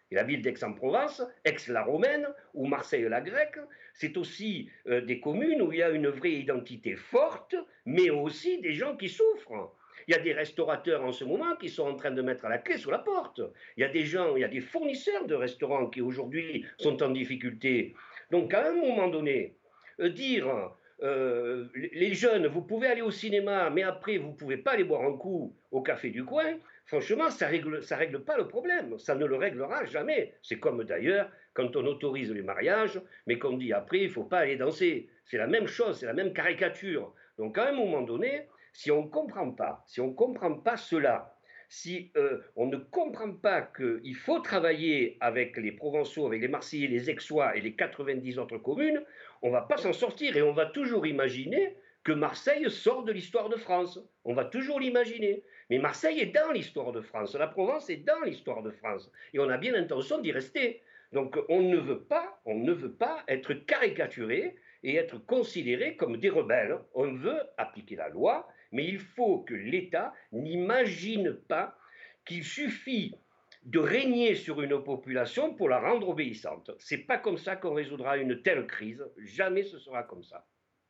Et 0.10 0.16
la 0.16 0.24
ville 0.24 0.42
d'Aix-en-Provence, 0.42 1.22
Aix-la-Romaine 1.46 2.28
ou 2.56 2.66
Marseille-la-Grecque, 2.66 3.60
c'est 3.94 4.18
aussi 4.18 4.72
euh, 4.88 5.02
des 5.02 5.20
communes 5.20 5.62
où 5.62 5.72
il 5.72 5.78
y 5.78 5.84
a 5.84 5.92
une 5.92 6.08
vraie 6.08 6.32
identité 6.32 6.96
forte, 6.96 7.56
mais 7.86 8.10
aussi 8.10 8.60
des 8.62 8.74
gens 8.74 8.98
qui 8.98 9.10
souffrent. 9.10 9.76
Il 10.10 10.14
y 10.14 10.16
a 10.16 10.22
des 10.24 10.34
restaurateurs 10.34 11.04
en 11.04 11.12
ce 11.12 11.24
moment 11.24 11.56
qui 11.56 11.70
sont 11.70 11.84
en 11.84 11.94
train 11.94 12.10
de 12.10 12.24
mettre 12.24 12.48
la 12.48 12.58
clé 12.58 12.80
sur 12.80 12.90
la 12.90 12.98
porte. 12.98 13.42
Il 13.78 13.82
y 13.82 13.84
a 13.84 13.90
des 13.90 14.06
gens, 14.06 14.36
il 14.36 14.40
y 14.40 14.44
a 14.44 14.48
des 14.48 14.60
fournisseurs 14.60 15.28
de 15.28 15.36
restaurants 15.36 15.86
qui 15.86 16.02
aujourd'hui 16.02 16.66
sont 16.80 17.04
en 17.04 17.10
difficulté. 17.10 17.94
Donc 18.32 18.52
à 18.56 18.70
un 18.70 18.74
moment 18.74 19.08
donné, 19.08 19.54
euh, 20.00 20.10
dire 20.10 20.72
euh, 21.04 21.68
les 21.76 22.16
jeunes, 22.16 22.48
vous 22.48 22.64
pouvez 22.64 22.88
aller 22.88 23.04
au 23.04 23.12
cinéma, 23.12 23.70
mais 23.70 23.84
après 23.84 24.18
vous 24.18 24.30
ne 24.30 24.34
pouvez 24.34 24.58
pas 24.58 24.72
aller 24.72 24.84
boire 24.84 25.04
un 25.04 25.16
coup 25.16 25.56
au 25.70 25.84
café 25.84 26.10
du 26.10 26.26
coin, 26.26 26.58
franchement, 26.88 27.30
ça 27.30 27.46
ne 27.46 27.52
règle, 27.52 27.84
ça 27.84 27.96
règle 27.96 28.24
pas 28.24 28.36
le 28.36 28.48
problème. 28.48 28.98
Ça 28.98 29.14
ne 29.14 29.26
le 29.26 29.36
réglera 29.36 29.86
jamais. 29.86 30.34
C'est 30.42 30.58
comme 30.58 30.86
d'ailleurs 30.86 31.30
quand 31.54 31.76
on 31.76 31.86
autorise 31.86 32.32
les 32.32 32.42
mariages, 32.42 33.00
mais 33.28 33.38
qu'on 33.38 33.58
dit 33.58 33.74
après, 33.74 34.00
il 34.00 34.08
ne 34.08 34.14
faut 34.14 34.24
pas 34.24 34.40
aller 34.40 34.56
danser. 34.56 35.08
C'est 35.26 35.38
la 35.38 35.46
même 35.46 35.68
chose, 35.68 36.00
c'est 36.00 36.08
la 36.08 36.14
même 36.14 36.34
caricature. 36.34 37.14
Donc 37.38 37.60
à 37.60 37.70
un 37.70 37.74
moment 37.74 38.02
donné, 38.02 38.48
si 38.80 38.92
on 38.92 39.04
ne 39.04 39.10
comprend 39.10 39.52
pas, 39.52 39.84
si 39.88 40.00
on 40.00 40.14
comprend 40.14 40.54
pas 40.54 40.78
cela, 40.78 41.36
si 41.68 42.14
euh, 42.16 42.40
on 42.56 42.68
ne 42.68 42.78
comprend 42.78 43.34
pas 43.34 43.62
qu'il 43.62 44.16
faut 44.16 44.40
travailler 44.40 45.18
avec 45.20 45.58
les 45.58 45.74
Provençaux, 45.74 46.28
avec 46.28 46.42
les 46.42 46.48
Marseillais, 46.48 46.88
les 46.88 47.10
Aixois 47.10 47.58
et 47.58 47.60
les 47.60 47.74
90 47.74 48.40
autres 48.40 48.58
communes, 48.58 49.04
on 49.42 49.48
ne 49.48 49.52
va 49.52 49.64
pas 49.64 49.76
s'en 49.76 49.92
sortir 49.92 50.38
et 50.38 50.42
on 50.42 50.54
va 50.54 50.66
toujours 50.66 51.06
imaginer 51.06 51.76
que 52.06 52.14
Marseille 52.14 52.72
sort 52.72 53.04
de 53.04 53.12
l'histoire 53.12 53.50
de 53.50 53.58
France. 53.58 54.00
On 54.24 54.34
va 54.34 54.46
toujours 54.46 54.80
l'imaginer. 54.80 55.44
Mais 55.70 55.78
Marseille 55.78 56.22
est 56.22 56.34
dans 56.34 56.54
l'histoire 56.54 56.94
de 56.94 57.02
France, 57.02 57.36
la 57.36 57.48
Provence 57.48 57.90
est 57.90 58.06
dans 58.06 58.22
l'histoire 58.22 58.64
de 58.64 58.72
France, 58.72 59.12
et 59.34 59.40
on 59.40 59.50
a 59.50 59.58
bien 59.58 59.74
l'intention 59.74 60.22
d'y 60.22 60.32
rester. 60.32 60.82
Donc 61.12 61.38
on 61.50 61.62
ne 61.62 61.78
veut 61.78 62.00
pas, 62.00 62.40
on 62.46 62.56
ne 62.56 62.72
veut 62.72 62.94
pas 62.94 63.26
être 63.28 63.54
caricaturé 63.54 64.56
et 64.84 64.96
être 64.96 65.18
considéré 65.18 65.98
comme 65.98 66.16
des 66.16 66.30
rebelles. 66.30 66.80
On 66.94 67.12
veut 67.12 67.42
appliquer 67.58 67.98
la 67.98 68.08
loi, 68.08 68.48
mais 68.72 68.86
il 68.86 69.00
faut 69.00 69.40
que 69.40 69.54
l'État 69.54 70.14
n'imagine 70.32 71.34
pas 71.48 71.78
qu'il 72.26 72.44
suffit 72.44 73.16
de 73.64 73.80
régner 73.80 74.36
sur 74.36 74.62
une 74.62 74.82
population 74.84 75.54
pour 75.54 75.70
la 75.70 75.80
rendre 75.80 76.10
obéissante. 76.10 76.72
C'est 76.80 77.06
pas 77.06 77.18
comme 77.18 77.38
ça 77.38 77.56
qu'on 77.56 77.74
résoudra 77.74 78.18
une 78.18 78.42
telle 78.42 78.66
crise. 78.68 79.04
Jamais 79.18 79.64
ce 79.64 79.78
sera 79.80 80.04
comme 80.04 80.24
ça. 80.24 80.46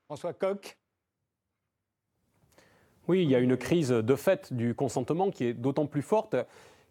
François 0.06 0.34
Coq. 0.34 0.78
Oui, 3.08 3.24
il 3.24 3.30
y 3.30 3.36
a 3.36 3.40
une 3.40 3.58
crise 3.58 3.90
de 3.90 4.16
fait 4.16 4.54
du 4.54 4.76
consentement 4.76 5.32
qui 5.32 5.46
est 5.46 5.54
d'autant 5.54 5.88
plus 5.88 6.04
forte 6.04 6.36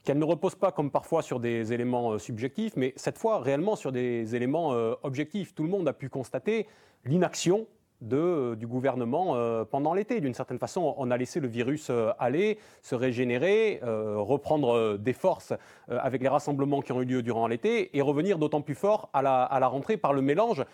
qu'elle 0.03 0.19
ne 0.19 0.25
repose 0.25 0.55
pas 0.55 0.73
comme 0.73 0.91
parfois 0.91 1.23
sur 1.23 1.39
des 1.39 1.73
éléments 1.73 2.13
euh, 2.13 2.19
subjectifs, 2.19 2.77
mais 2.77 2.93
cette 2.97 3.19
fois 3.19 3.41
réellement 3.41 3.77
sur 3.77 3.93
des 3.93 4.35
éléments 4.35 4.73
euh, 4.73 4.95
objectifs. 5.03 5.55
Tout 5.55 5.63
le 5.63 5.69
monde 5.69 5.87
a 5.87 5.93
pu 5.93 6.09
constater 6.09 6.67
l'inaction 7.05 7.67
euh, 8.13 8.55
du 8.57 8.67
gouvernement 8.67 9.37
pendant 9.71 9.95
l'été. 9.95 10.21
D'une 10.21 10.35
certaine 10.35 10.59
façon, 10.59 10.95
on 10.97 11.11
a 11.11 11.17
laissé 11.17 11.41
le 11.41 11.49
virus 11.49 11.91
aller, 12.19 12.59
se 12.83 12.95
régénérer, 12.95 13.81
reprendre 13.83 14.97
des 14.97 15.13
forces 15.13 15.53
avec 15.89 16.23
les 16.23 16.29
rassemblements 16.29 16.81
qui 16.81 16.93
ont 16.93 17.03
eu 17.03 17.07
lieu 17.07 17.23
durant 17.23 17.47
l'été 17.47 17.97
et 17.97 18.03
revenir 18.03 18.39
d'autant 18.39 18.61
plus 18.61 18.75
fort 18.75 19.11
à 19.13 19.23
la 19.23 19.67
rentrée 19.67 19.97
par 19.97 20.13
le 20.13 20.23
mélange 20.23 20.65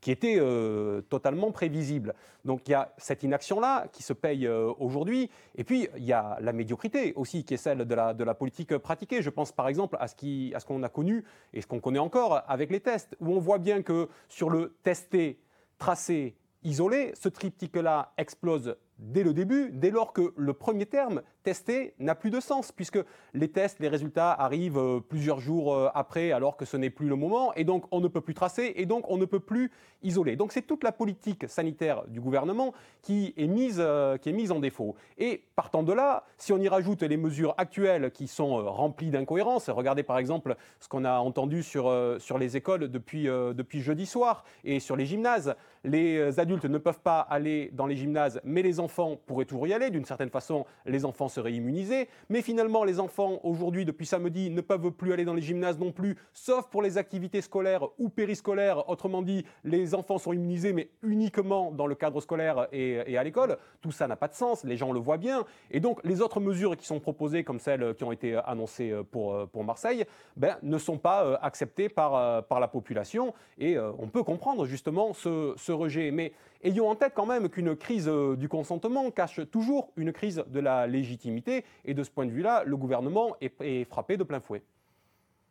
qui 0.00 0.10
était 0.10 0.36
euh, 0.38 1.00
totalement 1.02 1.50
prévisible. 1.50 2.14
Donc 2.44 2.68
il 2.68 2.70
y 2.70 2.74
a 2.74 2.92
cette 2.96 3.22
inaction-là 3.22 3.88
qui 3.92 4.02
se 4.02 4.12
paye 4.12 4.46
euh, 4.46 4.72
aujourd'hui, 4.78 5.30
et 5.56 5.64
puis 5.64 5.88
il 5.96 6.04
y 6.04 6.12
a 6.12 6.38
la 6.40 6.52
médiocrité 6.52 7.12
aussi 7.16 7.44
qui 7.44 7.54
est 7.54 7.56
celle 7.56 7.78
de 7.78 7.94
la, 7.94 8.34
politique 8.34 8.76
pratiquée. 8.78 9.22
Je 9.22 9.30
pense 9.30 9.52
par 9.52 9.68
exemple 9.68 9.96
à 9.98 10.06
ce, 10.06 10.64
qu'on 10.64 10.82
a 10.82 10.88
connu 10.88 11.24
et 11.52 11.60
ce 11.60 11.66
qu'on 11.66 11.80
connaît 11.80 11.98
encore 11.98 12.42
avec 12.46 12.70
les 12.70 12.80
tests, 12.80 13.16
où 13.20 13.32
on 13.32 13.40
voit 13.40 13.58
bien 13.58 13.82
que 13.82 14.08
sur 14.28 14.50
le 14.50 14.76
testé, 14.82 15.40
tracé, 15.78 16.36
isolé, 16.66 17.12
ce 17.14 17.28
triptyque-là 17.28 18.12
explose 18.18 18.76
dès 18.98 19.22
le 19.22 19.34
début, 19.34 19.70
dès 19.72 19.90
lors 19.90 20.12
que 20.12 20.32
le 20.36 20.52
premier 20.54 20.86
terme 20.86 21.22
testé 21.42 21.94
n'a 21.98 22.14
plus 22.14 22.30
de 22.30 22.40
sens, 22.40 22.72
puisque 22.72 22.98
les 23.34 23.48
tests, 23.48 23.78
les 23.78 23.88
résultats 23.88 24.32
arrivent 24.32 24.78
euh, 24.78 25.00
plusieurs 25.00 25.38
jours 25.38 25.74
euh, 25.74 25.88
après, 25.94 26.32
alors 26.32 26.56
que 26.56 26.64
ce 26.64 26.76
n'est 26.76 26.90
plus 26.90 27.08
le 27.08 27.14
moment, 27.14 27.54
et 27.54 27.64
donc 27.64 27.84
on 27.92 28.00
ne 28.00 28.08
peut 28.08 28.20
plus 28.20 28.34
tracer, 28.34 28.72
et 28.76 28.86
donc 28.86 29.08
on 29.10 29.16
ne 29.16 29.26
peut 29.26 29.40
plus 29.40 29.70
isoler. 30.02 30.36
Donc 30.36 30.52
c'est 30.52 30.62
toute 30.62 30.82
la 30.82 30.92
politique 30.92 31.48
sanitaire 31.48 32.04
du 32.08 32.20
gouvernement 32.20 32.72
qui 33.02 33.34
est 33.36 33.46
mise, 33.46 33.76
euh, 33.78 34.16
qui 34.16 34.30
est 34.30 34.32
mise 34.32 34.50
en 34.50 34.60
défaut. 34.60 34.96
Et 35.18 35.44
partant 35.54 35.82
de 35.82 35.92
là, 35.92 36.24
si 36.38 36.52
on 36.52 36.58
y 36.58 36.68
rajoute 36.68 37.02
les 37.02 37.16
mesures 37.16 37.54
actuelles 37.58 38.10
qui 38.10 38.26
sont 38.26 38.56
remplies 38.72 39.10
d'incohérences, 39.10 39.68
regardez 39.70 40.02
par 40.02 40.18
exemple 40.18 40.56
ce 40.80 40.88
qu'on 40.88 41.04
a 41.04 41.18
entendu 41.18 41.62
sur, 41.62 41.92
sur 42.18 42.38
les 42.38 42.56
écoles 42.56 42.88
depuis, 42.88 43.24
depuis 43.24 43.80
jeudi 43.80 44.06
soir 44.06 44.44
et 44.64 44.80
sur 44.80 44.96
les 44.96 45.06
gymnases. 45.06 45.54
Les 45.84 46.38
adultes 46.40 46.64
ne 46.64 46.78
peuvent 46.78 47.00
pas 47.00 47.20
aller 47.20 47.70
dans 47.72 47.86
les 47.86 47.96
gymnases, 47.96 48.40
mais 48.44 48.62
les 48.62 48.80
enfants 48.80 48.85
pourraient 49.26 49.44
toujours 49.44 49.66
y 49.66 49.72
aller. 49.72 49.90
D'une 49.90 50.04
certaine 50.04 50.30
façon, 50.30 50.64
les 50.84 51.04
enfants 51.04 51.28
seraient 51.28 51.52
immunisés. 51.52 52.08
Mais 52.28 52.42
finalement, 52.42 52.84
les 52.84 53.00
enfants, 53.00 53.40
aujourd'hui, 53.42 53.84
depuis 53.84 54.06
samedi, 54.06 54.50
ne 54.50 54.60
peuvent 54.60 54.90
plus 54.90 55.12
aller 55.12 55.24
dans 55.24 55.34
les 55.34 55.42
gymnases 55.42 55.78
non 55.78 55.92
plus, 55.92 56.16
sauf 56.32 56.68
pour 56.68 56.82
les 56.82 56.98
activités 56.98 57.40
scolaires 57.40 57.88
ou 57.98 58.08
périscolaires. 58.08 58.88
Autrement 58.88 59.22
dit, 59.22 59.44
les 59.64 59.94
enfants 59.94 60.18
sont 60.18 60.32
immunisés, 60.32 60.72
mais 60.72 60.90
uniquement 61.02 61.72
dans 61.72 61.86
le 61.86 61.94
cadre 61.94 62.20
scolaire 62.20 62.68
et, 62.72 63.16
à 63.16 63.24
l'école. 63.24 63.58
Tout 63.80 63.92
ça 63.92 64.06
n'a 64.06 64.16
pas 64.16 64.28
de 64.28 64.34
sens, 64.34 64.64
les 64.64 64.76
gens 64.76 64.92
le 64.92 65.00
voient 65.00 65.18
bien. 65.18 65.44
Et 65.70 65.80
donc, 65.80 66.00
les 66.04 66.20
autres 66.20 66.40
mesures 66.40 66.76
qui 66.76 66.86
sont 66.86 67.00
proposées, 67.00 67.44
comme 67.44 67.60
celles 67.60 67.94
qui 67.94 68.04
ont 68.04 68.12
été 68.12 68.36
annoncées 68.44 68.94
pour, 69.10 69.46
Marseille, 69.64 70.04
ben, 70.36 70.56
ne 70.62 70.78
sont 70.78 70.98
pas 70.98 71.24
euh, 71.24 71.36
acceptées 71.42 71.88
par, 71.88 72.14
euh, 72.14 72.42
par 72.42 72.60
la 72.60 72.68
population. 72.68 73.34
Et 73.58 73.76
euh, 73.76 73.92
on 73.98 74.08
peut 74.08 74.22
comprendre 74.22 74.66
justement 74.66 75.12
ce, 75.12 75.54
ce 75.56 75.72
rejet. 75.72 76.10
Mais 76.10 76.32
ayons 76.62 76.88
en 76.88 76.94
tête 76.94 77.12
quand 77.14 77.26
même 77.26 77.48
qu'une 77.48 77.76
crise 77.76 78.10
du 78.36 78.48
consentement 78.48 79.10
cache 79.10 79.40
toujours 79.50 79.92
une 79.96 80.12
crise 80.12 80.44
de 80.48 80.60
la 80.60 80.86
légitimité 80.86 81.64
et 81.84 81.94
de 81.94 82.02
ce 82.02 82.10
point 82.10 82.26
de 82.26 82.30
vue-là, 82.30 82.64
le 82.64 82.76
gouvernement 82.76 83.36
est, 83.40 83.84
frappé 83.84 84.16
de 84.16 84.24
plein 84.24 84.40
fouet. 84.40 84.62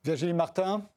Virginie 0.03 0.33
Martin 0.33 0.87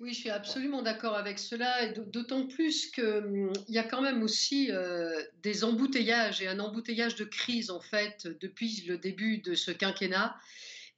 oui, 0.00 0.12
je 0.12 0.20
suis 0.20 0.30
absolument 0.30 0.80
d'accord 0.80 1.16
avec 1.16 1.40
cela, 1.40 1.88
d'autant 1.88 2.46
plus 2.46 2.88
qu'il 2.92 3.02
hum, 3.02 3.52
y 3.66 3.78
a 3.78 3.82
quand 3.82 4.00
même 4.00 4.22
aussi 4.22 4.70
euh, 4.70 5.20
des 5.42 5.64
embouteillages 5.64 6.40
et 6.40 6.46
un 6.46 6.60
embouteillage 6.60 7.16
de 7.16 7.24
crise 7.24 7.68
en 7.68 7.80
fait 7.80 8.28
depuis 8.40 8.84
le 8.86 8.96
début 8.96 9.38
de 9.38 9.56
ce 9.56 9.72
quinquennat. 9.72 10.36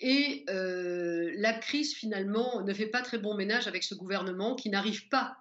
Et 0.01 0.45
euh, 0.51 1.33
la 1.37 1.55
crise 1.55 1.95
finalement 1.95 2.63
ne 2.63 2.75
fait 2.75 2.89
pas 2.89 3.01
très 3.01 3.19
bon 3.19 3.35
ménage 3.35 3.67
avec 3.67 3.85
ce 3.85 3.95
gouvernement 3.95 4.55
qui 4.55 4.69
n'arrive 4.69 5.09
pas 5.09 5.39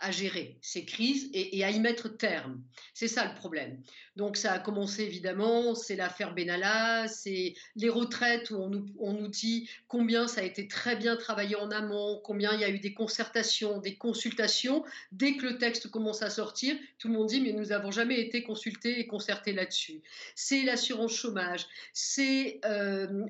à, 0.00 0.10
gérer 0.10 0.56
ces 0.60 0.84
crises 0.84 1.30
et, 1.32 1.64
à 1.64 1.70
y 1.70 1.80
mettre 1.80 2.08
terme. 2.08 2.62
C'est 2.94 3.08
ça 3.08 3.26
le 3.26 3.34
problème. 3.34 3.80
Donc 4.16 4.36
ça 4.36 4.52
a 4.52 4.58
commencé 4.58 5.02
évidemment, 5.04 5.74
c'est 5.74 5.96
l'affaire 5.96 6.34
Benalla, 6.34 7.08
c'est 7.08 7.54
les 7.76 7.88
retraites 7.88 8.50
où 8.50 8.56
on 8.56 9.12
nous, 9.12 9.28
dit 9.28 9.68
combien 9.88 10.28
ça 10.28 10.42
a 10.42 10.44
été 10.44 10.68
très 10.68 10.96
bien 10.96 11.16
travaillé 11.16 11.56
en 11.56 11.70
amont, 11.70 12.20
combien 12.22 12.52
il 12.52 12.60
y 12.60 12.64
a 12.64 12.70
eu 12.70 12.78
des 12.78 12.92
concertations, 12.92 13.78
des 13.78 13.96
consultations. 13.96 14.84
Dès 15.12 15.36
que 15.36 15.46
le 15.46 15.58
texte 15.58 15.88
commence 15.90 16.22
à 16.22 16.30
sortir, 16.30 16.76
tout 16.98 17.08
le 17.08 17.14
monde 17.14 17.28
dit 17.28 17.40
mais 17.40 17.52
nous 17.52 17.66
n'avons 17.66 17.90
jamais 17.90 18.20
été 18.20 18.42
consultés 18.42 19.00
et 19.00 19.06
concertés 19.06 19.52
là-dessus. 19.52 20.02
C'est 20.34 20.62
l'assurance 20.62 21.14
chômage, 21.14 21.66
c'est 21.92 22.60
euh, 22.64 23.26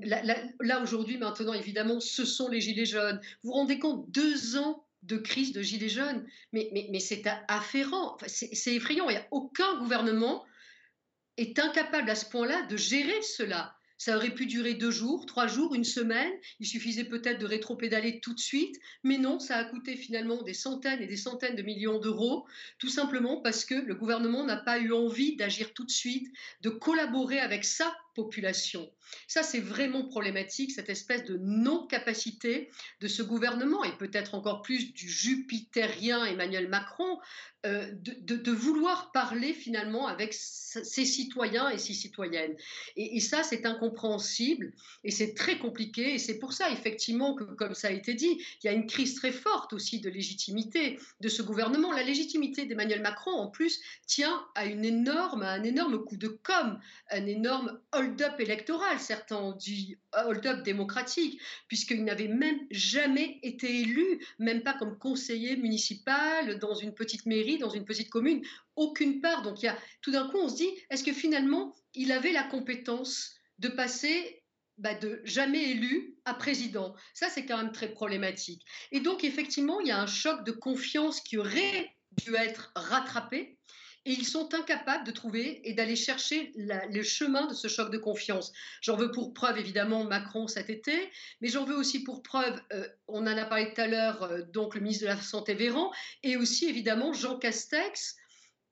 là 0.60 0.82
aujourd'hui 0.82 1.18
maintenant 1.18 1.54
évidemment 1.54 2.00
ce 2.00 2.24
sont 2.24 2.48
les 2.48 2.60
gilets 2.60 2.86
jaunes. 2.86 3.20
Vous 3.42 3.50
vous 3.50 3.56
rendez 3.56 3.78
compte, 3.78 4.10
deux 4.10 4.56
ans 4.56 4.84
de 5.02 5.16
crise 5.16 5.52
de 5.52 5.62
gilets 5.62 5.88
jaunes. 5.88 6.26
Mais, 6.52 6.98
c'est 7.00 7.24
afférent, 7.48 8.16
c'est 8.26 8.74
effrayant. 8.74 9.08
Il 9.08 9.14
n'y 9.14 9.18
a 9.18 9.28
aucun 9.30 9.78
gouvernement 9.78 10.44
est 11.36 11.58
incapable 11.58 12.10
à 12.10 12.14
ce 12.14 12.26
point-là 12.26 12.62
de 12.66 12.76
gérer 12.76 13.22
cela. 13.22 13.76
Ça 13.98 14.16
aurait 14.16 14.34
pu 14.34 14.46
durer 14.46 14.74
deux 14.74 14.90
jours, 14.90 15.26
trois 15.26 15.46
jours, 15.46 15.76
une 15.76 15.84
semaine. 15.84 16.32
Il 16.58 16.66
suffisait 16.66 17.04
peut-être 17.04 17.38
de 17.38 17.46
rétropédaler 17.46 18.18
tout 18.18 18.34
de 18.34 18.40
suite. 18.40 18.74
Mais 19.04 19.16
non, 19.16 19.38
ça 19.38 19.56
a 19.56 19.64
coûté 19.64 19.96
finalement 19.96 20.42
des 20.42 20.54
centaines 20.54 21.00
et 21.00 21.06
des 21.06 21.16
centaines 21.16 21.54
de 21.54 21.62
millions 21.62 22.00
d'euros, 22.00 22.44
tout 22.78 22.88
simplement 22.88 23.40
parce 23.42 23.64
que 23.64 23.76
le 23.76 23.94
gouvernement 23.94 24.44
n'a 24.44 24.56
pas 24.56 24.80
eu 24.80 24.92
envie 24.92 25.36
d'agir 25.36 25.72
tout 25.72 25.84
de 25.84 25.90
suite, 25.90 26.26
de 26.62 26.70
collaborer 26.70 27.38
avec 27.38 27.64
sa 27.64 27.94
population. 28.14 28.90
Ça, 29.26 29.42
c'est 29.42 29.60
vraiment 29.60 30.06
problématique, 30.06 30.72
cette 30.72 30.88
espèce 30.88 31.24
de 31.24 31.36
non-capacité 31.38 32.70
de 33.00 33.08
ce 33.08 33.22
gouvernement, 33.22 33.84
et 33.84 33.96
peut-être 33.98 34.34
encore 34.34 34.62
plus 34.62 34.92
du 34.92 35.08
jupitérien 35.08 36.24
Emmanuel 36.24 36.68
Macron, 36.68 37.18
euh, 37.64 37.86
de, 37.92 38.50
vouloir 38.50 39.12
parler 39.12 39.52
finalement 39.52 40.08
avec 40.08 40.34
ses 40.34 41.04
citoyens 41.04 41.70
et 41.70 41.78
ses 41.78 41.94
citoyennes. 41.94 42.56
Et, 42.96 43.20
ça, 43.20 43.44
c'est 43.44 43.64
incompréhensible 43.66 44.72
et 45.04 45.12
c'est 45.12 45.34
très 45.34 45.58
compliqué. 45.58 46.14
Et 46.14 46.18
c'est 46.18 46.40
pour 46.40 46.52
ça, 46.52 46.70
effectivement, 46.70 47.34
que, 47.36 47.44
comme 47.44 47.74
ça 47.74 47.88
a 47.88 47.92
été 47.92 48.14
dit, 48.14 48.42
il 48.62 48.66
y 48.66 48.68
a 48.68 48.72
une 48.72 48.86
crise 48.86 49.14
très 49.14 49.30
forte 49.30 49.72
aussi 49.74 50.00
de 50.00 50.10
légitimité 50.10 50.98
de 51.20 51.28
ce 51.28 51.42
gouvernement. 51.42 51.92
La 51.92 52.02
légitimité 52.02 52.66
d'Emmanuel 52.66 53.00
Macron, 53.00 53.30
en 53.30 53.46
plus, 53.46 53.80
tient 54.06 54.44
à, 54.56 54.66
énorme, 54.66 55.42
à 55.42 55.52
un 55.52 55.62
énorme 55.62 56.04
coup 56.04 56.16
de 56.16 56.28
com', 56.28 56.80
un 57.10 57.26
énorme 57.26 57.80
hold-up 58.02 58.40
électoral, 58.40 58.98
certains 58.98 59.36
ont 59.36 59.52
dit 59.52 59.96
hold-up 60.12 60.62
démocratique, 60.62 61.40
puisqu'il 61.68 62.04
n'avait 62.04 62.28
même 62.28 62.58
jamais 62.70 63.38
été 63.42 63.80
élu, 63.80 64.24
même 64.38 64.62
pas 64.62 64.74
comme 64.74 64.98
conseiller 64.98 65.56
municipal 65.56 66.58
dans 66.58 66.74
une 66.74 66.94
petite 66.94 67.26
mairie, 67.26 67.58
dans 67.58 67.70
une 67.70 67.84
petite 67.84 68.10
commune, 68.10 68.42
aucune 68.76 69.20
part. 69.20 69.42
Donc 69.42 69.62
il 69.62 69.66
y 69.66 69.68
a, 69.68 69.78
tout 70.00 70.10
d'un 70.10 70.28
coup, 70.28 70.38
on 70.38 70.48
se 70.48 70.56
dit, 70.56 70.70
est-ce 70.90 71.04
que 71.04 71.12
finalement, 71.12 71.74
il 71.94 72.12
avait 72.12 72.32
la 72.32 72.44
compétence 72.44 73.34
de 73.58 73.68
passer 73.68 74.42
bah, 74.78 74.94
de 74.94 75.20
jamais 75.24 75.70
élu 75.70 76.16
à 76.24 76.34
président? 76.34 76.94
Ça, 77.14 77.28
c'est 77.28 77.46
quand 77.46 77.58
même 77.58 77.72
très 77.72 77.92
problématique. 77.92 78.64
Et 78.90 79.00
donc, 79.00 79.24
effectivement, 79.24 79.80
il 79.80 79.88
y 79.88 79.92
a 79.92 80.00
un 80.00 80.06
choc 80.06 80.44
de 80.44 80.52
confiance 80.52 81.20
qui 81.20 81.38
aurait 81.38 81.94
dû 82.24 82.34
être 82.34 82.72
rattrapé 82.74 83.58
et 84.04 84.12
ils 84.12 84.26
sont 84.26 84.52
incapables 84.54 85.06
de 85.06 85.12
trouver 85.12 85.60
et 85.68 85.74
d'aller 85.74 85.96
chercher 85.96 86.52
le 86.56 87.02
chemin 87.02 87.46
de 87.46 87.54
ce 87.54 87.68
choc 87.68 87.90
de 87.90 87.98
confiance. 87.98 88.52
J'en 88.80 88.96
veux 88.96 89.10
pour 89.10 89.32
preuve 89.32 89.58
évidemment 89.58 90.04
Macron 90.04 90.48
cet 90.48 90.70
été, 90.70 91.10
mais 91.40 91.48
j'en 91.48 91.64
veux 91.64 91.76
aussi 91.76 92.02
pour 92.02 92.22
preuve, 92.22 92.60
euh, 92.72 92.86
on 93.06 93.22
en 93.22 93.26
a 93.26 93.44
parlé 93.44 93.72
tout 93.72 93.80
à 93.80 93.86
l'heure, 93.86 94.22
euh, 94.24 94.42
donc 94.42 94.74
le 94.74 94.80
ministre 94.80 95.04
de 95.04 95.08
la 95.08 95.20
Santé 95.20 95.54
Véran, 95.54 95.92
et 96.22 96.36
aussi 96.36 96.68
évidemment 96.68 97.12
Jean 97.12 97.38
Castex, 97.38 98.16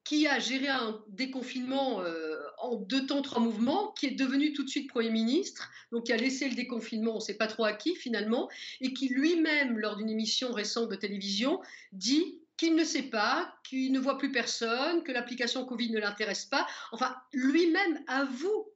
qui 0.05 0.27
a 0.27 0.39
géré 0.39 0.69
un 0.69 1.01
déconfinement 1.09 2.01
euh, 2.01 2.37
en 2.59 2.77
deux 2.77 3.07
temps, 3.07 3.23
trois 3.23 3.41
mouvements, 3.41 3.93
qui 3.93 4.07
est 4.07 4.13
devenu 4.13 4.53
tout 4.53 4.65
de 4.65 4.69
suite 4.69 4.89
Premier 4.89 5.11
ministre, 5.11 5.71
donc 5.93 6.07
qui 6.07 6.13
a 6.13 6.17
laissé 6.17 6.49
le 6.49 6.55
déconfinement, 6.55 7.13
on 7.13 7.17
ne 7.17 7.21
sait 7.21 7.37
pas 7.37 7.47
trop 7.47 7.65
à 7.65 7.75
qui 7.75 7.95
finalement, 7.95 8.49
et 8.81 8.93
qui 8.93 9.09
lui-même, 9.09 9.79
lors 9.79 9.97
d'une 9.97 10.11
émission 10.11 10.53
récente 10.53 10.89
de 10.89 10.97
télévision, 10.97 11.61
dit 11.93 12.40
qu'il 12.61 12.75
ne 12.75 12.85
sait 12.85 13.05
pas, 13.05 13.51
qu'il 13.65 13.91
ne 13.91 13.99
voit 13.99 14.19
plus 14.19 14.31
personne, 14.31 15.03
que 15.03 15.13
l'application 15.13 15.65
Covid 15.65 15.93
ne 15.93 15.99
l'intéresse 15.99 16.45
pas. 16.45 16.67
Enfin, 16.93 17.17
lui-même 17.33 18.05
avoue 18.07 18.69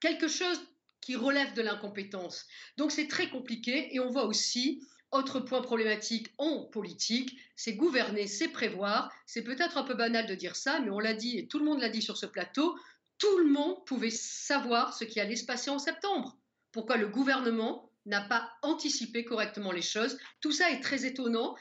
quelque 0.00 0.26
chose 0.26 0.60
qui 1.00 1.14
relève 1.14 1.54
de 1.54 1.62
l'incompétence. 1.62 2.44
Donc 2.76 2.90
c'est 2.90 3.06
très 3.06 3.30
compliqué 3.30 3.94
et 3.94 4.00
on 4.00 4.10
voit 4.10 4.24
aussi, 4.24 4.84
autre 5.12 5.38
point 5.38 5.62
problématique 5.62 6.34
en 6.38 6.64
politique, 6.64 7.38
c'est 7.54 7.74
gouverner, 7.74 8.26
c'est 8.26 8.48
prévoir. 8.48 9.12
C'est 9.24 9.44
peut-être 9.44 9.78
un 9.78 9.84
peu 9.84 9.94
banal 9.94 10.26
de 10.26 10.34
dire 10.34 10.56
ça, 10.56 10.80
mais 10.80 10.90
on 10.90 10.98
l'a 10.98 11.14
dit 11.14 11.38
et 11.38 11.46
tout 11.46 11.60
le 11.60 11.66
monde 11.66 11.80
l'a 11.80 11.88
dit 11.88 12.02
sur 12.02 12.16
ce 12.16 12.26
plateau, 12.26 12.76
tout 13.18 13.38
le 13.38 13.48
monde 13.48 13.76
pouvait 13.86 14.10
savoir 14.10 14.92
ce 14.92 15.04
qui 15.04 15.20
allait 15.20 15.36
se 15.36 15.46
passer 15.46 15.70
en 15.70 15.78
septembre. 15.78 16.36
Pourquoi 16.72 16.96
le 16.96 17.06
gouvernement 17.06 17.92
n'a 18.06 18.22
pas 18.22 18.50
anticipé 18.62 19.24
correctement 19.24 19.70
les 19.70 19.82
choses 19.82 20.18
Tout 20.40 20.50
ça 20.50 20.68
est 20.72 20.80
très 20.80 21.04
étonnant 21.04 21.54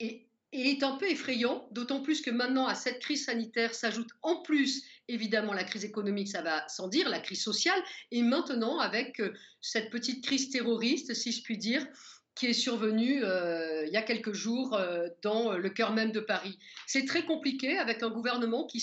et, 0.00 0.24
est 0.52 0.82
un 0.82 0.96
peu 0.96 1.10
effrayant, 1.10 1.68
d'autant 1.72 2.00
plus 2.00 2.22
que 2.22 2.30
maintenant, 2.30 2.66
à 2.66 2.74
cette 2.74 3.00
crise 3.00 3.26
sanitaire 3.26 3.74
s'ajoute 3.74 4.08
en 4.22 4.36
plus, 4.36 4.82
évidemment, 5.06 5.52
la 5.52 5.64
crise 5.64 5.84
économique, 5.84 6.28
ça 6.28 6.40
va 6.40 6.66
sans 6.68 6.88
dire, 6.88 7.10
la 7.10 7.20
crise 7.20 7.42
sociale, 7.42 7.80
et 8.10 8.22
maintenant, 8.22 8.78
avec 8.78 9.20
euh, 9.20 9.34
cette 9.60 9.90
petite 9.90 10.24
crise 10.24 10.48
terroriste, 10.48 11.12
si 11.12 11.32
je 11.32 11.42
puis 11.42 11.58
dire, 11.58 11.86
qui 12.34 12.46
est 12.46 12.54
survenue 12.54 13.22
euh, 13.24 13.84
il 13.86 13.92
y 13.92 13.96
a 13.96 14.02
quelques 14.02 14.32
jours 14.32 14.74
euh, 14.74 15.08
dans 15.22 15.52
le 15.52 15.68
cœur 15.68 15.92
même 15.92 16.12
de 16.12 16.20
Paris. 16.20 16.58
C'est 16.86 17.04
très 17.04 17.24
compliqué 17.24 17.76
avec 17.76 18.02
un 18.02 18.10
gouvernement 18.10 18.66
qui 18.66 18.80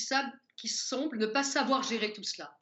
semble 0.67 1.17
ne 1.17 1.25
pas 1.25 1.43
savoir 1.43 1.81
gérer 1.81 2.13
tout 2.13 2.23
cela. 2.23 2.55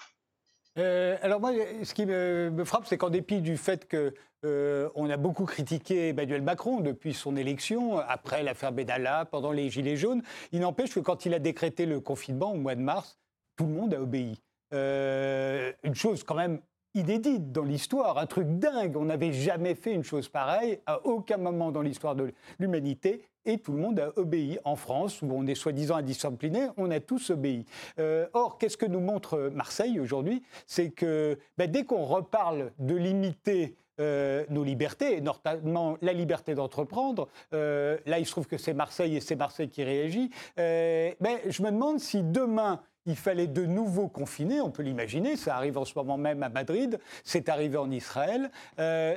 Alors 0.75 1.39
moi, 1.39 1.51
ce 1.83 1.93
qui 1.93 2.05
me 2.05 2.63
frappe, 2.65 2.85
c'est 2.85 2.97
qu'en 2.97 3.09
dépit 3.09 3.41
du 3.41 3.57
fait 3.57 3.87
que 3.87 4.13
euh, 4.45 4.89
on 4.95 5.09
a 5.09 5.17
beaucoup 5.17 5.45
critiqué 5.45 6.09
Emmanuel 6.09 6.41
Macron 6.41 6.81
depuis 6.81 7.13
son 7.13 7.37
élection, 7.37 7.99
après 7.99 8.43
l'affaire 8.43 8.73
Bédala, 8.73 9.25
pendant 9.25 9.51
les 9.51 9.69
Gilets 9.69 9.95
jaunes. 9.95 10.21
Il 10.51 10.59
n'empêche 10.59 10.93
que 10.93 10.99
quand 10.99 11.25
il 11.25 11.33
a 11.33 11.39
décrété 11.39 11.85
le 11.85 11.99
confinement 11.99 12.51
au 12.51 12.57
mois 12.57 12.75
de 12.75 12.81
mars, 12.81 13.17
tout 13.55 13.65
le 13.65 13.71
monde 13.71 13.93
a 13.93 14.01
obéi. 14.01 14.41
Euh, 14.73 15.71
une 15.83 15.95
chose 15.95 16.23
quand 16.23 16.35
même 16.35 16.59
inédite 16.93 17.51
dans 17.51 17.63
l'histoire, 17.63 18.17
un 18.17 18.25
truc 18.25 18.47
dingue. 18.59 18.97
On 18.97 19.05
n'avait 19.05 19.31
jamais 19.31 19.75
fait 19.75 19.93
une 19.93 20.03
chose 20.03 20.27
pareille 20.27 20.79
à 20.85 21.05
aucun 21.05 21.37
moment 21.37 21.71
dans 21.71 21.81
l'histoire 21.81 22.15
de 22.15 22.33
l'humanité. 22.59 23.25
Et 23.45 23.57
tout 23.57 23.73
le 23.73 23.79
monde 23.79 23.99
a 23.99 24.11
obéi. 24.17 24.57
En 24.63 24.75
France, 24.75 25.21
où 25.21 25.27
on 25.31 25.45
est 25.47 25.55
soi-disant 25.55 25.97
indiscipliné, 25.97 26.67
on 26.77 26.91
a 26.91 26.99
tous 26.99 27.29
obéi. 27.29 27.65
Euh, 27.99 28.27
or, 28.33 28.57
qu'est-ce 28.57 28.77
que 28.77 28.85
nous 28.85 28.99
montre 28.99 29.51
Marseille 29.53 29.99
aujourd'hui? 29.99 30.43
C'est 30.65 30.91
que 30.91 31.37
ben, 31.57 31.69
dès 31.69 31.83
qu'on 31.83 32.05
reparle 32.05 32.71
de 32.79 32.95
limiter 32.95 33.75
euh, 33.99 34.43
nos 34.49 34.63
libertés, 34.63 35.17
et 35.17 35.21
notamment 35.21 35.97
la 36.01 36.13
liberté 36.13 36.55
d'entreprendre. 36.55 37.27
Euh, 37.53 37.97
là, 38.07 38.17
il 38.17 38.25
se 38.25 38.31
trouve 38.31 38.47
que 38.47 38.57
c'est 38.57 38.73
Marseille 38.73 39.15
et 39.15 39.19
c'est 39.19 39.35
Marseille 39.35 39.69
qui 39.69 39.83
réagit. 39.83 40.31
Mais 40.57 41.41
je 41.47 41.61
me 41.61 41.69
demande 41.69 41.99
si 41.99 42.23
demain, 42.23 42.81
il 43.05 43.15
fallait 43.15 43.47
de 43.47 43.65
nouveau 43.65 44.07
confiner, 44.07 44.61
on 44.61 44.71
peut 44.71 44.83
l'imaginer, 44.83 45.35
ça 45.35 45.55
arrive 45.55 45.77
en 45.77 45.85
ce 45.85 45.93
moment 45.95 46.17
même 46.17 46.43
à 46.43 46.49
Madrid, 46.49 46.99
c'est 47.23 47.49
arrivé 47.49 47.77
en 47.77 47.91
Israël. 47.91 48.49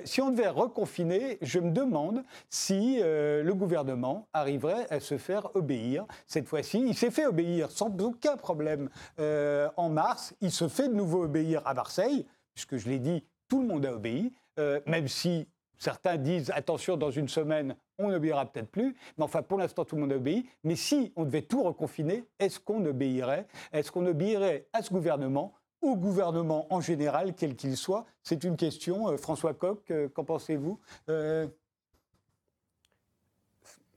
si 0.05 0.21
on 0.21 0.31
devait 0.31 0.49
reconfiner, 0.49 1.39
je 1.43 1.59
me 1.59 1.71
demande 1.71 2.25
si 2.49 2.99
le 3.01 3.53
gouvernement 3.53 4.27
arriverait 4.33 4.87
à 4.91 5.01
se 5.01 5.19
faire 5.19 5.55
obéir. 5.55 6.07
Cette 6.27 6.49
fois-ci, 6.49 6.83
il 6.87 6.97
s'est 6.97 7.11
fait 7.11 7.27
obéir 7.27 7.71
sans 7.71 7.95
aucun 8.01 8.37
problème 8.37 8.89
en 9.19 9.89
mars, 9.89 10.35
il 10.41 10.51
se 10.51 10.69
fait 10.69 10.89
de 10.89 10.95
nouveau 10.95 11.25
obéir 11.25 11.63
à 11.65 11.75
Marseille, 11.75 12.27
puisque 12.55 12.77
je 12.77 12.89
l'ai 12.89 12.99
dit, 12.99 13.25
tout 13.49 13.61
le 13.61 13.67
monde 13.67 13.87
a 13.87 13.93
obéi. 13.93 14.33
Euh, 14.59 14.81
même 14.87 15.07
si 15.07 15.47
certains 15.79 16.17
disent 16.17 16.51
attention, 16.55 16.97
dans 16.97 17.11
une 17.11 17.29
semaine, 17.29 17.77
on 17.99 18.09
n'obéira 18.11 18.47
peut-être 18.47 18.71
plus. 18.71 18.95
Mais 19.19 19.25
enfin, 19.25 19.43
pour 19.43 19.59
l'instant, 19.59 19.85
tout 19.85 19.97
le 19.97 20.03
monde 20.03 20.13
obéit. 20.13 20.47
Mais 20.65 20.77
si 20.77 21.13
on 21.17 21.25
devait 21.25 21.43
tout 21.43 21.63
reconfiner, 21.63 22.25
est-ce 22.39 22.61
qu'on 22.61 22.85
obéirait? 22.85 23.47
Est-ce 23.73 23.91
qu'on 23.91 24.07
obéirait 24.07 24.67
à 24.73 24.83
ce 24.83 24.91
gouvernement 24.91 25.55
au 25.83 25.95
gouvernement 25.95 26.67
en 26.71 26.81
général, 26.81 27.35
quel 27.35 27.55
qu'il 27.55 27.77
soit? 27.77 28.07
C'est 28.23 28.45
une 28.45 28.57
question. 28.57 29.09
Euh, 29.09 29.17
François 29.17 29.55
Coq, 29.55 29.91
euh, 29.91 30.09
qu'en 30.09 30.25
pensez-vous? 30.25 30.81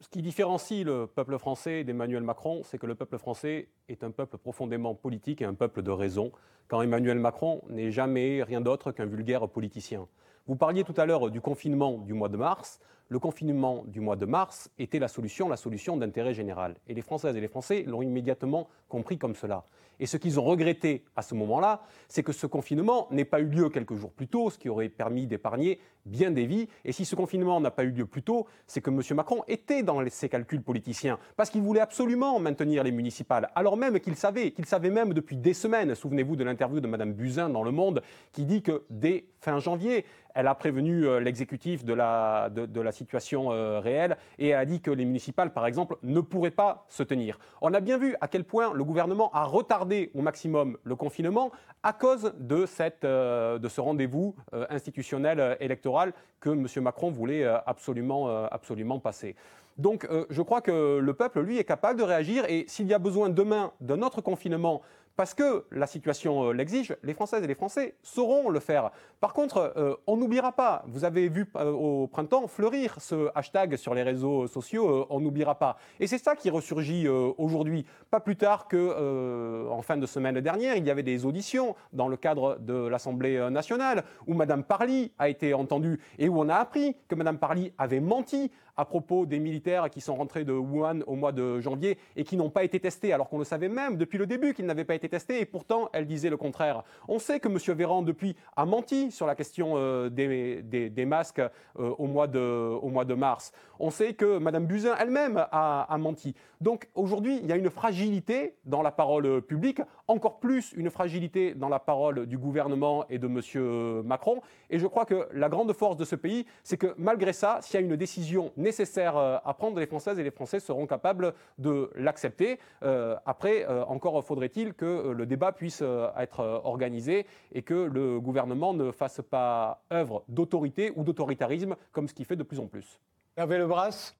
Ce 0.02 0.08
qui 0.08 0.22
différencie 0.22 0.86
le 0.86 1.08
peuple 1.08 1.38
français 1.38 1.84
d'Emmanuel 1.84 2.24
Macron, 2.24 2.62
c'est 2.64 2.78
que 2.78 2.88
le 2.88 2.96
peuple 2.96 3.18
français 3.18 3.68
est 3.90 4.04
un 4.04 4.12
peuple 4.12 4.38
profondément 4.38 4.96
politique 4.96 5.42
et 5.42 5.46
un 5.46 5.54
peuple 5.54 5.82
de 5.82 5.92
raison, 5.92 6.32
quand 6.70 6.82
Emmanuel 6.82 7.20
Macron 7.20 7.62
n'est 7.70 7.92
jamais 7.92 8.42
rien 8.44 8.62
d'autre 8.62 8.92
qu'un 8.92 9.06
vulgaire 9.06 9.48
politicien. 9.50 10.08
Vous 10.50 10.56
parliez 10.56 10.84
tout 10.84 10.96
à 10.98 11.06
l'heure 11.06 11.30
du 11.30 11.42
confinement 11.42 12.00
du 12.00 12.16
mois 12.16 12.28
de 12.28 12.36
mars. 12.36 12.80
Le 13.08 13.20
confinement 13.20 13.84
du 13.86 14.00
mois 14.00 14.16
de 14.16 14.26
mars 14.26 14.72
était 14.80 14.98
la 14.98 15.08
solution, 15.08 15.48
la 15.48 15.58
solution 15.58 15.96
d'intérêt 15.96 16.34
général. 16.34 16.76
Et 16.88 16.96
les 16.96 17.04
Françaises 17.04 17.36
et 17.36 17.40
les 17.40 17.48
Français 17.48 17.84
l'ont 17.86 18.02
immédiatement 18.02 18.68
compris 18.88 19.20
comme 19.20 19.36
cela. 19.36 19.64
Et 20.00 20.06
ce 20.06 20.18
qu'ils 20.18 20.40
ont 20.40 20.44
regretté 20.44 21.04
à 21.16 21.22
ce 21.22 21.36
moment-là, 21.36 21.82
c'est 22.08 22.24
que 22.24 22.32
ce 22.32 22.48
confinement 22.48 23.08
n'ait 23.12 23.26
pas 23.26 23.40
eu 23.40 23.46
lieu 23.46 23.70
quelques 23.70 23.96
jours 23.96 24.12
plus 24.12 24.28
tôt, 24.28 24.50
ce 24.50 24.58
qui 24.58 24.70
aurait 24.70 24.90
permis 24.90 25.28
d'épargner 25.28 25.80
bien 26.06 26.32
des 26.32 26.46
vies. 26.46 26.68
Et 26.86 26.92
si 26.92 27.06
ce 27.06 27.16
confinement 27.16 27.60
n'a 27.60 27.72
pas 27.72 27.84
eu 27.84 27.92
lieu 27.92 28.06
plus 28.06 28.24
tôt, 28.24 28.48
c'est 28.68 28.82
que 28.82 28.90
M. 28.90 29.02
Macron 29.16 29.44
était 29.48 29.84
dans 29.84 30.04
ses 30.10 30.30
calculs 30.30 30.62
politiciens, 30.62 31.20
parce 31.36 31.50
qu'il 31.50 31.62
voulait 31.62 31.82
absolument 31.82 32.40
maintenir 32.40 32.84
les 32.84 32.92
municipales, 32.92 33.50
alors 33.56 33.78
même 33.78 34.00
qu'il 34.00 34.16
savait, 34.16 34.52
qu'il 34.52 34.66
savait 34.66 34.90
même 34.90 35.14
depuis 35.14 35.38
des 35.38 35.54
semaines, 35.54 35.94
souvenez-vous 35.96 36.36
de 36.36 36.44
l'interview 36.44 36.80
de 36.80 36.88
Mme 36.88 37.14
Buzyn 37.14 37.50
dans 37.50 37.64
Le 37.64 37.72
Monde, 37.72 38.02
qui 38.32 38.46
dit 38.46 38.62
que 38.62 38.84
dès 38.90 39.26
fin 39.40 39.60
janvier, 39.60 40.06
elle 40.36 40.48
a 40.48 40.56
prévenu 40.56 41.06
euh, 41.06 41.20
l'exécutif 41.20 41.84
de 41.84 41.94
la, 41.94 42.50
situation 42.92 43.52
euh, 43.52 43.80
réelle 43.80 44.18
et 44.38 44.50
elle 44.50 44.60
a 44.60 44.66
dit 44.66 44.80
que 44.80 44.92
les 44.92 45.06
municipales, 45.06 45.52
par 45.52 45.66
exemple, 45.66 45.98
ne 46.04 46.22
pourraient 46.22 46.52
pas 46.52 46.86
se 46.88 47.04
tenir. 47.04 47.40
On 47.62 47.74
a 47.74 47.80
bien 47.80 47.98
vu 47.98 48.16
à 48.22 48.28
quel 48.28 48.44
point 48.44 48.74
le 48.74 48.84
gouvernement 48.84 49.32
a 49.34 49.44
retardé 49.46 49.89
au 50.14 50.22
maximum 50.22 50.78
le 50.84 50.96
confinement 50.96 51.52
à 51.84 51.94
cause 51.94 52.34
de, 52.40 52.66
euh, 53.04 53.60
ce 53.68 53.82
rendez-vous 53.82 54.36
institutionnel 54.70 55.58
électoral 55.60 56.14
que 56.40 56.50
M. 56.50 56.68
Macron 56.84 57.12
voulait 57.12 57.46
absolument, 57.46 58.46
absolument 58.46 59.00
passer. 59.00 59.36
Donc 59.78 60.08
je 60.30 60.42
crois 60.42 60.62
que 60.62 61.00
le 61.00 61.14
peuple, 61.14 61.42
lui, 61.42 61.58
est 61.58 61.64
capable 61.64 62.00
de 62.00 62.04
réagir 62.04 62.46
et 62.50 62.66
s'il 62.68 62.88
y 62.88 62.94
a 62.94 63.00
besoin 63.00 63.30
demain 63.30 63.72
d'un 63.80 64.02
autre 64.02 64.22
confinement 64.22 64.82
parce 65.20 65.34
que 65.34 65.66
la 65.72 65.86
situation 65.86 66.46
euh, 66.46 66.54
l'exige, 66.54 66.96
les 67.04 67.14
Françaises 67.14 67.44
et 67.44 67.48
les 67.48 67.54
Français 67.54 67.96
sauront 68.04 68.48
le 68.48 68.62
faire. 68.62 68.90
Par 69.20 69.34
contre, 69.34 69.74
euh, 69.76 69.96
on 70.08 70.16
n'oubliera 70.16 70.54
pas, 70.54 70.82
vous 70.88 71.04
avez 71.04 71.28
vu 71.28 71.46
euh, 71.58 71.74
au 71.74 72.08
printemps 72.08 72.48
fleurir 72.48 72.96
ce 73.02 73.28
hashtag 73.36 73.76
sur 73.76 73.94
les 73.94 74.04
réseaux 74.04 74.48
sociaux, 74.48 75.08
on 75.10 75.20
n'oubliera 75.20 75.56
pas. 75.56 75.76
Et 76.00 76.08
c'est 76.08 76.20
ça 76.20 76.38
qui 76.38 76.50
ressurgit 76.50 77.10
aujourd'hui, 77.10 77.86
pas 78.10 78.22
plus 78.22 78.38
tard 78.38 78.70
que 78.70 79.68
en 79.70 79.82
fin 79.82 79.98
de 79.98 80.06
semaine 80.06 80.40
dernière, 80.40 80.78
il 80.78 80.86
y 80.86 80.90
avait 80.90 81.04
des 81.04 81.26
auditions 81.26 81.76
dans 81.92 82.08
le 82.08 82.16
cadre 82.16 82.58
de 82.62 82.88
l'Assemblée 82.88 83.50
nationale 83.50 84.06
où 84.26 84.34
Madame 84.34 84.64
Parly 84.64 85.12
a 85.20 85.28
été 85.28 85.54
entendue 85.54 86.00
et 86.18 86.30
où 86.30 86.40
on 86.40 86.48
a 86.48 86.56
appris 86.56 86.96
que 87.10 87.16
Madame 87.16 87.40
Parly 87.40 87.74
avait 87.78 88.00
menti 88.00 88.52
à 88.80 88.86
propos 88.86 89.26
des 89.26 89.40
militaires 89.40 89.90
qui 89.90 90.00
sont 90.00 90.16
rentrés 90.16 90.46
de 90.46 90.54
Wuhan 90.54 91.02
au 91.06 91.16
mois 91.16 91.34
de 91.34 91.60
janvier 91.60 91.98
et 92.16 92.24
qui 92.24 92.38
n'ont 92.38 92.50
pas 92.50 92.64
été 92.64 92.80
testés, 92.80 93.12
alors 93.12 93.28
qu'on 93.28 93.38
le 93.38 93.44
savait 93.44 93.68
même 93.68 93.98
depuis 93.98 94.18
le 94.18 94.26
début 94.26 94.54
qu'ils 94.54 94.66
n'avaient 94.66 94.86
pas 94.86 94.96
été 94.96 95.10
testés, 95.10 95.42
et 95.42 95.46
pourtant 95.46 95.90
elle 95.92 96.08
disait 96.08 96.30
le 96.30 96.38
contraire. 96.38 96.84
On 97.10 97.20
sait 97.20 97.42
que 97.42 97.50
M. 97.50 97.58
Véran, 97.76 98.04
depuis, 98.04 98.38
a 98.56 98.66
menti 98.66 99.12
sur 99.12 99.28
la 99.28 99.36
question 99.36 99.74
euh, 99.76 100.10
des, 100.10 101.06
masques 101.06 101.40
euh, 101.40 101.50
au, 101.98 102.08
mois 102.08 102.28
de, 102.28 103.14
mars. 103.16 103.52
On 103.82 103.90
sait 103.90 104.14
que 104.14 104.38
Mme 104.38 104.66
Buzyn 104.66 104.96
elle-même 104.98 105.46
a, 105.52 105.82
a 105.82 105.98
menti. 105.98 106.34
Donc 106.62 106.88
aujourd'hui, 106.96 107.40
il 107.44 107.50
y 107.50 107.52
a 107.52 107.58
une 107.58 107.70
fragilité 107.70 108.56
dans 108.64 108.82
la 108.82 108.92
parole 108.92 109.42
publique, 109.42 109.82
encore 110.08 110.40
plus 110.40 110.74
une 110.74 110.90
fragilité 110.90 111.54
dans 111.54 111.70
la 111.70 111.80
parole 111.80 112.28
du 112.28 112.38
gouvernement 112.38 113.06
et 113.10 113.18
de 113.18 113.28
M. 113.28 114.04
Macron. 114.06 114.42
Et 114.70 114.80
je 114.80 114.88
crois 114.88 115.06
que 115.06 115.28
la 115.34 115.50
grande 115.50 115.74
force 115.74 115.98
de 115.98 116.06
ce 116.06 116.16
pays, 116.16 116.46
c'est 116.64 116.78
que 116.78 116.94
malgré 116.98 117.34
ça, 117.34 117.60
s'il 117.62 117.80
y 117.80 117.84
a 117.84 117.86
une 117.86 117.96
décision 117.98 118.52
nécessaire, 118.56 118.69
nécessaire 118.70 119.18
euh, 119.18 119.38
à 119.44 119.54
prendre, 119.56 119.80
les 119.80 119.88
Françaises 119.88 120.20
et 120.20 120.24
les 120.24 120.36
Français 120.40 120.60
seront 120.60 120.86
capables 120.86 121.34
de 121.58 121.90
l'accepter. 121.96 122.60
Euh, 122.84 123.16
après, 123.26 123.66
euh, 123.68 123.84
encore 123.86 124.24
faudrait-il 124.24 124.74
que 124.74 125.12
le 125.20 125.26
débat 125.26 125.52
puisse 125.52 125.82
être 126.26 126.40
organisé 126.64 127.26
et 127.52 127.64
que 127.64 127.74
le 127.74 128.20
gouvernement 128.20 128.74
ne 128.74 128.92
fasse 128.92 129.22
pas 129.36 129.84
œuvre 129.92 130.24
d'autorité 130.28 130.92
ou 130.96 131.04
d'autoritarisme 131.04 131.76
comme 131.92 132.08
ce 132.08 132.14
qu'il 132.14 132.26
fait 132.26 132.36
de 132.36 132.44
plus 132.44 132.60
en 132.60 132.68
plus. 132.68 133.00
Hervé 133.38 133.58
Lebras? 133.58 134.14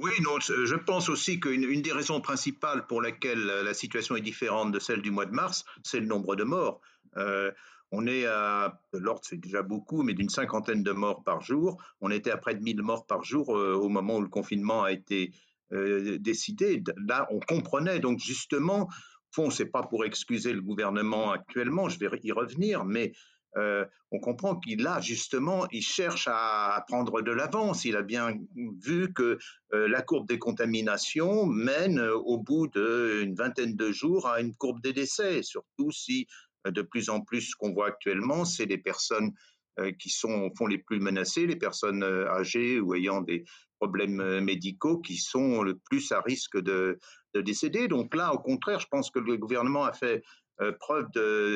Oui, 0.00 0.12
non, 0.22 0.38
je 0.40 0.76
pense 0.76 1.08
aussi 1.08 1.40
qu'une 1.40 1.82
des 1.82 1.92
raisons 1.92 2.20
principales 2.20 2.86
pour 2.86 3.02
laquelle 3.02 3.44
la 3.68 3.74
situation 3.74 4.16
est 4.16 4.26
différente 4.32 4.70
de 4.70 4.78
celle 4.78 5.02
du 5.02 5.10
mois 5.10 5.26
de 5.26 5.32
mars, 5.32 5.64
c'est 5.82 6.00
le 6.00 6.06
nombre 6.06 6.36
de 6.36 6.44
morts. 6.44 6.80
On 7.90 8.06
est 8.06 8.26
à, 8.26 8.80
l'ordre 8.92 9.22
c'est 9.24 9.40
déjà 9.40 9.62
beaucoup, 9.62 10.02
mais 10.02 10.12
d'une 10.12 10.28
cinquantaine 10.28 10.82
de 10.82 10.92
morts 10.92 11.22
par 11.24 11.40
jour. 11.40 11.82
On 12.00 12.10
était 12.10 12.30
à 12.30 12.36
près 12.36 12.54
de 12.54 12.62
1000 12.62 12.82
morts 12.82 13.06
par 13.06 13.24
jour 13.24 13.56
euh, 13.56 13.74
au 13.74 13.88
moment 13.88 14.16
où 14.16 14.22
le 14.22 14.28
confinement 14.28 14.82
a 14.84 14.92
été 14.92 15.32
euh, 15.72 16.18
décidé. 16.18 16.82
Là, 17.06 17.26
on 17.30 17.40
comprenait 17.40 17.98
donc 17.98 18.18
justement, 18.18 18.88
fond, 19.30 19.50
c'est 19.50 19.66
pas 19.66 19.82
pour 19.82 20.04
excuser 20.04 20.52
le 20.52 20.60
gouvernement 20.60 21.30
actuellement, 21.30 21.88
je 21.88 21.98
vais 21.98 22.10
y 22.22 22.32
revenir, 22.32 22.84
mais 22.84 23.12
euh, 23.56 23.86
on 24.10 24.20
comprend 24.20 24.56
qu'il 24.56 24.86
a 24.86 25.00
justement, 25.00 25.66
il 25.72 25.82
cherche 25.82 26.28
à, 26.30 26.84
prendre 26.86 27.22
de 27.22 27.32
l'avance. 27.32 27.86
Il 27.86 27.96
a 27.96 28.02
bien 28.02 28.34
vu 28.82 29.12
que 29.14 29.38
la 29.72 30.02
courbe 30.02 30.28
des 30.28 30.38
contaminations 30.38 31.46
mène 31.46 31.98
au 32.00 32.38
bout 32.38 32.68
d'une 32.68 33.34
vingtaine 33.34 33.74
de 33.76 33.90
jours 33.90 34.28
à 34.28 34.40
une 34.40 34.54
courbe 34.54 34.82
des 34.82 34.92
décès, 34.92 35.42
surtout 35.42 35.90
si 35.90 36.26
de 36.70 36.82
plus 36.82 37.08
en 37.10 37.20
plus, 37.20 37.42
ce 37.42 37.56
qu'on 37.56 37.72
voit 37.72 37.88
actuellement, 37.88 38.44
c'est 38.44 38.66
les 38.66 38.78
personnes 38.78 39.32
euh, 39.78 39.92
qui 39.92 40.10
sont 40.10 40.50
font 40.56 40.66
les 40.66 40.78
plus 40.78 40.98
menacées, 40.98 41.46
les 41.46 41.56
personnes 41.56 42.02
euh, 42.02 42.28
âgées 42.30 42.80
ou 42.80 42.94
ayant 42.94 43.20
des 43.20 43.44
problèmes 43.78 44.20
euh, 44.20 44.40
médicaux 44.40 44.98
qui 44.98 45.16
sont 45.16 45.62
le 45.62 45.78
plus 45.78 46.10
à 46.10 46.20
risque 46.20 46.58
de, 46.60 46.98
décéder. 47.34 47.86
Donc 47.86 48.16
là, 48.16 48.32
au 48.32 48.38
contraire, 48.38 48.80
je 48.80 48.88
pense 48.90 49.10
que 49.10 49.20
le 49.20 49.36
gouvernement 49.36 49.84
a 49.84 49.92
fait 49.92 50.24
preuve 50.80 51.06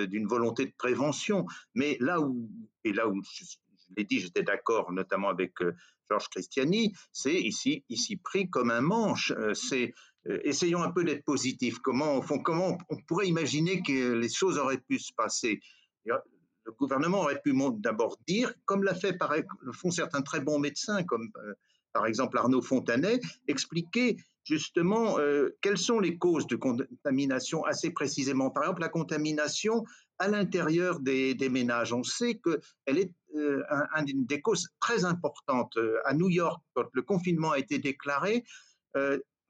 d'une 0.06 0.28
volonté 0.28 0.66
de 0.66 0.72
prévention. 0.78 1.44
Mais 1.74 1.96
là 1.98 2.20
où, 2.20 2.48
et 2.84 2.92
là 2.92 3.08
où 3.08 3.20
je, 3.24 3.56
l'ai 3.96 4.04
dit, 4.04 4.20
j'étais 4.20 4.44
d'accord 4.44 4.92
notamment 4.92 5.28
avec 5.28 5.54
Georges 6.08 6.28
Christiani, 6.28 6.92
c'est 7.10 7.34
ici, 7.34 7.84
ici 7.88 8.16
pris 8.16 8.48
comme 8.48 8.70
un 8.70 8.80
manche. 8.80 9.32
c'est 9.54 9.88
euh, 9.88 9.92
essayons 10.44 10.82
un 10.82 10.90
peu 10.90 11.04
d'être 11.04 11.24
positifs. 11.24 11.78
Comment, 11.80 12.20
comment 12.20 12.78
on 12.88 12.96
pourrait 13.08 13.28
imaginer 13.28 13.82
que 13.82 14.12
les 14.12 14.28
choses 14.28 14.58
auraient 14.58 14.78
pu 14.78 14.98
se 14.98 15.12
passer? 15.12 15.60
Le 16.04 16.72
gouvernement 16.72 17.22
aurait 17.22 17.40
pu 17.40 17.54
d'abord 17.78 18.16
dire, 18.26 18.52
comme 18.64 18.84
l'a 18.84 18.94
fait, 18.94 19.16
le 19.60 19.72
font 19.72 19.90
certains 19.90 20.22
très 20.22 20.40
bons 20.40 20.58
médecins, 20.58 21.02
comme 21.02 21.28
euh, 21.38 21.54
par 21.92 22.06
exemple 22.06 22.38
Arnaud 22.38 22.62
Fontanet, 22.62 23.20
expliquer 23.48 24.16
justement 24.44 25.18
euh, 25.18 25.56
quelles 25.60 25.78
sont 25.78 25.98
les 25.98 26.18
causes 26.18 26.46
de 26.46 26.56
contamination 26.56 27.64
assez 27.64 27.90
précisément. 27.90 28.50
Par 28.50 28.64
exemple, 28.64 28.80
la 28.80 28.88
contamination 28.88 29.84
à 30.18 30.28
l'intérieur 30.28 31.00
des, 31.00 31.36
ménages. 31.50 31.92
On 31.92 32.04
sait 32.04 32.36
qu'elle 32.38 32.98
est 32.98 33.12
une 33.34 34.24
des 34.26 34.40
causes 34.40 34.68
très 34.78 35.04
importantes. 35.04 35.76
À 36.04 36.14
New 36.14 36.28
York, 36.28 36.62
quand 36.74 36.88
le 36.92 37.02
confinement 37.02 37.52
a 37.52 37.58
été 37.58 37.78
déclaré, 37.80 38.44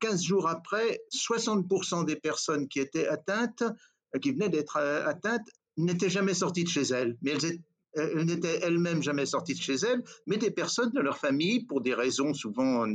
15 0.02 0.22
jours 0.24 0.48
après, 0.48 1.00
60% 1.14 2.04
des 2.04 2.16
personnes 2.16 2.66
qui 2.66 2.80
étaient 2.80 3.06
atteintes, 3.06 3.62
euh, 3.62 4.18
qui 4.18 4.32
venaient 4.32 4.48
d'être 4.48 4.76
euh, 4.76 5.06
atteintes, 5.06 5.48
n'étaient 5.76 6.10
jamais 6.10 6.34
sorties 6.34 6.64
de 6.64 6.68
chez 6.68 6.82
elles. 6.82 7.16
Mais 7.22 7.30
elles, 7.30 7.58
euh, 7.98 8.24
n'étaient 8.24 8.58
elles-mêmes 8.62 9.02
jamais 9.02 9.26
sorties 9.26 9.54
de 9.54 9.62
chez 9.62 9.76
elles, 9.76 10.02
mais 10.26 10.38
des 10.38 10.50
personnes 10.50 10.90
de 10.90 11.00
leur 11.00 11.18
famille, 11.18 11.64
pour 11.64 11.80
des 11.80 11.94
raisons 11.94 12.34
souvent 12.34 12.86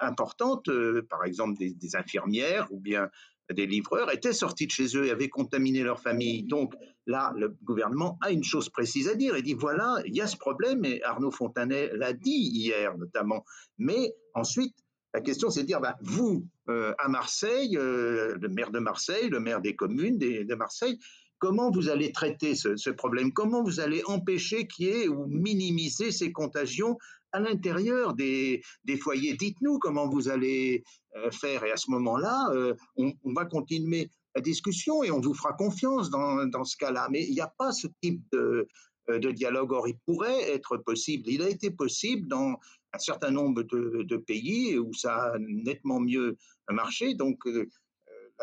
importantes, 0.00 0.70
par 1.10 1.26
exemple 1.26 1.58
des, 1.58 1.74
des, 1.74 1.94
infirmières 1.94 2.66
ou 2.72 2.80
bien 2.80 3.10
des 3.52 3.66
livreurs, 3.66 4.10
étaient 4.10 4.32
sortis 4.32 4.66
de 4.66 4.70
chez 4.70 4.96
eux 4.96 5.04
et 5.04 5.10
avaient 5.10 5.28
contaminé 5.28 5.82
leur 5.82 6.00
famille. 6.00 6.42
Donc 6.44 6.72
là, 7.06 7.34
le 7.36 7.54
gouvernement 7.64 8.18
a 8.22 8.30
une 8.30 8.44
chose 8.44 8.70
précise 8.70 9.08
à 9.08 9.14
dire. 9.14 9.36
Il 9.36 9.42
dit 9.42 9.52
voilà, 9.52 9.98
il 10.06 10.16
y 10.16 10.22
a 10.22 10.26
ce 10.26 10.38
problème, 10.38 10.86
et 10.86 11.02
Arnaud 11.02 11.30
Fontanet 11.30 11.90
l'a 11.92 12.14
dit 12.14 12.50
hier 12.50 12.96
notamment. 12.96 13.44
Mais 13.76 14.14
ensuite, 14.32 14.74
la 15.14 15.20
question, 15.20 15.50
c'est 15.50 15.62
de 15.62 15.66
dire, 15.66 15.80
bah, 15.80 15.96
vous, 16.02 16.46
euh, 16.68 16.92
à 16.98 17.08
Marseille, 17.08 17.76
euh, 17.76 18.36
le 18.40 18.48
maire 18.48 18.70
de 18.70 18.78
Marseille, 18.78 19.28
le 19.28 19.40
maire 19.40 19.60
des 19.60 19.74
communes 19.74 20.18
de 20.18 20.54
Marseille, 20.54 20.98
comment 21.38 21.70
vous 21.70 21.88
allez 21.88 22.12
traiter 22.12 22.54
ce, 22.54 22.90
problème? 22.90 23.32
Comment 23.32 23.62
vous 23.62 23.80
allez 23.80 24.02
empêcher 24.04 24.66
qu'il 24.66 24.86
y 24.86 24.90
ait 24.90 25.08
ou 25.08 25.26
minimiser 25.26 26.10
ces 26.10 26.30
contagions 26.30 26.98
à 27.32 27.40
l'intérieur 27.40 28.14
des, 28.14 28.62
foyers? 29.00 29.34
Dites-nous 29.34 29.78
comment 29.78 30.08
vous 30.08 30.28
allez 30.28 30.82
euh, 31.16 31.30
faire. 31.30 31.64
Et 31.64 31.72
à 31.72 31.76
ce 31.76 31.90
moment-là, 31.90 32.50
on, 32.96 33.12
va 33.34 33.46
continuer 33.46 34.10
la 34.34 34.42
discussion 34.42 35.02
et 35.02 35.10
on 35.10 35.20
vous 35.20 35.34
fera 35.34 35.54
confiance 35.54 36.10
dans, 36.10 36.64
ce 36.64 36.76
cas-là. 36.76 37.08
Mais 37.10 37.24
il 37.24 37.32
n'y 37.32 37.40
a 37.40 37.52
pas 37.56 37.72
ce 37.72 37.86
type 38.02 38.22
de, 38.32 38.68
de 39.08 39.30
dialogue. 39.30 39.72
Or, 39.72 39.88
il 39.88 39.96
pourrait 39.98 40.50
être 40.50 40.76
possible. 40.76 41.28
Il 41.28 41.42
a 41.42 41.48
été 41.48 41.70
possible 41.70 42.28
dans 42.28 42.58
un 42.92 42.98
certain 42.98 43.30
nombre 43.30 43.62
de, 43.62 44.16
pays 44.16 44.78
où 44.78 44.92
ça 44.92 45.32
a 45.32 45.38
nettement 45.38 46.00
mieux 46.00 46.36
marché. 46.70 47.14
Donc, 47.14 47.46
euh, 47.46 47.68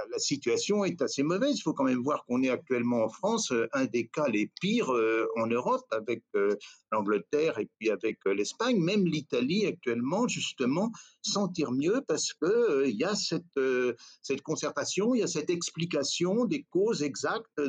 la, 0.09 0.20
situation 0.20 0.84
est 0.84 1.01
assez 1.01 1.24
mauvaise. 1.24 1.57
Il 1.57 1.61
faut 1.61 1.74
quand 1.74 1.84
même 1.84 2.03
voir 2.03 2.26
qu'on 2.26 2.43
est 2.43 2.49
actuellement 2.49 3.03
en 3.05 3.09
France 3.09 3.51
euh, 3.51 3.68
un 3.74 3.86
des 3.86 4.07
cas 4.07 4.28
les 4.28 4.51
pires 4.59 4.91
euh, 4.91 5.28
en 5.38 5.47
Europe 5.47 5.86
avec 5.91 6.24
l'Angleterre 6.91 7.59
et 7.59 7.70
puis 7.78 7.89
avec 7.89 8.20
l'Espagne. 8.26 8.80
Même 8.80 9.05
l'Italie 9.05 9.66
actuellement, 9.66 10.28
justement, 10.28 10.91
s'en 11.22 11.47
tire 11.47 11.72
mieux 11.72 12.01
parce 12.07 12.34
qu'il 12.34 12.86
il 12.88 12.97
y 12.97 13.03
a 13.03 13.16
cette 13.16 14.41
concertation, 14.41 15.16
il 15.16 15.20
y 15.20 15.24
a 15.24 15.28
cette 15.28 15.49
explication 15.49 16.45
des 16.45 16.63
causes 16.63 17.03
exactes 17.03 17.61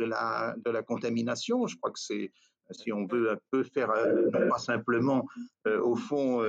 de, 0.00 0.06
la, 0.06 0.54
de 0.64 0.70
la 0.70 0.82
contamination. 0.82 1.66
Je 1.66 1.76
crois 1.76 1.90
que 1.90 1.98
c'est 2.00 2.32
si 2.72 2.92
on 2.92 3.04
veut 3.04 3.32
un 3.32 3.38
peu 3.50 3.64
faire, 3.64 3.90
euh, 3.90 4.30
pas 4.48 4.58
simplement 4.58 5.26
euh, 5.66 5.80
au 5.82 5.96
fond 5.96 6.40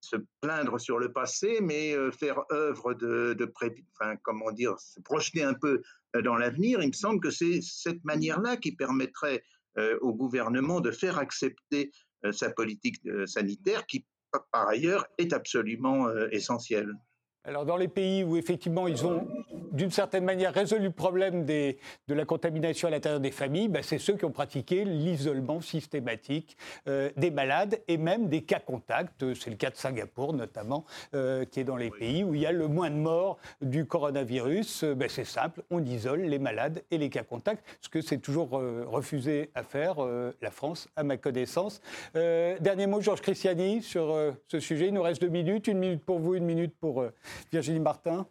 se 0.00 0.16
plaindre 0.42 0.78
sur 0.78 0.98
le 0.98 1.10
passé, 1.10 1.60
mais 1.62 1.94
faire 2.12 2.38
œuvre 2.52 2.92
de, 2.92 3.32
de 3.32 3.50
enfin, 3.98 4.16
comment 4.22 4.52
dire, 4.52 4.78
se 4.78 5.00
projeter 5.00 5.42
un 5.42 5.54
peu 5.54 5.80
dans 6.22 6.36
l'avenir. 6.36 6.82
Il 6.82 6.88
me 6.88 6.92
semble 6.92 7.20
que 7.20 7.30
c'est 7.30 7.60
cette 7.62 8.04
manière-là 8.04 8.58
qui 8.58 8.72
permettrait 8.72 9.42
au 10.02 10.12
gouvernement 10.12 10.82
de 10.82 10.90
faire 10.90 11.16
accepter 11.16 11.90
sa 12.32 12.50
politique 12.50 13.00
sanitaire, 13.24 13.86
qui 13.86 14.04
par 14.52 14.68
ailleurs 14.68 15.06
est 15.16 15.32
absolument 15.32 16.14
essentielle. 16.30 16.92
Alors 17.46 17.66
dans 17.66 17.76
les 17.76 17.88
pays 17.88 18.24
où 18.24 18.38
effectivement 18.38 18.88
ils 18.88 19.04
ont 19.04 19.26
d'une 19.72 19.90
certaine 19.90 20.24
manière 20.24 20.54
résolu 20.54 20.84
le 20.84 20.90
problème 20.90 21.44
de 21.44 21.74
la 22.08 22.24
contamination 22.24 22.88
à 22.88 22.90
l'intérieur 22.90 23.20
des 23.20 23.32
familles, 23.32 23.68
ben, 23.68 23.82
c'est 23.82 23.98
ceux 23.98 24.16
qui 24.16 24.24
ont 24.24 24.30
pratiqué 24.30 24.84
l'isolement 24.84 25.60
systématique 25.60 26.56
euh, 26.88 27.10
des 27.16 27.30
malades 27.30 27.80
et 27.88 27.98
même 27.98 28.28
des 28.28 28.42
cas 28.42 28.60
contacts. 28.60 29.34
C'est 29.34 29.50
le 29.50 29.56
cas 29.56 29.70
de 29.70 29.76
Singapour 29.76 30.32
notamment, 30.32 30.84
euh, 31.14 31.44
qui 31.44 31.60
est 31.60 31.64
dans 31.64 31.76
les 31.76 31.90
pays 31.90 32.24
où 32.24 32.34
il 32.34 32.40
y 32.40 32.46
a 32.46 32.52
le 32.52 32.68
moins 32.68 32.88
de 32.88 32.96
morts 32.96 33.36
du 33.60 33.84
coronavirus. 33.84 34.84
Ben, 34.84 35.08
c'est 35.10 35.24
simple, 35.24 35.62
on 35.70 35.84
isole 35.84 36.22
les 36.22 36.38
malades 36.38 36.82
et 36.90 36.96
les 36.96 37.10
cas 37.10 37.24
contacts, 37.24 37.64
ce 37.82 37.88
que 37.90 38.00
c'est 38.00 38.18
toujours 38.18 38.58
euh, 38.58 38.84
refusé 38.86 39.50
à 39.54 39.64
faire 39.64 39.96
la 40.40 40.50
France, 40.50 40.88
à 40.96 41.02
ma 41.02 41.16
connaissance. 41.16 41.82
dernier 42.14 42.86
mot, 42.86 43.00
Georges 43.00 43.20
Christiani, 43.20 43.82
sur 43.82 44.16
ce 44.48 44.60
sujet. 44.60 44.88
Il 44.88 44.94
nous 44.94 45.02
reste 45.02 45.20
deux 45.20 45.28
minutes, 45.28 45.66
une 45.66 45.78
minute 45.78 46.04
pour 46.04 46.18
vous, 46.18 46.34
une 46.34 46.44
minute 46.44 46.74
pour 46.80 47.04
Virginie 47.52 47.80
Martin 47.80 48.28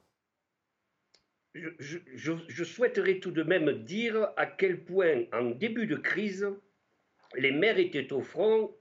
je, 1.56 2.64
souhaiterais 2.64 3.20
tout 3.20 3.32
de 3.32 3.44
même 3.44 3.84
dire 3.84 4.30
à 4.38 4.46
quel 4.46 4.84
point, 4.84 5.26
en 5.32 5.52
début 5.52 5.86
de 5.86 5.96
crise, 5.96 6.50
les 7.36 7.52
maires 7.52 7.78
étaient 7.78 8.12
au 8.12 8.22
front 8.22 8.76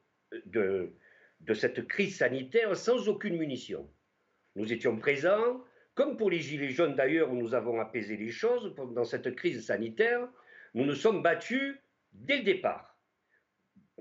de, 0.46 0.94
de 1.40 1.54
cette 1.54 1.86
crise 1.86 2.16
sanitaire 2.16 2.74
sans 2.76 3.08
aucune 3.08 3.36
munition. 3.36 3.90
Nous 4.56 4.72
étions 4.72 4.96
présents, 4.96 5.62
comme 5.94 6.16
pour 6.16 6.30
les 6.30 6.40
Gilets 6.40 6.70
jaunes 6.70 6.94
d'ailleurs, 6.94 7.30
où 7.30 7.36
nous 7.36 7.54
avons 7.54 7.78
apaisé 7.80 8.16
les 8.16 8.30
choses 8.30 8.74
dans 8.74 9.04
cette 9.04 9.34
crise 9.34 9.66
sanitaire, 9.66 10.26
nous 10.74 10.84
nous 10.84 10.94
sommes 10.94 11.22
battus 11.22 11.76
dès 12.12 12.38
le 12.38 12.44
départ 12.44 12.91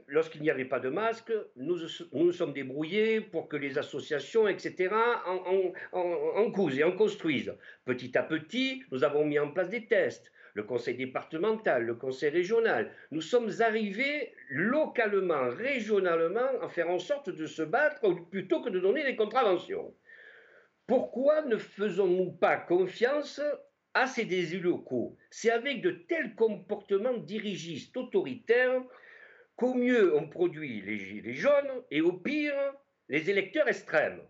lorsqu'il 0.08 0.42
n'y 0.42 0.50
avait 0.50 0.66
pas 0.66 0.80
de 0.80 0.90
masque, 0.90 1.34
nous 1.56 1.78
nous 2.14 2.32
sommes 2.32 2.54
débrouillés 2.54 3.22
pour 3.22 3.48
que 3.48 3.58
les 3.58 3.78
associations, 3.78 4.48
etc., 4.48 4.94
en, 5.26 5.74
en, 5.94 6.52
cousent 6.52 6.78
et 6.78 6.84
en 6.84 6.92
construisent. 6.92 7.56
Petit 7.86 8.18
à 8.18 8.24
petit, 8.24 8.84
nous 8.92 9.04
avons 9.04 9.26
mis 9.26 9.40
en 9.40 9.52
place 9.52 9.70
des 9.70 9.88
tests. 9.88 10.32
Le 10.54 10.64
conseil 10.64 10.96
départemental, 10.96 11.86
le 11.86 11.96
conseil 11.96 12.30
régional. 12.30 12.92
Nous 13.12 13.22
sommes 13.22 13.52
arrivés 13.62 14.34
localement, 14.50 15.48
régionalement, 15.50 16.62
à 16.62 16.68
faire 16.68 16.90
en 16.90 17.00
sorte 17.00 17.30
de 17.30 17.46
se 17.46 17.62
battre 17.62 18.02
plutôt 18.30 18.62
que 18.62 18.70
de 18.70 18.80
donner 18.80 19.06
des 19.06 19.16
contraventions. 19.16 19.96
Pourquoi 20.88 21.44
ne 21.44 21.56
faisons-nous 21.56 22.34
pas 22.34 22.58
confiance 22.58 23.40
à 23.94 24.08
ces 24.08 24.24
élus 24.24 24.60
locaux? 24.60 25.16
C'est 25.30 25.52
avec 25.52 25.82
de 25.82 25.92
tels 25.92 26.36
comportements 26.36 27.18
dirigistes, 27.18 27.96
autoritaires, 27.96 28.84
qu'au 29.56 29.74
mieux 29.74 30.16
on 30.16 30.28
produit 30.28 30.82
les 30.82 30.98
gilets 30.98 31.34
jaunes 31.34 31.84
et 31.92 32.02
au 32.02 32.14
pire 32.14 32.56
les 33.10 33.30
électeurs 33.30 33.68
extrêmes. 33.68 34.22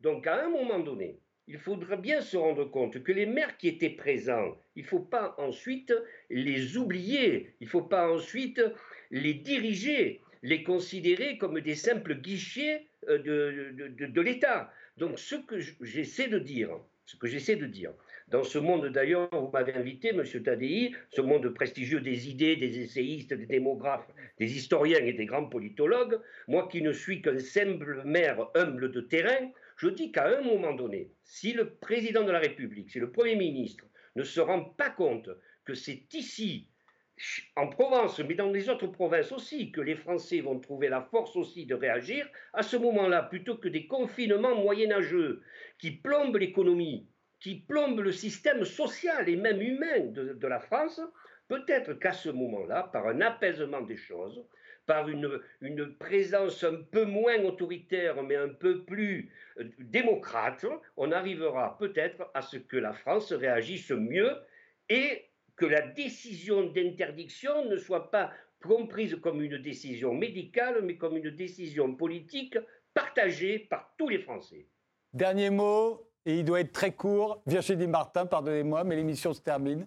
Donc 0.00 0.26
à 0.26 0.44
un 0.44 0.48
moment 0.48 0.78
donné, 0.78 1.20
il 1.46 1.58
faudra 1.58 1.96
bien 1.96 2.20
se 2.20 2.36
rendre 2.36 2.64
compte 2.64 3.02
que 3.02 3.12
les 3.12 3.26
maires 3.26 3.56
qui 3.56 3.68
étaient 3.68 3.90
présents, 3.90 4.56
il 4.76 4.84
ne 4.84 4.88
faut 4.88 5.00
pas 5.00 5.34
ensuite 5.38 5.92
les 6.30 6.76
oublier, 6.76 7.54
il 7.60 7.64
ne 7.64 7.70
faut 7.70 7.82
pas 7.82 8.10
ensuite 8.10 8.62
les 9.10 9.34
diriger, 9.34 10.20
les 10.42 10.62
considérer 10.62 11.38
comme 11.38 11.60
des 11.60 11.74
simples 11.74 12.14
guichets 12.14 12.86
euh, 13.08 13.18
de, 13.18 13.88
de, 13.88 14.06
de 14.06 14.20
l'État. 14.20 14.72
Donc 14.96 15.18
ce 15.18 15.34
que 15.34 15.58
j'essaie 15.80 16.28
de 16.28 16.38
dire, 16.38 16.70
ce 17.04 17.16
que 17.16 17.26
j'essaie 17.26 17.56
de 17.56 17.66
dire, 17.66 17.92
dans 18.30 18.44
ce 18.44 18.58
monde, 18.58 18.86
d'ailleurs, 18.86 19.28
vous 19.32 19.50
m'avez 19.52 19.74
invité, 19.74 20.12
Monsieur 20.12 20.42
Tadei, 20.42 20.92
ce 21.10 21.20
monde 21.20 21.48
prestigieux 21.48 22.00
des 22.00 22.28
idées, 22.28 22.54
des 22.54 22.78
essayistes, 22.78 23.34
des 23.34 23.46
démographes, 23.46 24.08
des 24.38 24.56
historiens 24.56 25.04
et 25.04 25.12
des 25.12 25.26
grands 25.26 25.48
politologues, 25.48 26.20
moi 26.46 26.68
qui 26.68 26.80
ne 26.80 26.92
suis 26.92 27.22
qu'un 27.22 27.40
simple 27.40 28.02
maire 28.04 28.46
humble 28.54 28.92
de 28.92 29.00
terrain, 29.00 29.50
je 29.76 29.88
dis 29.88 30.12
qu'à 30.12 30.28
un 30.38 30.42
moment 30.42 30.74
donné, 30.74 31.10
si 31.24 31.52
le 31.52 31.74
président 31.74 32.22
de 32.22 32.30
la 32.30 32.38
République, 32.38 32.90
si 32.90 33.00
le 33.00 33.10
Premier 33.10 33.34
ministre 33.34 33.84
ne 34.14 34.22
se 34.22 34.40
rend 34.40 34.62
pas 34.62 34.90
compte 34.90 35.28
que 35.64 35.74
c'est 35.74 36.14
ici, 36.14 36.68
en 37.56 37.66
Provence, 37.66 38.20
mais 38.20 38.34
dans 38.34 38.50
les 38.50 38.68
autres 38.70 38.86
provinces 38.86 39.32
aussi, 39.32 39.72
que 39.72 39.80
les 39.80 39.96
Français 39.96 40.40
vont 40.40 40.58
trouver 40.58 40.88
la 40.88 41.02
force 41.02 41.36
aussi 41.36 41.66
de 41.66 41.74
réagir, 41.74 42.26
à 42.52 42.62
ce 42.62 42.76
moment-là, 42.76 43.24
plutôt 43.24 43.56
que 43.56 43.68
des 43.68 43.86
confinements 43.86 44.54
moyenâgeux 44.54 45.42
qui 45.78 45.90
plombent 45.90 46.36
l'économie, 46.36 47.09
qui 47.40 47.56
plombe 47.56 48.00
le 48.00 48.12
système 48.12 48.64
social 48.64 49.28
et 49.28 49.36
même 49.36 49.60
humain 49.60 50.00
de, 50.06 50.46
la 50.46 50.60
France, 50.60 51.00
peut-être 51.48 51.94
qu'à 51.94 52.12
ce 52.12 52.28
moment-là, 52.28 52.84
par 52.92 53.08
un 53.08 53.20
apaisement 53.22 53.80
des 53.80 53.96
choses, 53.96 54.44
par 54.86 55.08
une, 55.08 55.40
une, 55.60 55.94
présence 55.96 56.64
un 56.64 56.82
peu 56.90 57.04
moins 57.04 57.38
autoritaire, 57.44 58.22
mais 58.22 58.36
un 58.36 58.48
peu 58.48 58.84
plus 58.84 59.32
euh, 59.58 59.64
démocrate, 59.78 60.66
on 60.96 61.12
arrivera 61.12 61.78
peut-être 61.78 62.30
à 62.34 62.42
ce 62.42 62.56
que 62.56 62.76
la 62.76 62.92
France 62.92 63.32
réagisse 63.32 63.90
mieux 63.90 64.36
et 64.88 65.26
que 65.56 65.66
la 65.66 65.82
décision 65.82 66.64
d'interdiction 66.64 67.66
ne 67.66 67.76
soit 67.76 68.10
pas 68.10 68.32
comprise 68.62 69.16
comme 69.22 69.42
une 69.42 69.58
décision 69.58 70.14
médicale, 70.14 70.82
mais 70.82 70.96
comme 70.96 71.16
une 71.16 71.30
décision 71.30 71.94
politique 71.94 72.58
partagée 72.94 73.58
par 73.58 73.94
tous 73.96 74.08
les 74.08 74.18
Français. 74.18 74.66
Dernier 75.12 75.50
mot, 75.50 76.09
et 76.26 76.38
il 76.38 76.44
doit 76.44 76.60
être 76.60 76.72
très 76.72 76.92
court. 76.92 77.42
Virginie 77.46 77.86
Martin, 77.86 78.26
pardonnez-moi, 78.26 78.84
mais 78.84 78.96
l'émission 78.96 79.32
se 79.32 79.40
termine. 79.40 79.86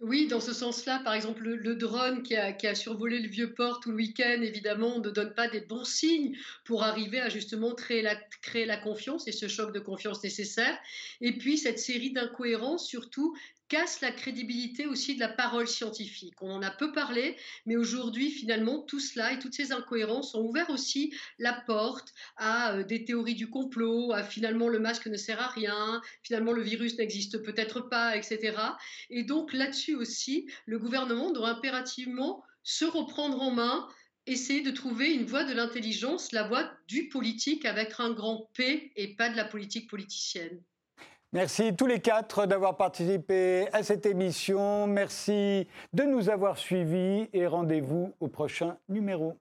Oui, 0.00 0.26
dans 0.26 0.40
ce 0.40 0.52
sens-là, 0.52 1.00
par 1.04 1.14
exemple, 1.14 1.44
le, 1.44 1.76
drone 1.76 2.22
qui 2.22 2.36
a, 2.36 2.74
survolé 2.74 3.20
le 3.20 3.28
vieux 3.28 3.54
port 3.54 3.80
tout 3.80 3.90
le 3.90 3.96
week-end, 3.96 4.42
évidemment, 4.42 4.98
ne 4.98 5.08
donne 5.08 5.32
pas 5.34 5.48
des 5.48 5.62
bons 5.62 5.84
signes 5.84 6.36
pour 6.64 6.82
arriver 6.82 7.20
à 7.20 7.28
justement 7.28 7.74
créer 7.74 8.02
la, 8.02 8.16
créer 8.42 8.66
la 8.66 8.76
confiance 8.76 9.28
et 9.28 9.32
ce 9.32 9.48
choc 9.48 9.72
de 9.72 9.78
confiance 9.80 10.22
nécessaire. 10.22 10.76
Et 11.20 11.38
puis, 11.38 11.56
cette 11.56 11.78
série 11.78 12.12
d'incohérences, 12.12 12.86
surtout, 12.86 13.34
casse 13.68 14.00
la 14.00 14.12
crédibilité 14.12 14.86
aussi 14.86 15.14
de 15.14 15.20
la 15.20 15.28
parole 15.28 15.66
scientifique. 15.66 16.40
On 16.42 16.50
en 16.50 16.62
a 16.62 16.70
peu 16.70 16.92
parlé, 16.92 17.36
mais 17.66 17.76
aujourd'hui, 17.76 18.30
finalement, 18.30 18.82
tout 18.82 19.00
cela 19.00 19.32
et 19.32 19.38
toutes 19.38 19.54
ces 19.54 19.72
incohérences 19.72 20.34
ont 20.34 20.42
ouvert 20.42 20.70
aussi 20.70 21.14
la 21.38 21.52
porte 21.52 22.12
à 22.36 22.74
euh, 22.74 22.84
des 22.84 23.04
théories 23.04 23.34
du 23.34 23.48
complot, 23.48 24.12
à 24.12 24.22
finalement 24.22 24.68
le 24.68 24.78
masque 24.78 25.06
ne 25.06 25.16
sert 25.16 25.40
à 25.40 25.48
rien, 25.48 26.02
finalement 26.22 26.52
le 26.52 26.62
virus 26.62 26.98
n'existe 26.98 27.38
peut-être 27.38 27.80
pas, 27.80 28.16
etc. 28.16 28.56
Et 29.10 29.24
donc 29.24 29.52
là-dessus 29.52 29.94
aussi, 29.94 30.50
le 30.66 30.78
gouvernement 30.78 31.32
doit 31.32 31.50
impérativement 31.50 32.42
se 32.62 32.84
reprendre 32.84 33.40
en 33.40 33.50
main, 33.50 33.88
essayer 34.26 34.62
de 34.62 34.70
trouver 34.70 35.12
une 35.12 35.26
voie 35.26 35.44
de 35.44 35.52
l'intelligence, 35.52 36.32
la 36.32 36.48
voie 36.48 36.70
du 36.88 37.08
politique 37.08 37.64
avec 37.64 37.94
un 37.98 38.12
grand 38.12 38.50
P 38.54 38.92
et 38.96 39.14
pas 39.16 39.28
de 39.28 39.36
la 39.36 39.44
politique 39.44 39.88
politicienne. 39.88 40.62
Merci 41.34 41.74
tous 41.74 41.86
les 41.86 41.98
quatre 41.98 42.46
d'avoir 42.46 42.76
participé 42.76 43.66
à 43.72 43.82
cette 43.82 44.06
émission. 44.06 44.86
Merci 44.86 45.66
de 45.92 46.04
nous 46.04 46.30
avoir 46.30 46.56
suivis 46.56 47.28
et 47.32 47.48
rendez-vous 47.48 48.12
au 48.20 48.28
prochain 48.28 48.76
numéro. 48.88 49.36